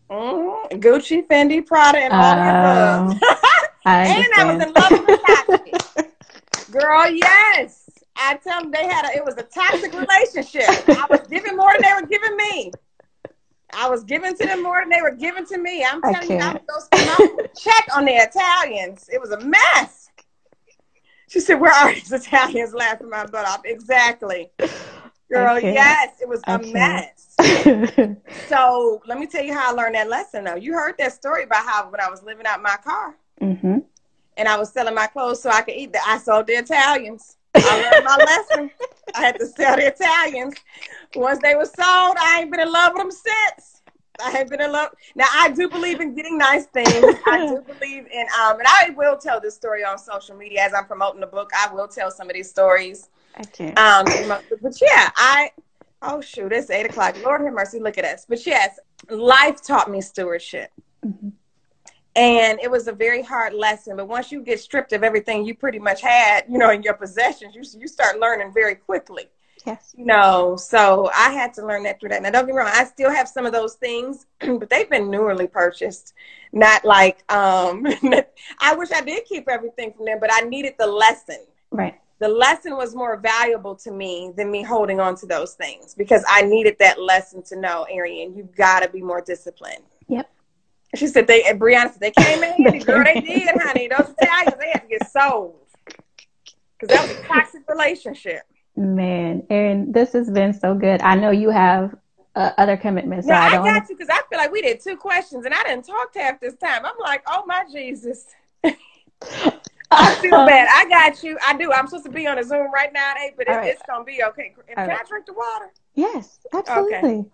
Mm-hmm. 0.09 0.79
Gucci, 0.79 1.25
Fendi, 1.27 1.65
Prada, 1.65 1.99
and 1.99 2.13
all 2.13 2.19
uh, 2.19 3.13
that 3.13 3.71
and 3.85 4.33
I 4.35 4.53
was 4.53 4.65
in 4.65 4.73
love 4.73 4.91
with 4.91 5.21
Versace. 5.21 6.71
Girl, 6.71 7.09
yes. 7.09 7.80
I 8.15 8.35
tell 8.37 8.61
them 8.61 8.71
they 8.71 8.87
had 8.87 9.05
a, 9.05 9.17
it 9.17 9.25
was 9.25 9.35
a 9.37 9.43
toxic 9.43 9.93
relationship. 9.93 10.67
I 10.89 11.05
was 11.09 11.21
giving 11.27 11.55
more 11.55 11.71
than 11.73 11.81
they 11.81 12.01
were 12.01 12.07
giving 12.07 12.35
me. 12.35 12.71
I 13.73 13.89
was 13.89 14.03
giving 14.03 14.35
to 14.35 14.45
them 14.45 14.63
more 14.63 14.81
than 14.81 14.89
they 14.89 15.01
were 15.01 15.15
giving 15.15 15.45
to 15.45 15.57
me. 15.57 15.83
I'm 15.83 16.01
telling 16.01 16.31
you, 16.31 16.37
I 16.39 16.53
go 16.53 16.79
spend 16.79 17.49
check 17.57 17.87
on 17.95 18.05
the 18.05 18.13
Italians. 18.13 19.09
It 19.11 19.19
was 19.21 19.31
a 19.31 19.39
mess. 19.39 20.09
She 21.29 21.39
said, 21.39 21.61
Where 21.61 21.71
are 21.71 21.93
these 21.93 22.11
Italians 22.11 22.73
laughing 22.73 23.09
my 23.09 23.25
butt 23.25 23.47
off? 23.47 23.61
Exactly. 23.63 24.51
Girl, 25.31 25.59
yes, 25.61 26.17
it 26.21 26.27
was 26.27 26.41
a 26.45 26.59
mess. 26.59 27.35
so 28.49 29.01
let 29.05 29.17
me 29.17 29.25
tell 29.25 29.43
you 29.43 29.53
how 29.53 29.71
I 29.71 29.73
learned 29.73 29.95
that 29.95 30.09
lesson 30.09 30.43
though. 30.43 30.55
You 30.55 30.73
heard 30.73 30.95
that 30.99 31.13
story 31.13 31.43
about 31.43 31.65
how 31.65 31.89
when 31.89 32.01
I 32.01 32.09
was 32.09 32.21
living 32.21 32.45
out 32.45 32.61
my 32.61 32.75
car 32.83 33.15
mm-hmm. 33.41 33.79
and 34.35 34.47
I 34.47 34.57
was 34.57 34.73
selling 34.73 34.93
my 34.93 35.07
clothes 35.07 35.41
so 35.41 35.49
I 35.49 35.61
could 35.61 35.75
eat, 35.75 35.93
the, 35.93 35.99
I 36.05 36.17
sold 36.17 36.47
the 36.47 36.53
Italians. 36.53 37.37
I 37.55 37.81
learned 37.81 38.05
my 38.05 38.17
lesson. 38.17 38.71
I 39.15 39.21
had 39.21 39.39
to 39.39 39.45
sell 39.45 39.75
the 39.75 39.87
Italians. 39.87 40.55
Once 41.15 41.39
they 41.41 41.55
were 41.55 41.65
sold, 41.65 42.15
I 42.19 42.39
ain't 42.41 42.51
been 42.51 42.61
in 42.61 42.71
love 42.71 42.93
with 42.93 43.03
them 43.03 43.11
since. 43.11 43.81
I 44.23 44.29
have 44.31 44.49
been 44.49 44.61
in 44.61 44.71
love. 44.71 44.89
Now 45.15 45.25
I 45.33 45.49
do 45.49 45.69
believe 45.69 45.99
in 45.99 46.13
getting 46.13 46.37
nice 46.37 46.65
things. 46.67 46.89
I 47.25 47.47
do 47.47 47.61
believe 47.79 48.07
in 48.11 48.25
um, 48.39 48.59
and 48.59 48.67
I 48.67 48.91
will 48.95 49.17
tell 49.17 49.39
this 49.39 49.55
story 49.55 49.83
on 49.83 49.97
social 49.97 50.35
media 50.35 50.61
as 50.61 50.73
I'm 50.73 50.85
promoting 50.85 51.21
the 51.21 51.27
book. 51.27 51.49
I 51.57 51.73
will 51.73 51.87
tell 51.87 52.11
some 52.11 52.29
of 52.29 52.35
these 52.35 52.49
stories. 52.49 53.09
Can't. 53.53 53.77
Um, 53.77 54.05
but 54.61 54.81
yeah, 54.81 55.09
I. 55.15 55.51
Oh 56.03 56.19
shoot, 56.19 56.51
it's 56.51 56.69
eight 56.69 56.85
o'clock. 56.85 57.15
Lord 57.23 57.41
have 57.41 57.53
mercy, 57.53 57.79
look 57.79 57.97
at 57.97 58.05
us. 58.05 58.25
But 58.27 58.45
yes, 58.45 58.79
life 59.09 59.61
taught 59.61 59.89
me 59.89 60.01
stewardship. 60.01 60.71
Mm-hmm. 61.05 61.29
And 62.15 62.59
it 62.61 62.69
was 62.69 62.87
a 62.87 62.91
very 62.91 63.21
hard 63.21 63.53
lesson. 63.53 63.95
But 63.95 64.07
once 64.07 64.31
you 64.31 64.41
get 64.41 64.59
stripped 64.59 64.91
of 64.91 65.03
everything 65.03 65.45
you 65.45 65.55
pretty 65.55 65.79
much 65.79 66.01
had, 66.01 66.43
you 66.49 66.57
know, 66.57 66.69
in 66.71 66.83
your 66.83 66.93
possessions, 66.93 67.55
you 67.55 67.63
you 67.79 67.87
start 67.87 68.19
learning 68.19 68.51
very 68.53 68.75
quickly. 68.75 69.29
Yes. 69.65 69.93
You 69.97 70.05
know, 70.05 70.55
so 70.55 71.09
I 71.15 71.31
had 71.31 71.53
to 71.55 71.65
learn 71.65 71.83
that 71.83 71.99
through 71.99 72.09
that. 72.09 72.21
Now, 72.21 72.31
don't 72.31 72.45
get 72.45 72.53
me 72.53 72.59
wrong, 72.59 72.71
I 72.73 72.83
still 72.85 73.11
have 73.11 73.27
some 73.27 73.45
of 73.45 73.53
those 73.53 73.75
things, 73.75 74.25
but 74.39 74.69
they've 74.69 74.89
been 74.89 75.09
newly 75.09 75.47
purchased. 75.47 76.13
Not 76.51 76.83
like, 76.83 77.19
um, 77.31 77.85
I 78.59 78.75
wish 78.75 78.91
I 78.91 79.01
did 79.01 79.25
keep 79.25 79.47
everything 79.47 79.93
from 79.93 80.05
them, 80.05 80.19
but 80.19 80.31
I 80.33 80.41
needed 80.41 80.73
the 80.79 80.87
lesson. 80.87 81.39
Right. 81.69 81.99
The 82.19 82.27
lesson 82.27 82.75
was 82.75 82.95
more 82.95 83.17
valuable 83.17 83.75
to 83.77 83.91
me 83.91 84.31
than 84.35 84.51
me 84.51 84.61
holding 84.61 84.99
on 84.99 85.15
to 85.17 85.25
those 85.25 85.55
things 85.55 85.95
because 85.95 86.23
I 86.29 86.43
needed 86.43 86.75
that 86.79 87.01
lesson 87.01 87.41
to 87.43 87.55
know, 87.55 87.87
Arian, 87.89 88.35
you've 88.35 88.55
got 88.55 88.81
to 88.81 88.89
be 88.89 89.01
more 89.01 89.21
disciplined. 89.21 89.83
Yep. 90.07 90.29
She 90.95 91.07
said 91.07 91.27
they, 91.27 91.43
Brianna 91.43 91.91
said, 91.91 91.99
they 92.01 92.11
came 92.11 92.43
in 92.43 92.51
handy, 92.63 92.79
girl. 92.79 93.03
They 93.03 93.21
did, 93.21 93.49
honey. 93.61 93.87
Those 93.87 94.13
Italians, 94.17 94.55
they 94.59 94.69
had 94.71 94.81
to 94.81 94.87
get 94.87 95.09
sold 95.09 95.55
because 96.79 96.95
that 96.95 97.07
was 97.07 97.17
a 97.17 97.23
toxic 97.23 97.67
relationship. 97.69 98.41
Man, 98.75 99.43
Arian, 99.49 99.91
this 99.91 100.13
has 100.13 100.29
been 100.29 100.53
so 100.53 100.73
good. 100.73 101.01
I 101.01 101.15
know 101.15 101.31
you 101.31 101.49
have 101.49 101.95
uh, 102.35 102.51
other 102.57 102.77
commitments. 102.77 103.27
No, 103.27 103.35
so 103.35 103.39
I, 103.39 103.45
I 103.45 103.51
got 103.51 103.63
wanna... 103.63 103.85
you 103.89 103.95
because 103.95 104.09
I 104.09 104.21
feel 104.29 104.39
like 104.39 104.51
we 104.51 104.61
did 104.61 104.81
two 104.81 104.97
questions 104.97 105.45
and 105.45 105.53
I 105.53 105.63
didn't 105.63 105.85
talk 105.85 106.13
to 106.13 106.19
half 106.19 106.39
this 106.39 106.55
time. 106.55 106.85
I'm 106.85 106.95
like, 106.99 107.23
oh 107.27 107.43
my 107.45 107.63
Jesus. 107.71 108.25
I 108.63 110.15
feel 110.15 110.31
bad. 110.47 110.67
I 110.73 110.89
got 110.89 111.23
you. 111.23 111.37
I 111.45 111.57
do. 111.57 111.71
I'm 111.71 111.87
supposed 111.87 112.05
to 112.05 112.11
be 112.11 112.27
on 112.27 112.39
a 112.39 112.43
Zoom 112.43 112.71
right 112.71 112.91
now, 112.93 113.13
eh? 113.17 113.31
but 113.37 113.47
it, 113.47 113.51
right. 113.51 113.67
it's 113.67 113.81
gonna 113.87 114.03
be 114.03 114.23
okay. 114.23 114.53
Can 114.67 114.87
right. 114.87 114.97
I 114.99 115.03
drink 115.07 115.25
the 115.25 115.33
water? 115.33 115.71
Yes, 115.95 116.39
absolutely. 116.53 116.97
Okay. 116.97 117.25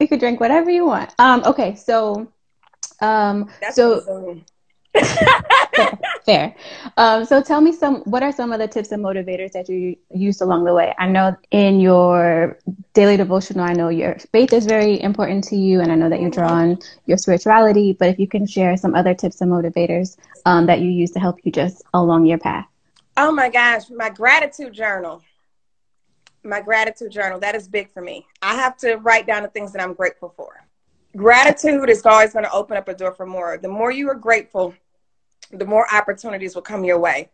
You 0.00 0.08
could 0.08 0.20
drink 0.20 0.40
whatever 0.40 0.70
you 0.70 0.86
want. 0.86 1.12
Um, 1.18 1.42
okay, 1.44 1.74
so 1.74 2.32
um, 3.00 3.50
That's 3.60 3.76
so 3.76 4.00
fair. 4.00 4.36
fair. 6.26 6.54
Um, 6.96 7.24
so 7.24 7.42
tell 7.42 7.60
me 7.60 7.72
some. 7.72 8.02
What 8.02 8.22
are 8.22 8.32
some 8.32 8.52
of 8.52 8.58
the 8.58 8.68
tips 8.68 8.92
and 8.92 9.02
motivators 9.02 9.52
that 9.52 9.68
you 9.68 9.96
used 10.12 10.40
along 10.40 10.64
the 10.64 10.74
way? 10.74 10.94
I 10.98 11.06
know 11.06 11.36
in 11.50 11.80
your 11.80 12.58
daily 12.94 13.16
devotional, 13.16 13.64
I 13.64 13.72
know 13.72 13.88
your 13.88 14.16
faith 14.32 14.52
is 14.52 14.66
very 14.66 15.00
important 15.00 15.44
to 15.44 15.56
you, 15.56 15.80
and 15.80 15.92
I 15.92 15.94
know 15.94 16.08
that 16.08 16.20
you 16.20 16.30
draw 16.30 16.48
on 16.48 16.78
your 17.06 17.18
spirituality. 17.18 17.92
But 17.92 18.08
if 18.08 18.18
you 18.18 18.26
can 18.26 18.46
share 18.46 18.76
some 18.76 18.94
other 18.94 19.14
tips 19.14 19.40
and 19.40 19.50
motivators 19.50 20.16
um, 20.44 20.66
that 20.66 20.80
you 20.80 20.90
use 20.90 21.10
to 21.12 21.20
help 21.20 21.38
you 21.44 21.52
just 21.52 21.82
along 21.94 22.26
your 22.26 22.38
path. 22.38 22.66
Oh 23.16 23.32
my 23.32 23.48
gosh, 23.48 23.90
my 23.90 24.10
gratitude 24.10 24.72
journal. 24.72 25.22
My 26.44 26.60
gratitude 26.60 27.10
journal. 27.10 27.40
That 27.40 27.54
is 27.54 27.68
big 27.68 27.92
for 27.92 28.00
me. 28.00 28.26
I 28.42 28.54
have 28.54 28.76
to 28.78 28.96
write 28.96 29.26
down 29.26 29.42
the 29.42 29.48
things 29.48 29.72
that 29.72 29.82
I'm 29.82 29.92
grateful 29.92 30.32
for 30.36 30.67
gratitude 31.16 31.88
is 31.88 32.04
always 32.04 32.32
going 32.32 32.44
to 32.44 32.52
open 32.52 32.76
up 32.76 32.88
a 32.88 32.94
door 32.94 33.12
for 33.12 33.26
more. 33.26 33.58
The 33.58 33.68
more 33.68 33.90
you 33.90 34.08
are 34.10 34.14
grateful, 34.14 34.74
the 35.50 35.64
more 35.64 35.86
opportunities 35.92 36.54
will 36.54 36.62
come 36.62 36.84
your 36.84 36.98
way. 36.98 37.30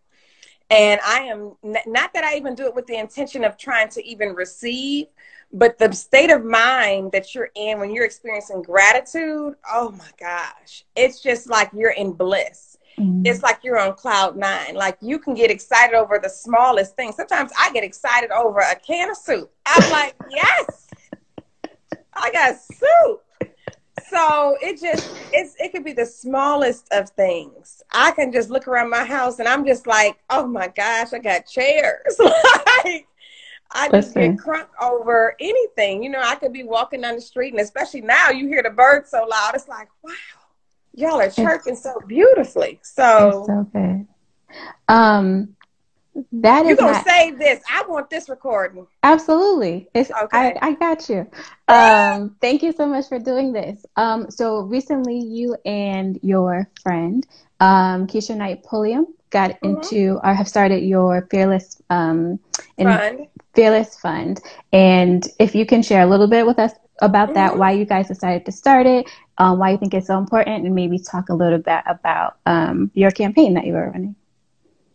And 0.70 1.00
I 1.04 1.20
am 1.20 1.52
not 1.62 2.14
that 2.14 2.24
I 2.24 2.36
even 2.36 2.54
do 2.54 2.64
it 2.66 2.74
with 2.74 2.86
the 2.86 2.96
intention 2.96 3.44
of 3.44 3.58
trying 3.58 3.90
to 3.90 4.04
even 4.04 4.30
receive, 4.30 5.06
but 5.52 5.78
the 5.78 5.92
state 5.92 6.30
of 6.30 6.44
mind 6.44 7.12
that 7.12 7.34
you're 7.34 7.50
in 7.54 7.78
when 7.80 7.94
you're 7.94 8.06
experiencing 8.06 8.62
gratitude, 8.62 9.54
oh 9.70 9.90
my 9.90 10.08
gosh, 10.18 10.84
it's 10.96 11.20
just 11.20 11.50
like 11.50 11.70
you're 11.74 11.90
in 11.90 12.12
bliss. 12.12 12.78
Mm-hmm. 12.98 13.26
It's 13.26 13.42
like 13.42 13.60
you're 13.62 13.78
on 13.78 13.94
cloud 13.94 14.36
nine. 14.36 14.74
Like 14.74 14.96
you 15.00 15.18
can 15.18 15.34
get 15.34 15.50
excited 15.50 15.94
over 15.94 16.18
the 16.18 16.30
smallest 16.30 16.96
thing. 16.96 17.12
Sometimes 17.12 17.50
I 17.58 17.70
get 17.72 17.84
excited 17.84 18.30
over 18.30 18.60
a 18.60 18.76
can 18.76 19.10
of 19.10 19.16
soup. 19.16 19.52
I'm 19.66 19.90
like, 19.90 20.14
yes, 20.30 20.86
I 22.14 22.30
got 22.30 22.56
soup 22.58 23.23
so 24.02 24.56
it 24.60 24.80
just 24.80 25.08
it's 25.32 25.54
it 25.58 25.72
could 25.72 25.84
be 25.84 25.92
the 25.92 26.06
smallest 26.06 26.86
of 26.92 27.10
things. 27.10 27.82
I 27.92 28.10
can 28.12 28.32
just 28.32 28.50
look 28.50 28.66
around 28.68 28.90
my 28.90 29.04
house 29.04 29.38
and 29.38 29.48
I'm 29.48 29.64
just 29.66 29.86
like, 29.86 30.18
oh 30.30 30.46
my 30.46 30.68
gosh, 30.68 31.12
I 31.12 31.18
got 31.18 31.46
chairs. 31.46 32.16
like 32.18 33.06
I 33.72 33.88
just 33.90 34.14
get 34.14 34.36
crunk 34.36 34.68
over 34.80 35.34
anything. 35.40 36.02
You 36.02 36.10
know, 36.10 36.20
I 36.22 36.36
could 36.36 36.52
be 36.52 36.62
walking 36.62 37.00
down 37.00 37.16
the 37.16 37.20
street 37.20 37.52
and 37.52 37.60
especially 37.60 38.02
now 38.02 38.30
you 38.30 38.46
hear 38.46 38.62
the 38.62 38.70
birds 38.70 39.10
so 39.10 39.26
loud. 39.28 39.54
It's 39.54 39.68
like, 39.68 39.88
wow, 40.02 40.12
y'all 40.94 41.20
are 41.20 41.30
chirping 41.30 41.76
so 41.76 42.00
beautifully. 42.06 42.78
So, 42.82 43.44
so 43.46 43.66
good. 43.72 44.06
Um, 44.88 45.56
that 46.32 46.66
You're 46.66 46.76
gonna 46.76 46.92
not... 46.92 47.06
save 47.06 47.38
this. 47.38 47.62
I 47.70 47.84
want 47.88 48.10
this 48.10 48.28
recording. 48.28 48.86
Absolutely. 49.02 49.88
It's 49.94 50.10
okay. 50.10 50.54
I, 50.60 50.68
I 50.68 50.72
got 50.74 51.08
you. 51.08 51.26
Um, 51.68 52.36
thank 52.40 52.62
you 52.62 52.72
so 52.72 52.86
much 52.86 53.08
for 53.08 53.18
doing 53.18 53.52
this. 53.52 53.84
Um, 53.96 54.30
so 54.30 54.60
recently 54.60 55.18
you 55.18 55.56
and 55.64 56.18
your 56.22 56.68
friend, 56.82 57.26
um, 57.60 58.06
Keisha 58.06 58.36
Knight 58.36 58.62
Pulliam 58.62 59.06
got 59.30 59.50
mm-hmm. 59.52 59.76
into 59.76 60.20
or 60.22 60.34
have 60.34 60.48
started 60.48 60.84
your 60.84 61.26
Fearless 61.30 61.82
um 61.90 62.38
fund. 62.78 63.26
Fearless 63.54 63.98
Fund. 63.98 64.40
And 64.72 65.26
if 65.38 65.54
you 65.54 65.66
can 65.66 65.82
share 65.82 66.02
a 66.02 66.06
little 66.06 66.28
bit 66.28 66.46
with 66.46 66.58
us 66.58 66.72
about 67.02 67.28
mm-hmm. 67.28 67.34
that, 67.34 67.58
why 67.58 67.72
you 67.72 67.84
guys 67.84 68.08
decided 68.08 68.46
to 68.46 68.52
start 68.52 68.86
it, 68.86 69.08
um, 69.38 69.58
why 69.58 69.70
you 69.70 69.78
think 69.78 69.94
it's 69.94 70.06
so 70.06 70.18
important, 70.18 70.64
and 70.64 70.74
maybe 70.74 70.98
talk 70.98 71.28
a 71.28 71.34
little 71.34 71.58
bit 71.58 71.82
about 71.86 72.36
um, 72.46 72.90
your 72.94 73.10
campaign 73.10 73.54
that 73.54 73.66
you 73.66 73.72
were 73.72 73.90
running. 73.90 74.14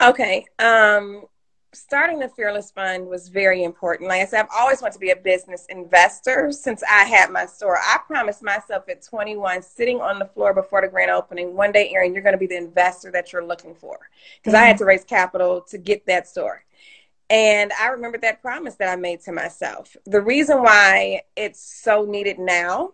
Okay. 0.02 0.46
Um, 0.60 1.26
starting 1.74 2.20
the 2.20 2.30
Fearless 2.30 2.72
Fund 2.72 3.08
was 3.08 3.30
very 3.30 3.64
important. 3.64 4.10
Like 4.10 4.22
I 4.22 4.26
said, 4.26 4.42
I've 4.42 4.50
always 4.54 4.82
wanted 4.82 4.94
to 4.94 5.00
be 5.00 5.12
a 5.12 5.16
business 5.16 5.66
investor 5.70 6.52
since 6.52 6.82
I 6.84 7.04
had 7.04 7.32
my 7.32 7.46
store. 7.46 7.78
I 7.78 8.00
promised 8.08 8.42
myself 8.42 8.88
at 8.90 9.04
21, 9.04 9.62
sitting 9.62 10.02
on 10.02 10.20
the 10.20 10.26
floor 10.26 10.54
before 10.54 10.82
the 10.82 10.88
grand 10.88 11.12
opening, 11.12 11.56
one 11.56 11.72
day, 11.72 11.92
Arian, 11.94 12.14
you're 12.14 12.24
going 12.24 12.34
to 12.34 12.40
be 12.40 12.48
the 12.48 12.58
investor 12.58 13.12
that 13.12 13.32
you're 13.32 13.46
looking 13.46 13.76
for. 13.76 14.00
Because 14.38 14.56
mm-hmm. 14.56 14.64
I 14.64 14.68
had 14.68 14.78
to 14.78 14.86
raise 14.86 15.04
capital 15.04 15.62
to 15.70 15.78
get 15.78 16.06
that 16.08 16.28
store. 16.28 16.64
And 17.30 17.72
I 17.80 17.90
remember 17.90 18.18
that 18.20 18.42
promise 18.42 18.76
that 18.76 18.90
I 18.90 18.96
made 18.96 19.22
to 19.22 19.32
myself. 19.32 19.96
The 20.06 20.22
reason 20.22 20.64
why 20.64 21.22
it's 21.36 21.62
so 21.62 22.04
needed 22.04 22.40
now 22.40 22.94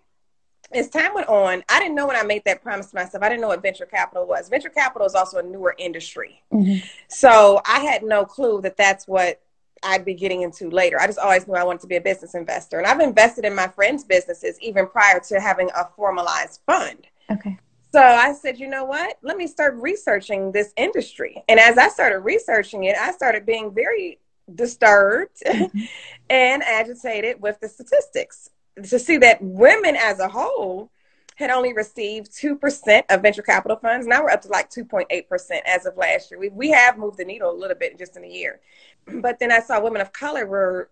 as 0.72 0.90
time 0.90 1.14
went 1.14 1.28
on, 1.28 1.64
I 1.70 1.80
didn't 1.80 1.96
know 1.96 2.08
when 2.08 2.16
I 2.16 2.24
made 2.24 2.44
that 2.46 2.62
promise 2.62 2.88
to 2.88 2.96
myself, 2.96 3.24
I 3.24 3.30
didn't 3.30 3.42
know 3.42 3.50
what 3.50 3.62
venture 3.62 3.86
capital 3.86 4.26
was. 4.26 4.50
Venture 4.50 4.70
capital 4.70 5.06
is 5.06 5.16
also 5.16 5.38
a 5.38 5.44
newer 5.44 5.76
industry. 5.78 6.42
Mm-hmm. 6.52 6.86
So 7.08 7.62
I 7.66 7.80
had 7.82 8.04
no 8.04 8.26
clue 8.26 8.62
that 8.62 8.78
that's 8.78 9.08
what 9.08 9.42
I'd 9.84 10.06
be 10.06 10.14
getting 10.14 10.42
into 10.42 10.70
later. 10.70 11.00
I 11.00 11.06
just 11.08 11.20
always 11.20 11.48
knew 11.48 11.54
I 11.54 11.64
wanted 11.64 11.82
to 11.82 11.88
be 11.88 11.98
a 11.98 12.02
business 12.02 12.34
investor. 12.34 12.78
And 12.80 12.88
I've 12.88 13.00
invested 13.00 13.46
in 13.46 13.54
my 13.54 13.68
friends' 13.68 14.04
businesses 14.04 14.60
even 14.62 14.88
prior 14.88 15.20
to 15.20 15.40
having 15.40 15.70
a 15.76 15.88
formalized 15.96 16.62
fund. 16.66 17.08
Okay. 17.32 17.58
So 17.92 18.02
I 18.02 18.34
said, 18.34 18.60
you 18.60 18.68
know 18.68 18.84
what? 18.84 19.18
Let 19.22 19.38
me 19.38 19.48
start 19.48 19.76
researching 19.76 20.52
this 20.52 20.74
industry. 20.76 21.44
And 21.48 21.60
as 21.60 21.78
I 21.78 21.88
started 21.88 22.20
researching 22.20 22.86
it, 22.86 22.98
I 22.98 23.12
started 23.12 23.46
being 23.46 23.74
very 23.74 24.20
disturbed 24.54 25.42
mm-hmm. 25.46 25.80
and 26.30 26.62
agitated 26.64 27.42
with 27.42 27.60
the 27.62 27.70
statistics 27.70 28.50
to 28.84 29.00
see 29.00 29.18
that 29.18 29.42
women 29.42 29.96
as 29.96 30.20
a 30.20 30.28
whole 30.28 30.92
had 31.36 31.50
only 31.50 31.74
received 31.74 32.32
2% 32.32 33.04
of 33.10 33.22
venture 33.22 33.42
capital 33.42 33.78
funds. 33.78 34.08
Now 34.08 34.24
we're 34.24 34.32
up 34.32 34.42
to 34.44 34.48
like 34.48 34.70
2.8% 34.70 35.26
as 35.66 35.86
of 35.86 35.98
last 35.98 36.32
year. 36.32 36.40
We, 36.40 36.50
we 36.50 36.72
have 36.72 36.98
moved 36.98 37.18
the 37.18 37.26
needle 37.26 37.52
a 37.52 37.54
little 37.54 37.76
bit 37.76 38.00
just 38.00 38.16
in 38.16 38.24
a 38.24 38.28
year. 38.28 38.62
But 39.06 39.40
then 39.40 39.52
I 39.52 39.60
saw 39.60 39.82
women 39.82 40.02
of 40.02 40.14
color 40.14 40.46
were 40.46 40.90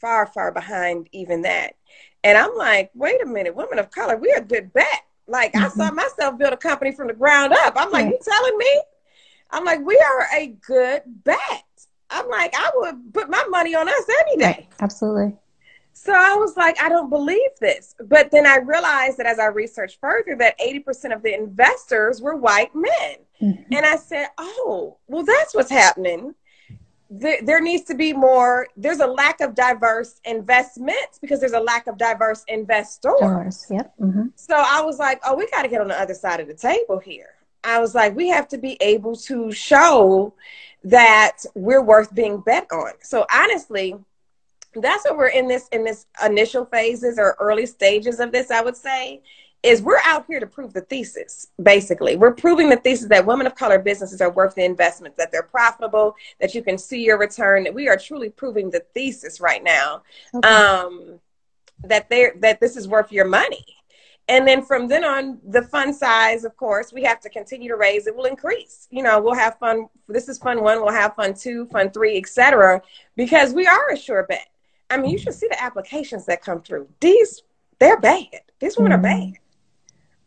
far, 0.00 0.26
far 0.26 0.50
behind 0.50 1.08
even 1.12 1.42
that. 1.42 1.76
And 2.24 2.36
I'm 2.36 2.56
like, 2.56 2.90
wait 2.94 3.22
a 3.22 3.26
minute, 3.26 3.54
women 3.54 3.78
of 3.78 3.90
color, 3.90 4.16
we're 4.16 4.38
a 4.38 4.42
good 4.42 4.72
bet. 4.72 5.04
Like 5.28 5.52
mm-hmm. 5.52 5.64
I 5.64 5.68
saw 5.68 5.86
mm-hmm. 5.86 5.96
myself 5.96 6.38
build 6.38 6.52
a 6.52 6.56
company 6.56 6.92
from 6.92 7.06
the 7.06 7.14
ground 7.14 7.52
up. 7.52 7.74
I'm 7.76 7.90
like, 7.90 8.06
you 8.06 8.18
telling 8.22 8.58
me? 8.58 8.82
I'm 9.50 9.64
like, 9.64 9.80
we 9.84 9.96
are 9.96 10.26
a 10.36 10.48
good 10.66 11.02
bet. 11.06 11.38
I'm 12.10 12.28
like, 12.28 12.52
I 12.56 12.70
would 12.74 13.14
put 13.14 13.30
my 13.30 13.44
money 13.48 13.74
on 13.74 13.88
us 13.88 14.04
any 14.22 14.36
day. 14.36 14.44
Right. 14.44 14.68
Absolutely. 14.80 15.36
So 15.94 16.12
I 16.12 16.34
was 16.34 16.56
like, 16.56 16.80
I 16.82 16.88
don't 16.88 17.08
believe 17.08 17.50
this. 17.60 17.94
But 18.04 18.30
then 18.30 18.46
I 18.46 18.56
realized 18.56 19.16
that 19.18 19.26
as 19.26 19.38
I 19.38 19.46
researched 19.46 20.00
further, 20.00 20.36
that 20.36 20.58
80% 20.58 21.14
of 21.14 21.22
the 21.22 21.34
investors 21.34 22.20
were 22.20 22.36
white 22.36 22.74
men. 22.74 23.16
Mm-hmm. 23.40 23.72
And 23.72 23.86
I 23.86 23.96
said, 23.96 24.28
oh, 24.36 24.98
well, 25.06 25.24
that's 25.24 25.54
what's 25.54 25.70
happening. 25.70 26.34
there, 27.10 27.38
there 27.42 27.60
needs 27.60 27.84
to 27.84 27.94
be 27.94 28.12
more 28.12 28.66
there's 28.76 29.00
a 29.00 29.06
lack 29.06 29.40
of 29.40 29.54
diverse 29.54 30.20
investments 30.24 31.18
because 31.20 31.38
there's 31.38 31.52
a 31.52 31.60
lack 31.60 31.86
of 31.86 31.96
diverse 31.96 32.44
investors 32.48 33.66
yep 33.70 33.92
mm-hmm. 34.00 34.26
so 34.34 34.54
i 34.56 34.80
was 34.80 34.98
like 34.98 35.20
oh 35.24 35.34
we 35.36 35.48
got 35.50 35.62
to 35.62 35.68
get 35.68 35.80
on 35.80 35.88
the 35.88 36.00
other 36.00 36.14
side 36.14 36.40
of 36.40 36.48
the 36.48 36.54
table 36.54 36.98
here 36.98 37.34
i 37.62 37.78
was 37.78 37.94
like 37.94 38.16
we 38.16 38.28
have 38.28 38.48
to 38.48 38.58
be 38.58 38.76
able 38.80 39.14
to 39.14 39.52
show 39.52 40.34
that 40.82 41.38
we're 41.54 41.82
worth 41.82 42.12
being 42.14 42.40
bet 42.40 42.66
on 42.72 42.92
so 43.00 43.26
honestly 43.32 43.94
that's 44.80 45.04
what 45.04 45.16
we're 45.16 45.28
in 45.28 45.48
this 45.48 45.68
in 45.68 45.84
this 45.84 46.06
initial 46.24 46.64
phases 46.66 47.18
or 47.18 47.36
early 47.40 47.66
stages 47.66 48.20
of 48.20 48.32
this 48.32 48.50
i 48.50 48.60
would 48.60 48.76
say 48.76 49.20
is 49.64 49.80
we're 49.80 50.00
out 50.04 50.26
here 50.28 50.38
to 50.38 50.46
prove 50.46 50.74
the 50.74 50.82
thesis, 50.82 51.48
basically. 51.62 52.16
We're 52.16 52.34
proving 52.34 52.68
the 52.68 52.76
thesis 52.76 53.08
that 53.08 53.24
women 53.24 53.46
of 53.46 53.54
color 53.54 53.78
businesses 53.78 54.20
are 54.20 54.30
worth 54.30 54.54
the 54.54 54.64
investment, 54.64 55.16
that 55.16 55.32
they're 55.32 55.42
profitable, 55.42 56.14
that 56.38 56.54
you 56.54 56.62
can 56.62 56.76
see 56.76 57.02
your 57.02 57.18
return. 57.18 57.64
That 57.64 57.72
we 57.72 57.88
are 57.88 57.96
truly 57.96 58.28
proving 58.28 58.70
the 58.70 58.84
thesis 58.92 59.40
right 59.40 59.64
now. 59.64 60.02
Okay. 60.34 60.46
Um, 60.46 61.18
that 61.82 62.10
they 62.10 62.32
that 62.40 62.60
this 62.60 62.76
is 62.76 62.86
worth 62.86 63.10
your 63.10 63.24
money. 63.24 63.64
And 64.28 64.46
then 64.46 64.62
from 64.62 64.86
then 64.86 65.04
on, 65.04 65.38
the 65.46 65.62
fund 65.62 65.94
size, 65.94 66.44
of 66.44 66.56
course, 66.56 66.92
we 66.92 67.02
have 67.02 67.20
to 67.20 67.28
continue 67.28 67.68
to 67.68 67.76
raise. 67.76 68.06
It 68.06 68.16
will 68.16 68.24
increase. 68.24 68.86
You 68.90 69.02
know, 69.02 69.20
we'll 69.20 69.34
have 69.34 69.58
fun. 69.58 69.88
This 70.08 70.28
is 70.28 70.38
fund 70.38 70.60
one. 70.60 70.82
We'll 70.82 70.92
have 70.92 71.14
fund 71.14 71.36
two, 71.36 71.66
fund 71.66 71.92
three, 71.92 72.18
etc. 72.18 72.82
Because 73.16 73.54
we 73.54 73.66
are 73.66 73.90
a 73.90 73.96
sure 73.96 74.24
bet. 74.24 74.46
I 74.90 74.98
mean, 74.98 75.10
you 75.10 75.18
should 75.18 75.34
see 75.34 75.48
the 75.48 75.62
applications 75.62 76.26
that 76.26 76.42
come 76.42 76.60
through. 76.60 76.88
These, 77.00 77.42
they're 77.78 78.00
bad. 78.00 78.26
These 78.60 78.76
women 78.76 78.92
mm-hmm. 78.92 79.04
are 79.04 79.30
bad. 79.30 79.32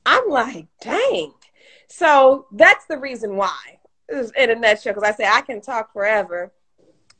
I'm 0.05 0.29
like, 0.29 0.67
dang. 0.81 1.33
So 1.87 2.47
that's 2.51 2.85
the 2.85 2.97
reason 2.97 3.35
why, 3.35 3.79
in 4.09 4.49
a 4.49 4.55
nutshell, 4.55 4.93
because 4.93 5.09
I 5.09 5.13
say 5.13 5.25
I 5.27 5.41
can 5.41 5.61
talk 5.61 5.93
forever. 5.93 6.51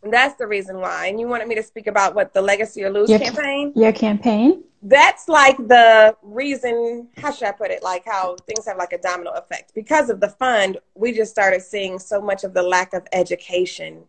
That's 0.04 0.36
the 0.36 0.48
reason 0.48 0.80
why. 0.80 1.08
And 1.08 1.20
you 1.20 1.28
wanted 1.28 1.48
me 1.48 1.56
to 1.56 1.64
speak 1.64 1.88
about 1.88 2.16
what 2.16 2.34
the 2.34 2.42
Legacy 2.42 2.84
or 2.84 2.90
Lose 2.90 3.10
your, 3.10 3.20
campaign? 3.20 3.74
Your 3.76 3.92
campaign? 3.92 4.64
That's 4.84 5.28
like 5.28 5.58
the 5.58 6.16
reason, 6.22 7.10
how 7.18 7.32
should 7.32 7.48
I 7.48 7.52
put 7.52 7.72
it? 7.72 7.82
Like 7.82 8.06
how 8.06 8.36
things 8.46 8.66
have 8.68 8.78
like 8.78 8.94
a 8.94 9.00
domino 9.00 9.32
effect. 9.32 9.74
Because 9.74 10.10
of 10.10 10.20
the 10.20 10.30
fund, 10.30 10.78
we 10.94 11.12
just 11.12 11.32
started 11.32 11.62
seeing 11.62 11.98
so 11.98 12.22
much 12.22 12.44
of 12.44 12.54
the 12.54 12.62
lack 12.62 12.94
of 12.94 13.08
education, 13.12 14.04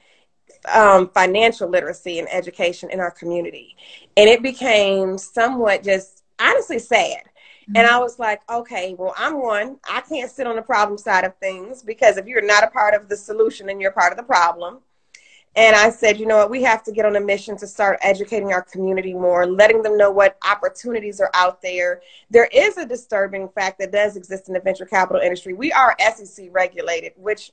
um, 0.73 1.09
financial 1.11 1.69
literacy 1.69 2.19
and 2.19 2.29
education 2.31 2.91
in 2.91 3.01
our 3.01 3.11
community. 3.11 3.77
And 4.17 4.29
it 4.29 4.43
became 4.43 5.19
somewhat 5.19 5.83
just 5.83 6.23
honestly 6.39 6.79
sad 6.79 7.23
and 7.75 7.87
I 7.87 7.99
was 7.99 8.19
like, 8.19 8.41
okay, 8.51 8.95
well, 8.99 9.15
I'm 9.17 9.43
one. 9.43 9.79
I 9.89 10.01
can't 10.01 10.31
sit 10.31 10.47
on 10.47 10.57
the 10.57 10.63
problem 10.63 10.97
side 10.97 11.25
of 11.25 11.37
things 11.37 11.83
because 11.83 12.17
if 12.17 12.27
you're 12.27 12.45
not 12.45 12.65
a 12.65 12.69
part 12.69 12.95
of 12.95 13.09
the 13.09 13.17
solution, 13.17 13.67
then 13.67 13.79
you're 13.79 13.93
part 13.93 14.11
of 14.11 14.17
the 14.17 14.25
problem. 14.25 14.79
And 15.55 15.75
I 15.77 15.91
said, 15.91 16.19
you 16.19 16.27
know 16.27 16.37
what, 16.37 16.51
we 16.51 16.63
have 16.63 16.83
to 16.85 16.93
get 16.93 17.05
on 17.05 17.17
a 17.17 17.21
mission 17.21 17.57
to 17.59 17.67
start 17.67 17.99
educating 18.01 18.53
our 18.53 18.63
community 18.63 19.13
more, 19.13 19.47
letting 19.47 19.83
them 19.83 19.97
know 19.97 20.11
what 20.11 20.39
opportunities 20.49 21.21
are 21.21 21.31
out 21.35 21.61
there. 21.61 22.01
There 22.31 22.49
is 22.53 22.79
a 22.79 22.87
disturbing 22.87 23.49
fact 23.49 23.79
that 23.81 23.93
does 23.93 24.17
exist 24.17 24.49
in 24.49 24.55
the 24.55 24.61
venture 24.61 24.87
capital 24.87 25.21
industry. 25.21 25.53
We 25.53 25.73
are 25.73 25.97
SEC 25.99 26.49
regulated, 26.53 27.13
which 27.17 27.51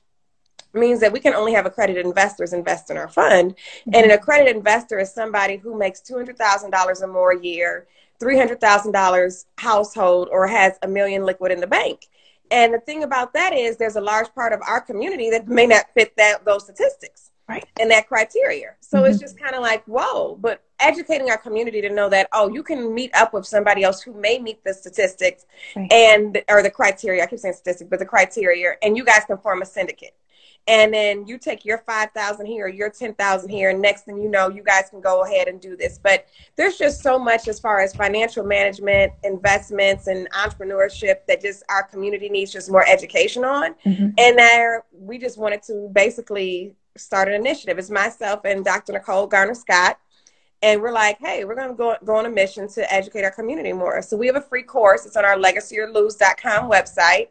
means 0.73 0.99
that 0.99 1.11
we 1.11 1.19
can 1.19 1.33
only 1.33 1.53
have 1.53 1.65
accredited 1.65 2.05
investors 2.05 2.53
invest 2.53 2.89
in 2.91 2.97
our 2.97 3.07
fund. 3.07 3.55
And 3.85 3.95
an 3.95 4.11
accredited 4.11 4.55
investor 4.55 4.99
is 4.99 5.13
somebody 5.13 5.57
who 5.57 5.77
makes 5.77 6.01
$200,000 6.01 7.01
or 7.01 7.07
more 7.07 7.31
a 7.31 7.41
year 7.41 7.87
$300,000 8.21 9.45
household 9.57 10.29
or 10.31 10.47
has 10.47 10.77
a 10.81 10.87
million 10.87 11.25
liquid 11.25 11.51
in 11.51 11.59
the 11.59 11.67
bank. 11.67 12.07
And 12.51 12.73
the 12.73 12.79
thing 12.79 13.03
about 13.03 13.33
that 13.33 13.53
is 13.53 13.77
there's 13.77 13.95
a 13.95 14.01
large 14.01 14.33
part 14.33 14.53
of 14.53 14.61
our 14.61 14.79
community 14.79 15.29
that 15.31 15.47
may 15.47 15.65
not 15.65 15.85
fit 15.93 16.15
that 16.17 16.45
those 16.45 16.63
statistics. 16.63 17.31
Right. 17.47 17.65
And 17.79 17.91
that 17.91 18.07
criteria. 18.07 18.73
So 18.79 18.97
mm-hmm. 18.97 19.05
it's 19.05 19.19
just 19.19 19.39
kind 19.39 19.53
of 19.53 19.61
like, 19.61 19.85
whoa, 19.85 20.35
but 20.41 20.63
educating 20.79 21.29
our 21.29 21.37
community 21.37 21.79
to 21.81 21.91
know 21.91 22.09
that, 22.09 22.27
oh, 22.33 22.51
you 22.51 22.63
can 22.63 22.91
meet 22.91 23.13
up 23.13 23.33
with 23.33 23.45
somebody 23.45 23.83
else 23.83 24.01
who 24.01 24.19
may 24.19 24.39
meet 24.39 24.63
the 24.63 24.73
statistics 24.73 25.45
right. 25.75 25.91
and 25.93 26.41
or 26.49 26.63
the 26.63 26.71
criteria. 26.71 27.21
I 27.21 27.27
keep 27.27 27.37
saying 27.37 27.53
statistics, 27.53 27.87
but 27.87 27.99
the 27.99 28.05
criteria, 28.05 28.73
and 28.81 28.97
you 28.97 29.05
guys 29.05 29.25
can 29.27 29.37
form 29.37 29.61
a 29.61 29.65
syndicate 29.65 30.15
and 30.67 30.93
then 30.93 31.27
you 31.27 31.37
take 31.37 31.63
your 31.63 31.79
5000 31.79 32.45
here 32.45 32.67
your 32.67 32.89
10000 32.89 33.49
here 33.49 33.69
and 33.69 33.81
next 33.81 34.03
thing 34.03 34.17
you 34.17 34.29
know 34.29 34.49
you 34.49 34.63
guys 34.63 34.89
can 34.89 35.01
go 35.01 35.23
ahead 35.23 35.47
and 35.47 35.61
do 35.61 35.75
this 35.75 35.99
but 36.01 36.25
there's 36.55 36.77
just 36.77 37.01
so 37.01 37.19
much 37.19 37.47
as 37.47 37.59
far 37.59 37.79
as 37.79 37.93
financial 37.93 38.43
management 38.43 39.11
investments 39.23 40.07
and 40.07 40.29
entrepreneurship 40.31 41.25
that 41.27 41.41
just 41.41 41.63
our 41.69 41.83
community 41.83 42.29
needs 42.29 42.51
just 42.51 42.71
more 42.71 42.85
education 42.87 43.43
on 43.43 43.75
mm-hmm. 43.85 44.09
and 44.17 44.37
there 44.37 44.85
we 44.91 45.17
just 45.17 45.37
wanted 45.37 45.61
to 45.61 45.89
basically 45.93 46.73
start 46.97 47.27
an 47.27 47.33
initiative 47.35 47.77
it's 47.77 47.89
myself 47.89 48.41
and 48.45 48.65
dr 48.65 48.91
nicole 48.91 49.27
garner 49.27 49.53
scott 49.53 49.99
and 50.61 50.81
we're 50.81 50.91
like, 50.91 51.19
hey, 51.19 51.45
we're 51.45 51.53
going 51.53 51.69
to 51.69 51.75
go, 51.75 51.95
go 52.03 52.15
on 52.15 52.25
a 52.25 52.29
mission 52.29 52.67
to 52.69 52.91
educate 52.91 53.23
our 53.23 53.29
community 53.29 53.71
more. 53.71 54.01
So 54.01 54.17
we 54.17 54.25
have 54.25 54.35
a 54.35 54.41
free 54.41 54.63
course. 54.63 55.05
It's 55.05 55.15
on 55.15 55.23
our 55.23 55.35
legacyorlose.com 55.35 56.71
website 56.71 57.27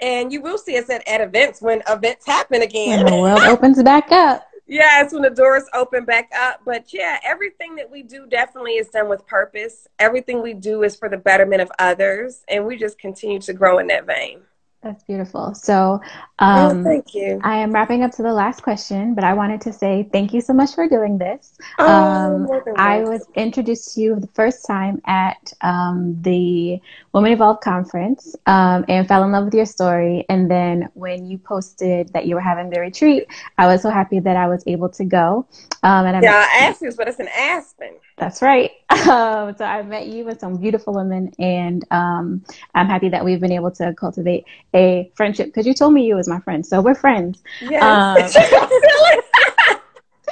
and 0.00 0.32
you 0.32 0.40
will 0.40 0.58
see 0.58 0.78
us 0.78 0.90
at, 0.90 1.06
at 1.08 1.20
events 1.20 1.60
when 1.60 1.82
events 1.88 2.26
happen 2.26 2.62
again. 2.62 3.04
When 3.04 3.14
the 3.14 3.20
world 3.20 3.40
opens 3.42 3.82
back 3.82 4.12
up. 4.12 4.46
Yeah, 4.68 5.02
it's 5.02 5.12
when 5.12 5.22
the 5.22 5.30
doors 5.30 5.62
open 5.74 6.04
back 6.04 6.30
up. 6.36 6.60
But 6.64 6.92
yeah, 6.92 7.18
everything 7.24 7.76
that 7.76 7.90
we 7.90 8.02
do 8.02 8.26
definitely 8.26 8.72
is 8.72 8.88
done 8.88 9.08
with 9.08 9.26
purpose. 9.26 9.86
Everything 9.98 10.42
we 10.42 10.54
do 10.54 10.82
is 10.82 10.96
for 10.96 11.08
the 11.08 11.16
betterment 11.16 11.62
of 11.62 11.70
others, 11.78 12.42
and 12.48 12.66
we 12.66 12.76
just 12.76 12.98
continue 12.98 13.38
to 13.40 13.52
grow 13.52 13.78
in 13.78 13.86
that 13.88 14.06
vein. 14.06 14.40
That's 14.86 15.02
beautiful. 15.02 15.52
So, 15.52 16.00
um, 16.38 16.78
oh, 16.78 16.84
thank 16.84 17.12
you. 17.12 17.40
I 17.42 17.56
am 17.56 17.72
wrapping 17.72 18.04
up 18.04 18.12
to 18.12 18.22
the 18.22 18.32
last 18.32 18.62
question, 18.62 19.16
but 19.16 19.24
I 19.24 19.34
wanted 19.34 19.60
to 19.62 19.72
say 19.72 20.08
thank 20.12 20.32
you 20.32 20.40
so 20.40 20.52
much 20.52 20.76
for 20.76 20.88
doing 20.88 21.18
this. 21.18 21.58
Oh, 21.80 21.84
um, 21.84 22.48
I 22.76 23.00
was 23.00 23.26
introduced 23.34 23.94
to 23.94 24.00
you 24.00 24.14
the 24.14 24.28
first 24.28 24.64
time 24.64 25.02
at 25.04 25.52
um, 25.60 26.16
the 26.22 26.80
Women 27.12 27.32
Evolve 27.32 27.60
conference 27.62 28.36
um, 28.46 28.84
and 28.88 29.08
fell 29.08 29.24
in 29.24 29.32
love 29.32 29.46
with 29.46 29.54
your 29.54 29.66
story. 29.66 30.24
And 30.28 30.48
then 30.48 30.88
when 30.94 31.26
you 31.26 31.38
posted 31.38 32.12
that 32.12 32.26
you 32.26 32.36
were 32.36 32.40
having 32.40 32.70
the 32.70 32.78
retreat, 32.78 33.26
I 33.58 33.66
was 33.66 33.82
so 33.82 33.90
happy 33.90 34.20
that 34.20 34.36
I 34.36 34.46
was 34.46 34.62
able 34.68 34.90
to 34.90 35.04
go. 35.04 35.48
Um, 35.82 36.06
and 36.06 36.22
yeah, 36.22 36.46
I 36.48 36.58
asked 36.66 36.80
you, 36.80 36.92
but 36.96 37.08
it's 37.08 37.18
in 37.18 37.26
Aspen. 37.26 37.96
That's 38.16 38.42
right. 38.42 38.70
Um, 39.06 39.54
so 39.56 39.64
I 39.64 39.82
met 39.82 40.08
you 40.08 40.24
with 40.24 40.40
some 40.40 40.56
beautiful 40.56 40.92
women, 40.92 41.30
and 41.38 41.84
um, 41.92 42.44
I'm 42.74 42.86
happy 42.86 43.08
that 43.10 43.24
we've 43.24 43.38
been 43.38 43.52
able 43.52 43.70
to 43.72 43.94
cultivate 43.94 44.46
a 44.74 45.12
friendship 45.14 45.46
because 45.46 45.64
you 45.64 45.74
told 45.74 45.94
me 45.94 46.04
you 46.04 46.16
was 46.16 46.28
my 46.28 46.40
friend, 46.40 46.66
so 46.66 46.80
we're 46.80 46.96
friends. 46.96 47.40
Yes. 47.60 48.34
Um, 48.34 49.76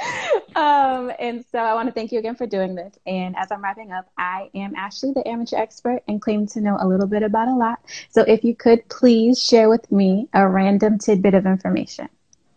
um, 0.55 1.11
and 1.19 1.45
so 1.51 1.59
I 1.59 1.73
want 1.73 1.87
to 1.87 1.93
thank 1.93 2.11
you 2.11 2.19
again 2.19 2.35
for 2.35 2.45
doing 2.45 2.75
this. 2.75 2.97
And 3.05 3.35
as 3.37 3.49
I'm 3.49 3.63
wrapping 3.63 3.93
up, 3.93 4.09
I 4.17 4.49
am 4.55 4.73
Ashlee, 4.75 5.13
the 5.13 5.25
amateur 5.25 5.57
expert, 5.57 6.03
and 6.07 6.21
claim 6.21 6.47
to 6.47 6.59
know 6.59 6.77
a 6.79 6.87
little 6.87 7.07
bit 7.07 7.23
about 7.23 7.47
a 7.47 7.55
lot. 7.55 7.79
So 8.09 8.23
if 8.23 8.43
you 8.43 8.55
could 8.55 8.87
please 8.89 9.41
share 9.41 9.69
with 9.69 9.89
me 9.91 10.27
a 10.33 10.47
random 10.47 10.97
tidbit 10.97 11.33
of 11.33 11.45
information. 11.45 12.09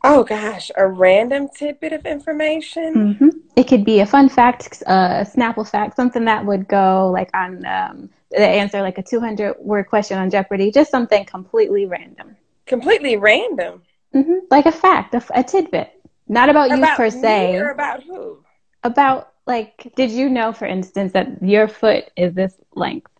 Oh 0.05 0.23
gosh, 0.23 0.71
a 0.77 0.87
random 0.87 1.49
tidbit 1.49 1.93
of 1.93 2.07
information. 2.07 2.95
Mm-hmm. 2.95 3.29
It 3.59 3.67
could 3.67 3.85
be 3.85 3.99
a 3.99 4.07
fun 4.07 4.29
fact, 4.29 4.85
a 4.87 5.27
Snapple 5.27 5.69
fact, 5.69 5.97
something 5.97 6.27
that 6.27 6.47
would 6.47 6.69
go 6.69 7.11
like 7.13 7.29
on 7.35 7.67
um, 7.67 8.09
the 8.31 8.47
answer, 8.47 8.83
like 8.83 8.99
a 8.99 9.03
200 9.03 9.57
word 9.59 9.89
question 9.89 10.17
on 10.17 10.31
Jeopardy, 10.31 10.71
just 10.71 10.93
something 10.93 11.25
completely 11.25 11.85
random. 11.85 12.37
Completely 12.67 13.17
random. 13.17 13.83
Mm-hmm. 14.15 14.47
Like 14.49 14.67
a 14.67 14.71
fact, 14.71 15.13
a, 15.15 15.25
a, 15.35 15.43
tidbit, 15.43 15.91
not 16.29 16.49
about, 16.49 16.71
about 16.71 16.91
you 16.91 16.95
per 16.95 17.11
se. 17.11 17.57
or 17.57 17.71
about 17.71 18.05
who? 18.05 18.45
About 18.85 19.33
like, 19.45 19.93
did 19.97 20.13
you 20.13 20.29
know, 20.29 20.53
for 20.53 20.67
instance, 20.67 21.13
that 21.15 21.43
your 21.43 21.67
foot 21.67 22.13
is 22.17 22.35
this 22.35 22.55
length? 22.77 23.11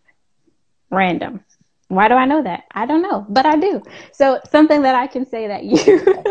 Random. 0.89 1.43
Why 1.89 2.07
do 2.07 2.13
I 2.13 2.23
know 2.23 2.43
that? 2.43 2.63
I 2.71 2.85
don't 2.85 3.01
know, 3.01 3.25
but 3.27 3.45
I 3.45 3.57
do. 3.57 3.83
So 4.13 4.39
something 4.49 4.83
that 4.83 4.95
I 4.95 5.07
can 5.07 5.25
say 5.25 5.47
that 5.47 5.65
you 5.65 6.23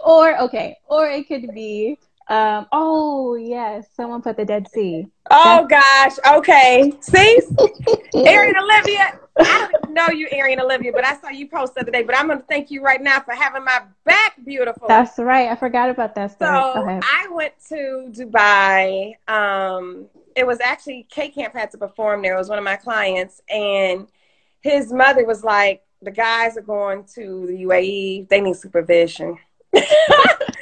or 0.06 0.38
okay, 0.42 0.76
or 0.88 1.08
it 1.08 1.26
could 1.26 1.52
be 1.52 1.98
um, 2.28 2.66
oh 2.72 3.36
yes, 3.36 3.86
someone 3.94 4.20
put 4.20 4.36
the 4.36 4.44
Dead 4.44 4.68
Sea. 4.70 5.06
Oh 5.30 5.66
That's- 5.68 6.18
gosh, 6.18 6.38
okay. 6.38 6.92
See, 7.00 7.40
Arian 8.26 8.56
Olivia. 8.56 9.20
I 9.38 9.68
don't 9.70 9.92
know 9.92 10.08
you, 10.08 10.28
Arian 10.32 10.60
Olivia, 10.60 10.92
but 10.92 11.04
I 11.04 11.16
saw 11.18 11.28
you 11.28 11.46
post 11.46 11.74
the 11.74 11.82
other 11.82 11.92
day. 11.92 12.02
But 12.02 12.16
I'm 12.16 12.26
going 12.26 12.38
to 12.38 12.44
thank 12.46 12.70
you 12.70 12.82
right 12.82 13.02
now 13.02 13.20
for 13.20 13.34
having 13.34 13.64
my 13.64 13.82
back 14.04 14.34
beautiful. 14.44 14.88
That's 14.88 15.18
right. 15.18 15.48
I 15.48 15.56
forgot 15.56 15.90
about 15.90 16.14
that. 16.14 16.32
Story. 16.32 16.50
So 16.50 17.00
I 17.02 17.28
went 17.30 17.52
to 17.68 18.10
Dubai. 18.10 19.14
Um, 19.28 20.06
it 20.34 20.46
was 20.46 20.58
actually 20.60 21.06
K 21.10 21.28
Camp 21.28 21.54
had 21.54 21.70
to 21.72 21.78
perform 21.78 22.22
there. 22.22 22.34
It 22.34 22.38
was 22.38 22.48
one 22.48 22.58
of 22.58 22.64
my 22.64 22.76
clients, 22.76 23.40
and 23.48 24.08
his 24.62 24.92
mother 24.92 25.24
was 25.24 25.44
like, 25.44 25.84
"The 26.02 26.10
guys 26.10 26.56
are 26.56 26.62
going 26.62 27.04
to 27.14 27.46
the 27.46 27.62
UAE. 27.64 28.28
They 28.28 28.40
need 28.40 28.56
supervision." 28.56 29.38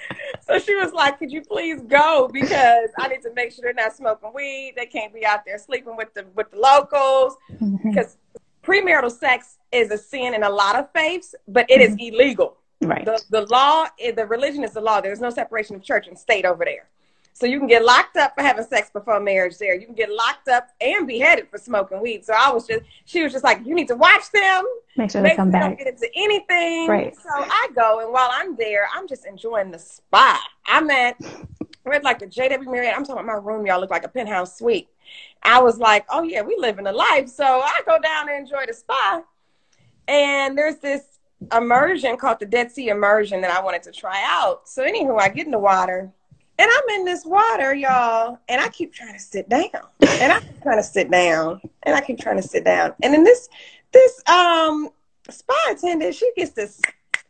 so 0.55 0.65
she 0.65 0.75
was 0.77 0.93
like, 0.93 1.19
"Could 1.19 1.33
you 1.33 1.43
please 1.43 1.81
go 1.83 2.29
because 2.33 2.89
I 2.99 3.09
need 3.09 3.23
to 3.23 3.33
make 3.35 3.53
sure 3.53 3.63
they're 3.63 3.75
not 3.75 3.95
smoking 3.95 4.31
weed. 4.35 4.75
They 4.77 4.87
can't 4.87 5.13
be 5.13 5.27
out 5.27 5.45
there 5.45 5.59
sleeping 5.59 5.97
with 5.97 6.13
the 6.15 6.27
with 6.35 6.51
the 6.51 6.59
locals 6.59 7.37
mm-hmm. 7.53 7.91
because 7.91 8.17
premarital 8.63 9.13
sex 9.13 9.59
is 9.73 9.91
a 9.91 9.99
sin 9.99 10.35
in 10.35 10.43
a 10.43 10.51
lot 10.51 10.77
of 10.77 10.91
faiths, 10.93 11.35
but 11.47 11.71
it 11.71 11.81
is 11.81 11.91
mm-hmm. 11.97 12.15
illegal 12.15 12.57
Right. 12.87 13.05
The, 13.05 13.23
the 13.31 13.47
law, 13.47 13.87
eh, 14.01 14.13
the 14.13 14.27
religion 14.27 14.65
is 14.65 14.73
the 14.73 14.81
law. 14.81 15.01
There's 15.01 15.21
no 15.21 15.31
separation 15.31 15.77
of 15.77 15.83
church 15.83 16.07
and 16.07 16.19
state 16.19 16.45
over 16.45 16.65
there. 16.65 16.89
So 17.37 17.47
you 17.47 17.59
can 17.59 17.67
get 17.67 17.85
locked 17.85 18.17
up 18.17 18.33
for 18.37 18.43
having 18.43 18.65
sex 18.65 18.91
before 18.91 19.19
marriage 19.19 19.59
there. 19.59 19.75
You 19.75 19.87
can 19.87 19.97
get 19.97 20.09
locked 20.09 20.47
up 20.47 20.69
and 20.81 21.05
beheaded 21.05 21.49
for 21.51 21.59
smoking 21.59 22.01
weed. 22.01 22.25
So 22.25 22.33
I 22.33 22.53
was 22.53 22.65
just, 22.65 22.83
she 23.07 23.25
was 23.25 23.33
just 23.33 23.43
like, 23.43 23.59
you 23.67 23.75
need 23.75 23.89
to 23.89 23.97
watch 23.97 24.31
them. 24.33 24.65
Make 24.97 25.11
sure 25.11 25.21
they 25.21 25.35
come 25.35 25.49
sure 25.49 25.53
back. 25.53 25.63
Don't 25.63 25.79
get 25.79 25.89
into 25.89 26.09
anything. 26.15 26.89
Right. 26.89 27.13
So 27.17 27.29
I 27.29 27.69
go, 27.75 27.99
and 27.99 28.13
while 28.13 28.31
I'm 28.33 28.55
there, 28.55 28.87
I'm 28.95 29.09
just 29.09 29.27
enjoying 29.27 29.73
the 29.73 29.81
spa. 29.81 30.41
I'm 30.67 30.89
at, 30.91 31.17
we're 31.85 31.95
at 31.95 32.05
like 32.05 32.21
the 32.21 32.27
JW 32.27 32.67
Marriott. 32.67 32.97
I'm 32.97 33.05
talking 33.05 33.25
about 33.25 33.27
my 33.27 33.53
room, 33.53 33.67
y'all 33.67 33.81
look 33.81 33.91
like 33.91 34.05
a 34.05 34.09
penthouse 34.09 34.57
suite. 34.57 34.89
I 35.43 35.61
was 35.61 35.79
like, 35.79 36.07
oh 36.11 36.23
yeah, 36.23 36.43
we 36.43 36.57
living 36.57 36.87
a 36.87 36.93
life. 36.93 37.29
So 37.29 37.45
I 37.45 37.81
go 37.85 37.99
down 37.99 38.29
and 38.29 38.39
enjoy 38.39 38.67
the 38.67 38.75
spa. 38.75 39.25
And 40.07 40.57
there's 40.57 40.77
this 40.77 41.03
immersion 41.53 42.17
called 42.17 42.39
the 42.39 42.47
Dead 42.47 42.71
Sea 42.71 42.91
immersion 42.91 43.41
that 43.41 43.51
I 43.51 43.61
wanted 43.61 43.83
to 43.83 43.91
try 43.91 44.23
out. 44.25 44.69
So 44.69 44.85
anywho, 44.85 45.21
I 45.21 45.31
get 45.31 45.47
in 45.47 45.51
the 45.51 45.59
water 45.59 46.13
and 46.59 46.71
I'm 46.71 47.01
in 47.01 47.05
this 47.05 47.25
water, 47.25 47.75
y'all, 47.75 48.39
and 48.49 48.61
I 48.61 48.69
keep 48.69 48.95
trying 48.95 49.15
to 49.15 49.19
sit 49.19 49.49
down. 49.49 49.71
And 50.01 50.33
I 50.33 50.41
keep 50.41 50.63
trying 50.63 50.79
to 50.79 50.85
sit 50.85 51.11
down. 51.11 51.61
And 51.83 51.95
I 51.95 52.01
keep 52.01 52.19
trying 52.21 52.37
to 52.37 52.43
sit 52.43 52.65
down. 52.65 52.95
And 53.03 53.13
then 53.13 53.25
this 53.25 53.49
this 53.93 54.23
um 54.29 54.91
spa 55.31 55.55
attendant, 55.71 56.15
she 56.15 56.31
gets 56.37 56.53
this 56.53 56.81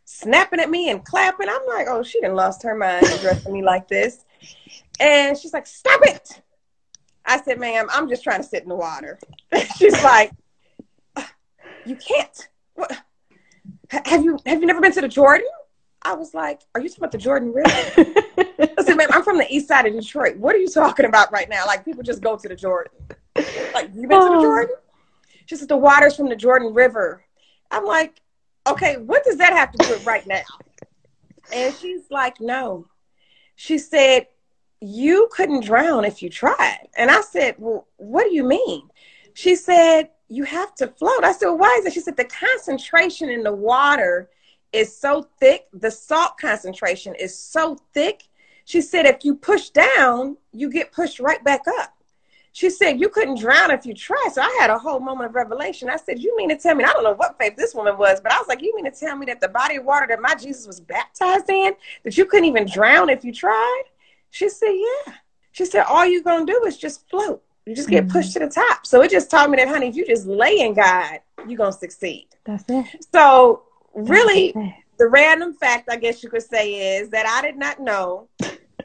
snapping 0.04 0.60
at 0.60 0.70
me 0.70 0.90
and 0.90 1.04
clapping. 1.04 1.48
I'm 1.48 1.66
like, 1.66 1.86
oh, 1.88 2.02
she 2.02 2.20
done 2.20 2.34
lost 2.34 2.62
her 2.62 2.74
mind 2.74 3.06
addressing 3.06 3.52
me 3.52 3.62
like 3.62 3.88
this. 3.88 4.24
And 5.00 5.36
she's 5.36 5.52
like, 5.52 5.66
stop 5.66 6.00
it. 6.04 6.42
I 7.26 7.40
said, 7.40 7.58
ma'am, 7.58 7.88
I'm 7.90 8.08
just 8.08 8.22
trying 8.22 8.42
to 8.42 8.48
sit 8.48 8.62
in 8.62 8.68
the 8.68 8.74
water. 8.74 9.18
she's 9.78 10.00
like, 10.02 10.32
you 11.86 11.96
can't. 11.96 12.48
What? 12.74 12.92
Have 13.90 14.24
you 14.24 14.38
have 14.46 14.60
you 14.60 14.66
never 14.66 14.80
been 14.80 14.92
to 14.92 15.00
the 15.00 15.08
Jordan? 15.08 15.46
I 16.04 16.14
was 16.14 16.34
like, 16.34 16.60
are 16.74 16.80
you 16.80 16.88
talking 16.88 17.02
about 17.04 17.12
the 17.12 17.18
Jordan 17.18 17.52
River? 17.52 17.70
I 17.70 18.82
said, 18.82 18.96
ma'am, 18.96 19.08
I'm 19.10 19.22
from 19.22 19.38
the 19.38 19.46
east 19.50 19.68
side 19.68 19.86
of 19.86 19.94
Detroit. 19.94 20.36
What 20.36 20.54
are 20.54 20.58
you 20.58 20.68
talking 20.68 21.06
about 21.06 21.32
right 21.32 21.48
now? 21.48 21.66
Like 21.66 21.84
people 21.84 22.02
just 22.02 22.22
go 22.22 22.36
to 22.36 22.48
the 22.48 22.54
Jordan. 22.54 22.92
Like, 23.72 23.90
you 23.94 24.06
been 24.06 24.20
to 24.20 24.28
the 24.28 24.34
Oh. 24.36 24.42
Jordan? 24.42 24.76
She 25.46 25.56
said, 25.56 25.68
the 25.68 25.76
water's 25.76 26.16
from 26.16 26.28
the 26.28 26.36
Jordan 26.36 26.72
River. 26.74 27.24
I'm 27.70 27.84
like, 27.84 28.20
okay, 28.66 28.96
what 28.96 29.24
does 29.24 29.36
that 29.38 29.52
have 29.52 29.72
to 29.72 29.78
do 29.78 29.90
with 29.90 30.06
right 30.06 30.26
now? 30.26 30.42
And 31.52 31.74
she's 31.74 32.02
like, 32.10 32.40
no. 32.40 32.86
She 33.56 33.78
said, 33.78 34.28
you 34.80 35.28
couldn't 35.32 35.64
drown 35.64 36.04
if 36.04 36.22
you 36.22 36.28
tried. 36.30 36.88
And 36.96 37.10
I 37.10 37.20
said, 37.22 37.56
well, 37.58 37.86
what 37.96 38.24
do 38.24 38.34
you 38.34 38.44
mean? 38.44 38.88
She 39.34 39.56
said, 39.56 40.10
you 40.28 40.44
have 40.44 40.74
to 40.76 40.88
float. 40.88 41.24
I 41.24 41.32
said, 41.32 41.46
well, 41.46 41.58
why 41.58 41.76
is 41.78 41.84
that? 41.84 41.92
She 41.92 42.00
said, 42.00 42.16
the 42.16 42.24
concentration 42.24 43.28
in 43.28 43.42
the 43.42 43.52
water 43.54 44.30
is 44.74 44.96
so 44.96 45.28
thick. 45.40 45.66
The 45.72 45.90
salt 45.90 46.36
concentration 46.38 47.14
is 47.14 47.38
so 47.38 47.76
thick. 47.92 48.24
She 48.64 48.80
said, 48.80 49.06
if 49.06 49.24
you 49.24 49.34
push 49.34 49.70
down, 49.70 50.36
you 50.52 50.70
get 50.70 50.92
pushed 50.92 51.20
right 51.20 51.42
back 51.44 51.62
up. 51.80 51.94
She 52.54 52.70
said, 52.70 53.00
You 53.00 53.08
couldn't 53.08 53.40
drown 53.40 53.72
if 53.72 53.84
you 53.84 53.94
tried. 53.94 54.30
So 54.32 54.40
I 54.40 54.58
had 54.60 54.70
a 54.70 54.78
whole 54.78 55.00
moment 55.00 55.28
of 55.28 55.34
revelation. 55.34 55.90
I 55.90 55.96
said, 55.96 56.20
You 56.20 56.36
mean 56.36 56.50
to 56.50 56.56
tell 56.56 56.76
me, 56.76 56.84
I 56.84 56.92
don't 56.92 57.02
know 57.02 57.14
what 57.14 57.36
faith 57.36 57.56
this 57.56 57.74
woman 57.74 57.98
was, 57.98 58.20
but 58.20 58.30
I 58.30 58.38
was 58.38 58.46
like, 58.46 58.62
You 58.62 58.74
mean 58.76 58.84
to 58.84 58.92
tell 58.92 59.16
me 59.16 59.26
that 59.26 59.40
the 59.40 59.48
body 59.48 59.74
of 59.74 59.84
water 59.84 60.06
that 60.08 60.22
my 60.22 60.36
Jesus 60.36 60.64
was 60.64 60.78
baptized 60.78 61.50
in, 61.50 61.72
that 62.04 62.16
you 62.16 62.26
couldn't 62.26 62.44
even 62.44 62.64
drown 62.64 63.10
if 63.10 63.24
you 63.24 63.32
tried? 63.32 63.82
She 64.30 64.48
said, 64.48 64.70
Yeah. 64.72 65.14
She 65.50 65.64
said, 65.64 65.82
All 65.88 66.06
you're 66.06 66.22
going 66.22 66.46
to 66.46 66.52
do 66.52 66.64
is 66.64 66.76
just 66.76 67.10
float. 67.10 67.42
You 67.66 67.74
just 67.74 67.88
get 67.88 68.04
mm-hmm. 68.04 68.12
pushed 68.12 68.34
to 68.34 68.38
the 68.38 68.48
top. 68.48 68.86
So 68.86 69.02
it 69.02 69.10
just 69.10 69.32
taught 69.32 69.50
me 69.50 69.56
that, 69.56 69.66
honey, 69.66 69.88
if 69.88 69.96
you 69.96 70.06
just 70.06 70.26
lay 70.26 70.60
in 70.60 70.74
God, 70.74 71.18
you're 71.48 71.58
going 71.58 71.72
to 71.72 71.78
succeed. 71.78 72.28
That's 72.44 72.64
it. 72.68 73.04
So, 73.12 73.64
really, 73.94 74.52
the 74.98 75.08
random 75.08 75.54
fact, 75.54 75.88
I 75.90 75.96
guess 75.96 76.22
you 76.22 76.28
could 76.28 76.42
say, 76.42 76.96
is 76.98 77.10
that 77.10 77.26
I 77.26 77.42
did 77.46 77.56
not 77.56 77.80
know 77.80 78.28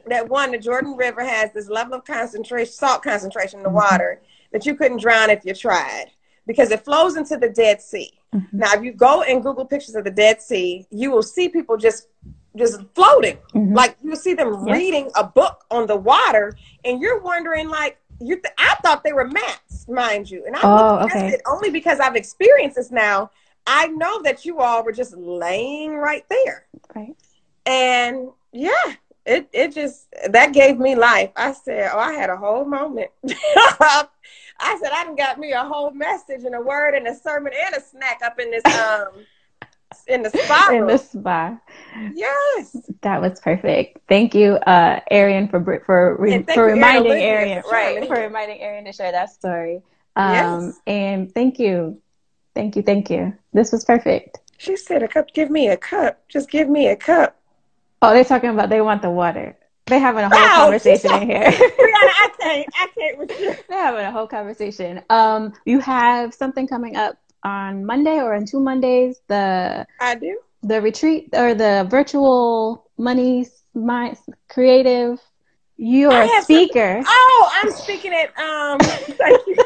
that 0.06 0.28
one, 0.28 0.52
the 0.52 0.58
Jordan 0.58 0.96
River 0.96 1.24
has 1.24 1.52
this 1.52 1.68
level 1.68 1.94
of 1.94 2.04
concentration, 2.04 2.72
salt 2.72 3.02
concentration 3.02 3.60
in 3.60 3.62
the 3.64 3.70
water 3.70 4.20
that 4.52 4.66
you 4.66 4.74
couldn't 4.74 5.00
drown 5.00 5.30
if 5.30 5.44
you 5.44 5.54
tried 5.54 6.06
because 6.46 6.70
it 6.70 6.84
flows 6.84 7.16
into 7.16 7.36
the 7.36 7.48
Dead 7.48 7.80
Sea. 7.80 8.10
Mhm. 8.34 8.52
Now, 8.52 8.72
if 8.74 8.82
you 8.82 8.92
go 8.92 9.22
and 9.22 9.42
Google 9.42 9.64
pictures 9.64 9.94
of 9.94 10.04
the 10.04 10.10
Dead 10.10 10.40
Sea, 10.40 10.86
you 10.90 11.10
will 11.10 11.22
see 11.22 11.48
people 11.48 11.76
just 11.76 12.08
just 12.56 12.80
floating, 12.96 13.38
Mhm. 13.54 13.76
like 13.76 13.96
you 14.02 14.10
will 14.10 14.16
see 14.16 14.34
them 14.34 14.66
Yes. 14.66 14.76
reading 14.76 15.08
a 15.14 15.22
book 15.22 15.64
on 15.70 15.86
the 15.86 15.94
water, 15.96 16.52
and 16.84 17.00
you're 17.00 17.20
wondering, 17.20 17.68
like, 17.68 17.96
you. 18.18 18.34
Th- 18.34 18.52
I 18.58 18.74
thought 18.82 19.04
they 19.04 19.12
were 19.12 19.24
mats, 19.24 19.86
mind 19.88 20.28
you, 20.28 20.44
and 20.44 20.56
I 20.56 20.60
Oh, 20.64 21.04
okay. 21.04 21.28
it 21.28 21.42
only 21.46 21.70
because 21.70 22.00
I've 22.00 22.16
experienced 22.16 22.74
this 22.74 22.90
now. 22.90 23.30
I 23.66 23.86
know 23.88 24.22
that 24.22 24.44
you 24.44 24.60
all 24.60 24.84
were 24.84 24.92
just 24.92 25.16
laying 25.16 25.94
right 25.94 26.24
there. 26.28 26.66
Right. 26.94 27.16
And 27.66 28.30
yeah, 28.52 28.94
it 29.26 29.48
it 29.52 29.74
just 29.74 30.06
that 30.30 30.52
gave 30.52 30.78
me 30.78 30.94
life. 30.96 31.30
I 31.36 31.52
said, 31.52 31.90
Oh, 31.92 31.98
I 31.98 32.12
had 32.14 32.30
a 32.30 32.36
whole 32.36 32.64
moment. 32.64 33.10
I 34.62 34.78
said, 34.80 34.90
I 34.92 35.04
done 35.04 35.16
got 35.16 35.38
me 35.38 35.52
a 35.52 35.64
whole 35.64 35.90
message 35.90 36.44
and 36.44 36.54
a 36.54 36.60
word 36.60 36.94
and 36.94 37.06
a 37.06 37.14
sermon 37.14 37.52
and 37.66 37.74
a 37.76 37.80
snack 37.80 38.20
up 38.24 38.38
in 38.38 38.50
this 38.50 38.64
um 38.64 39.26
in 40.06 40.22
the 40.22 40.30
spa 40.30 40.68
In 40.72 40.86
the 40.86 40.98
spa. 40.98 41.58
Yes. 42.14 42.76
That 43.02 43.20
was 43.20 43.40
perfect. 43.40 43.98
Thank 44.08 44.34
you, 44.34 44.54
uh, 44.54 45.00
Arian, 45.10 45.48
for 45.48 45.82
for 45.86 46.16
re- 46.18 46.42
for 46.42 46.64
reminding 46.66 47.12
Olivia, 47.12 47.26
Arian, 47.26 47.62
right, 47.70 48.06
for 48.06 48.16
reminding 48.16 48.60
Arian 48.60 48.84
to 48.84 48.92
share 48.92 49.12
that 49.12 49.30
story. 49.30 49.82
Um, 50.16 50.32
Yes. 50.32 50.80
and 50.86 51.34
thank 51.34 51.58
you, 51.58 52.00
thank 52.54 52.76
you, 52.76 52.82
thank 52.82 53.10
you. 53.10 53.32
This 53.52 53.72
was 53.72 53.84
perfect. 53.84 54.38
She 54.58 54.76
said, 54.76 55.02
A 55.02 55.08
cup, 55.08 55.32
give 55.34 55.50
me 55.50 55.68
a 55.68 55.76
cup. 55.76 56.20
Just 56.28 56.50
give 56.50 56.68
me 56.68 56.88
a 56.88 56.96
cup. 56.96 57.36
Oh, 58.02 58.12
they're 58.12 58.24
talking 58.24 58.50
about 58.50 58.68
they 58.70 58.80
want 58.80 59.02
the 59.02 59.10
water. 59.10 59.56
They're 59.86 59.98
having 59.98 60.24
a 60.24 60.28
whole 60.28 60.38
Wow, 60.38 60.54
conversation 60.54 61.12
in 61.12 61.28
here. 61.28 61.44
Brianna, 61.50 61.64
I 61.82 62.30
can't, 62.40 62.68
I 62.74 62.88
can't 62.98 63.18
with 63.18 63.30
you. 63.38 63.54
They're 63.68 63.82
having 63.82 64.04
a 64.04 64.12
whole 64.12 64.26
conversation. 64.26 65.02
Um, 65.10 65.52
you 65.64 65.80
have 65.80 66.32
something 66.32 66.66
coming 66.68 66.96
up 66.96 67.16
on 67.44 67.84
Monday 67.84 68.20
or 68.20 68.34
in 68.34 68.46
two 68.46 68.60
Mondays. 68.60 69.20
The 69.26 69.86
I 70.00 70.14
do. 70.14 70.38
the 70.62 70.80
retreat 70.80 71.30
or 71.32 71.54
the 71.54 71.86
virtual 71.90 72.86
money 72.98 73.46
my 73.74 74.16
creative. 74.48 75.18
You 75.76 76.10
are 76.10 76.22
a 76.22 76.42
speaker. 76.42 77.02
Oh, 77.04 77.50
I'm 77.54 77.72
speaking 77.72 78.12
at 78.12 78.38
um 78.38 78.78
thank 79.18 79.46
you. 79.46 79.56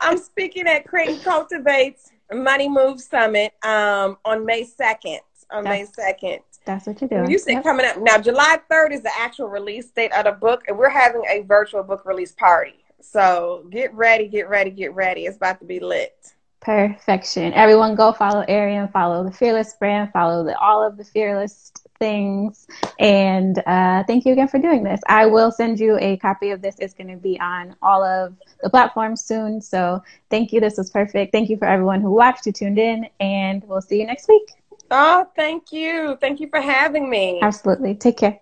I'm 0.00 0.18
speaking 0.18 0.66
at 0.66 0.84
and 0.92 1.22
Cultivate's 1.22 2.10
Money 2.34 2.68
Move 2.68 3.00
Summit 3.00 3.52
um 3.62 4.18
on 4.24 4.44
May 4.44 4.64
2nd. 4.64 5.18
On 5.50 5.62
May 5.64 5.84
2nd. 5.84 6.40
That's 6.64 6.86
what 6.86 7.00
you're 7.00 7.08
doing. 7.08 7.30
You 7.30 7.38
said 7.38 7.54
Yep. 7.54 7.62
coming 7.62 7.86
up 7.86 7.98
now 8.00 8.18
July 8.18 8.58
3rd 8.70 8.92
is 8.92 9.02
the 9.02 9.12
actual 9.18 9.48
release 9.48 9.90
date 9.90 10.12
of 10.12 10.24
the 10.24 10.32
book, 10.32 10.62
and 10.66 10.76
we're 10.76 10.88
having 10.88 11.22
a 11.30 11.42
virtual 11.42 11.82
book 11.82 12.04
release 12.06 12.32
party. 12.32 12.84
So 13.00 13.66
get 13.70 13.92
ready, 13.94 14.28
get 14.28 14.48
ready, 14.48 14.70
get 14.70 14.94
ready. 14.94 15.26
It's 15.26 15.36
about 15.36 15.60
to 15.60 15.66
be 15.66 15.78
lit. 15.78 16.33
Perfection. 16.64 17.52
Everyone 17.52 17.94
go 17.94 18.12
follow 18.12 18.40
Arian, 18.48 18.88
follow 18.88 19.22
the 19.22 19.30
Fearless 19.30 19.74
brand, 19.74 20.10
follow 20.12 20.42
the, 20.44 20.58
all 20.58 20.82
of 20.84 20.96
the 20.96 21.04
Fearless 21.04 21.72
things. 21.98 22.66
And 22.98 23.58
uh, 23.66 24.04
thank 24.04 24.24
you 24.24 24.32
again 24.32 24.48
for 24.48 24.58
doing 24.58 24.82
this. 24.82 25.00
I 25.06 25.26
will 25.26 25.52
send 25.52 25.78
you 25.78 25.98
a 26.00 26.16
copy 26.16 26.50
of 26.50 26.62
this. 26.62 26.76
It's 26.78 26.94
going 26.94 27.08
to 27.08 27.16
be 27.16 27.38
on 27.38 27.76
all 27.82 28.02
of 28.02 28.34
the 28.62 28.70
platforms 28.70 29.22
soon. 29.22 29.60
So 29.60 30.02
thank 30.30 30.52
you. 30.52 30.60
This 30.60 30.78
was 30.78 30.90
perfect. 30.90 31.32
Thank 31.32 31.50
you 31.50 31.58
for 31.58 31.66
everyone 31.66 32.00
who 32.00 32.10
watched, 32.10 32.46
who 32.46 32.52
tuned 32.52 32.78
in, 32.78 33.08
and 33.20 33.62
we'll 33.64 33.82
see 33.82 34.00
you 34.00 34.06
next 34.06 34.26
week. 34.26 34.52
Oh, 34.90 35.26
thank 35.36 35.70
you. 35.70 36.16
Thank 36.20 36.40
you 36.40 36.48
for 36.48 36.60
having 36.62 37.10
me. 37.10 37.40
Absolutely. 37.42 37.94
Take 37.94 38.16
care. 38.16 38.40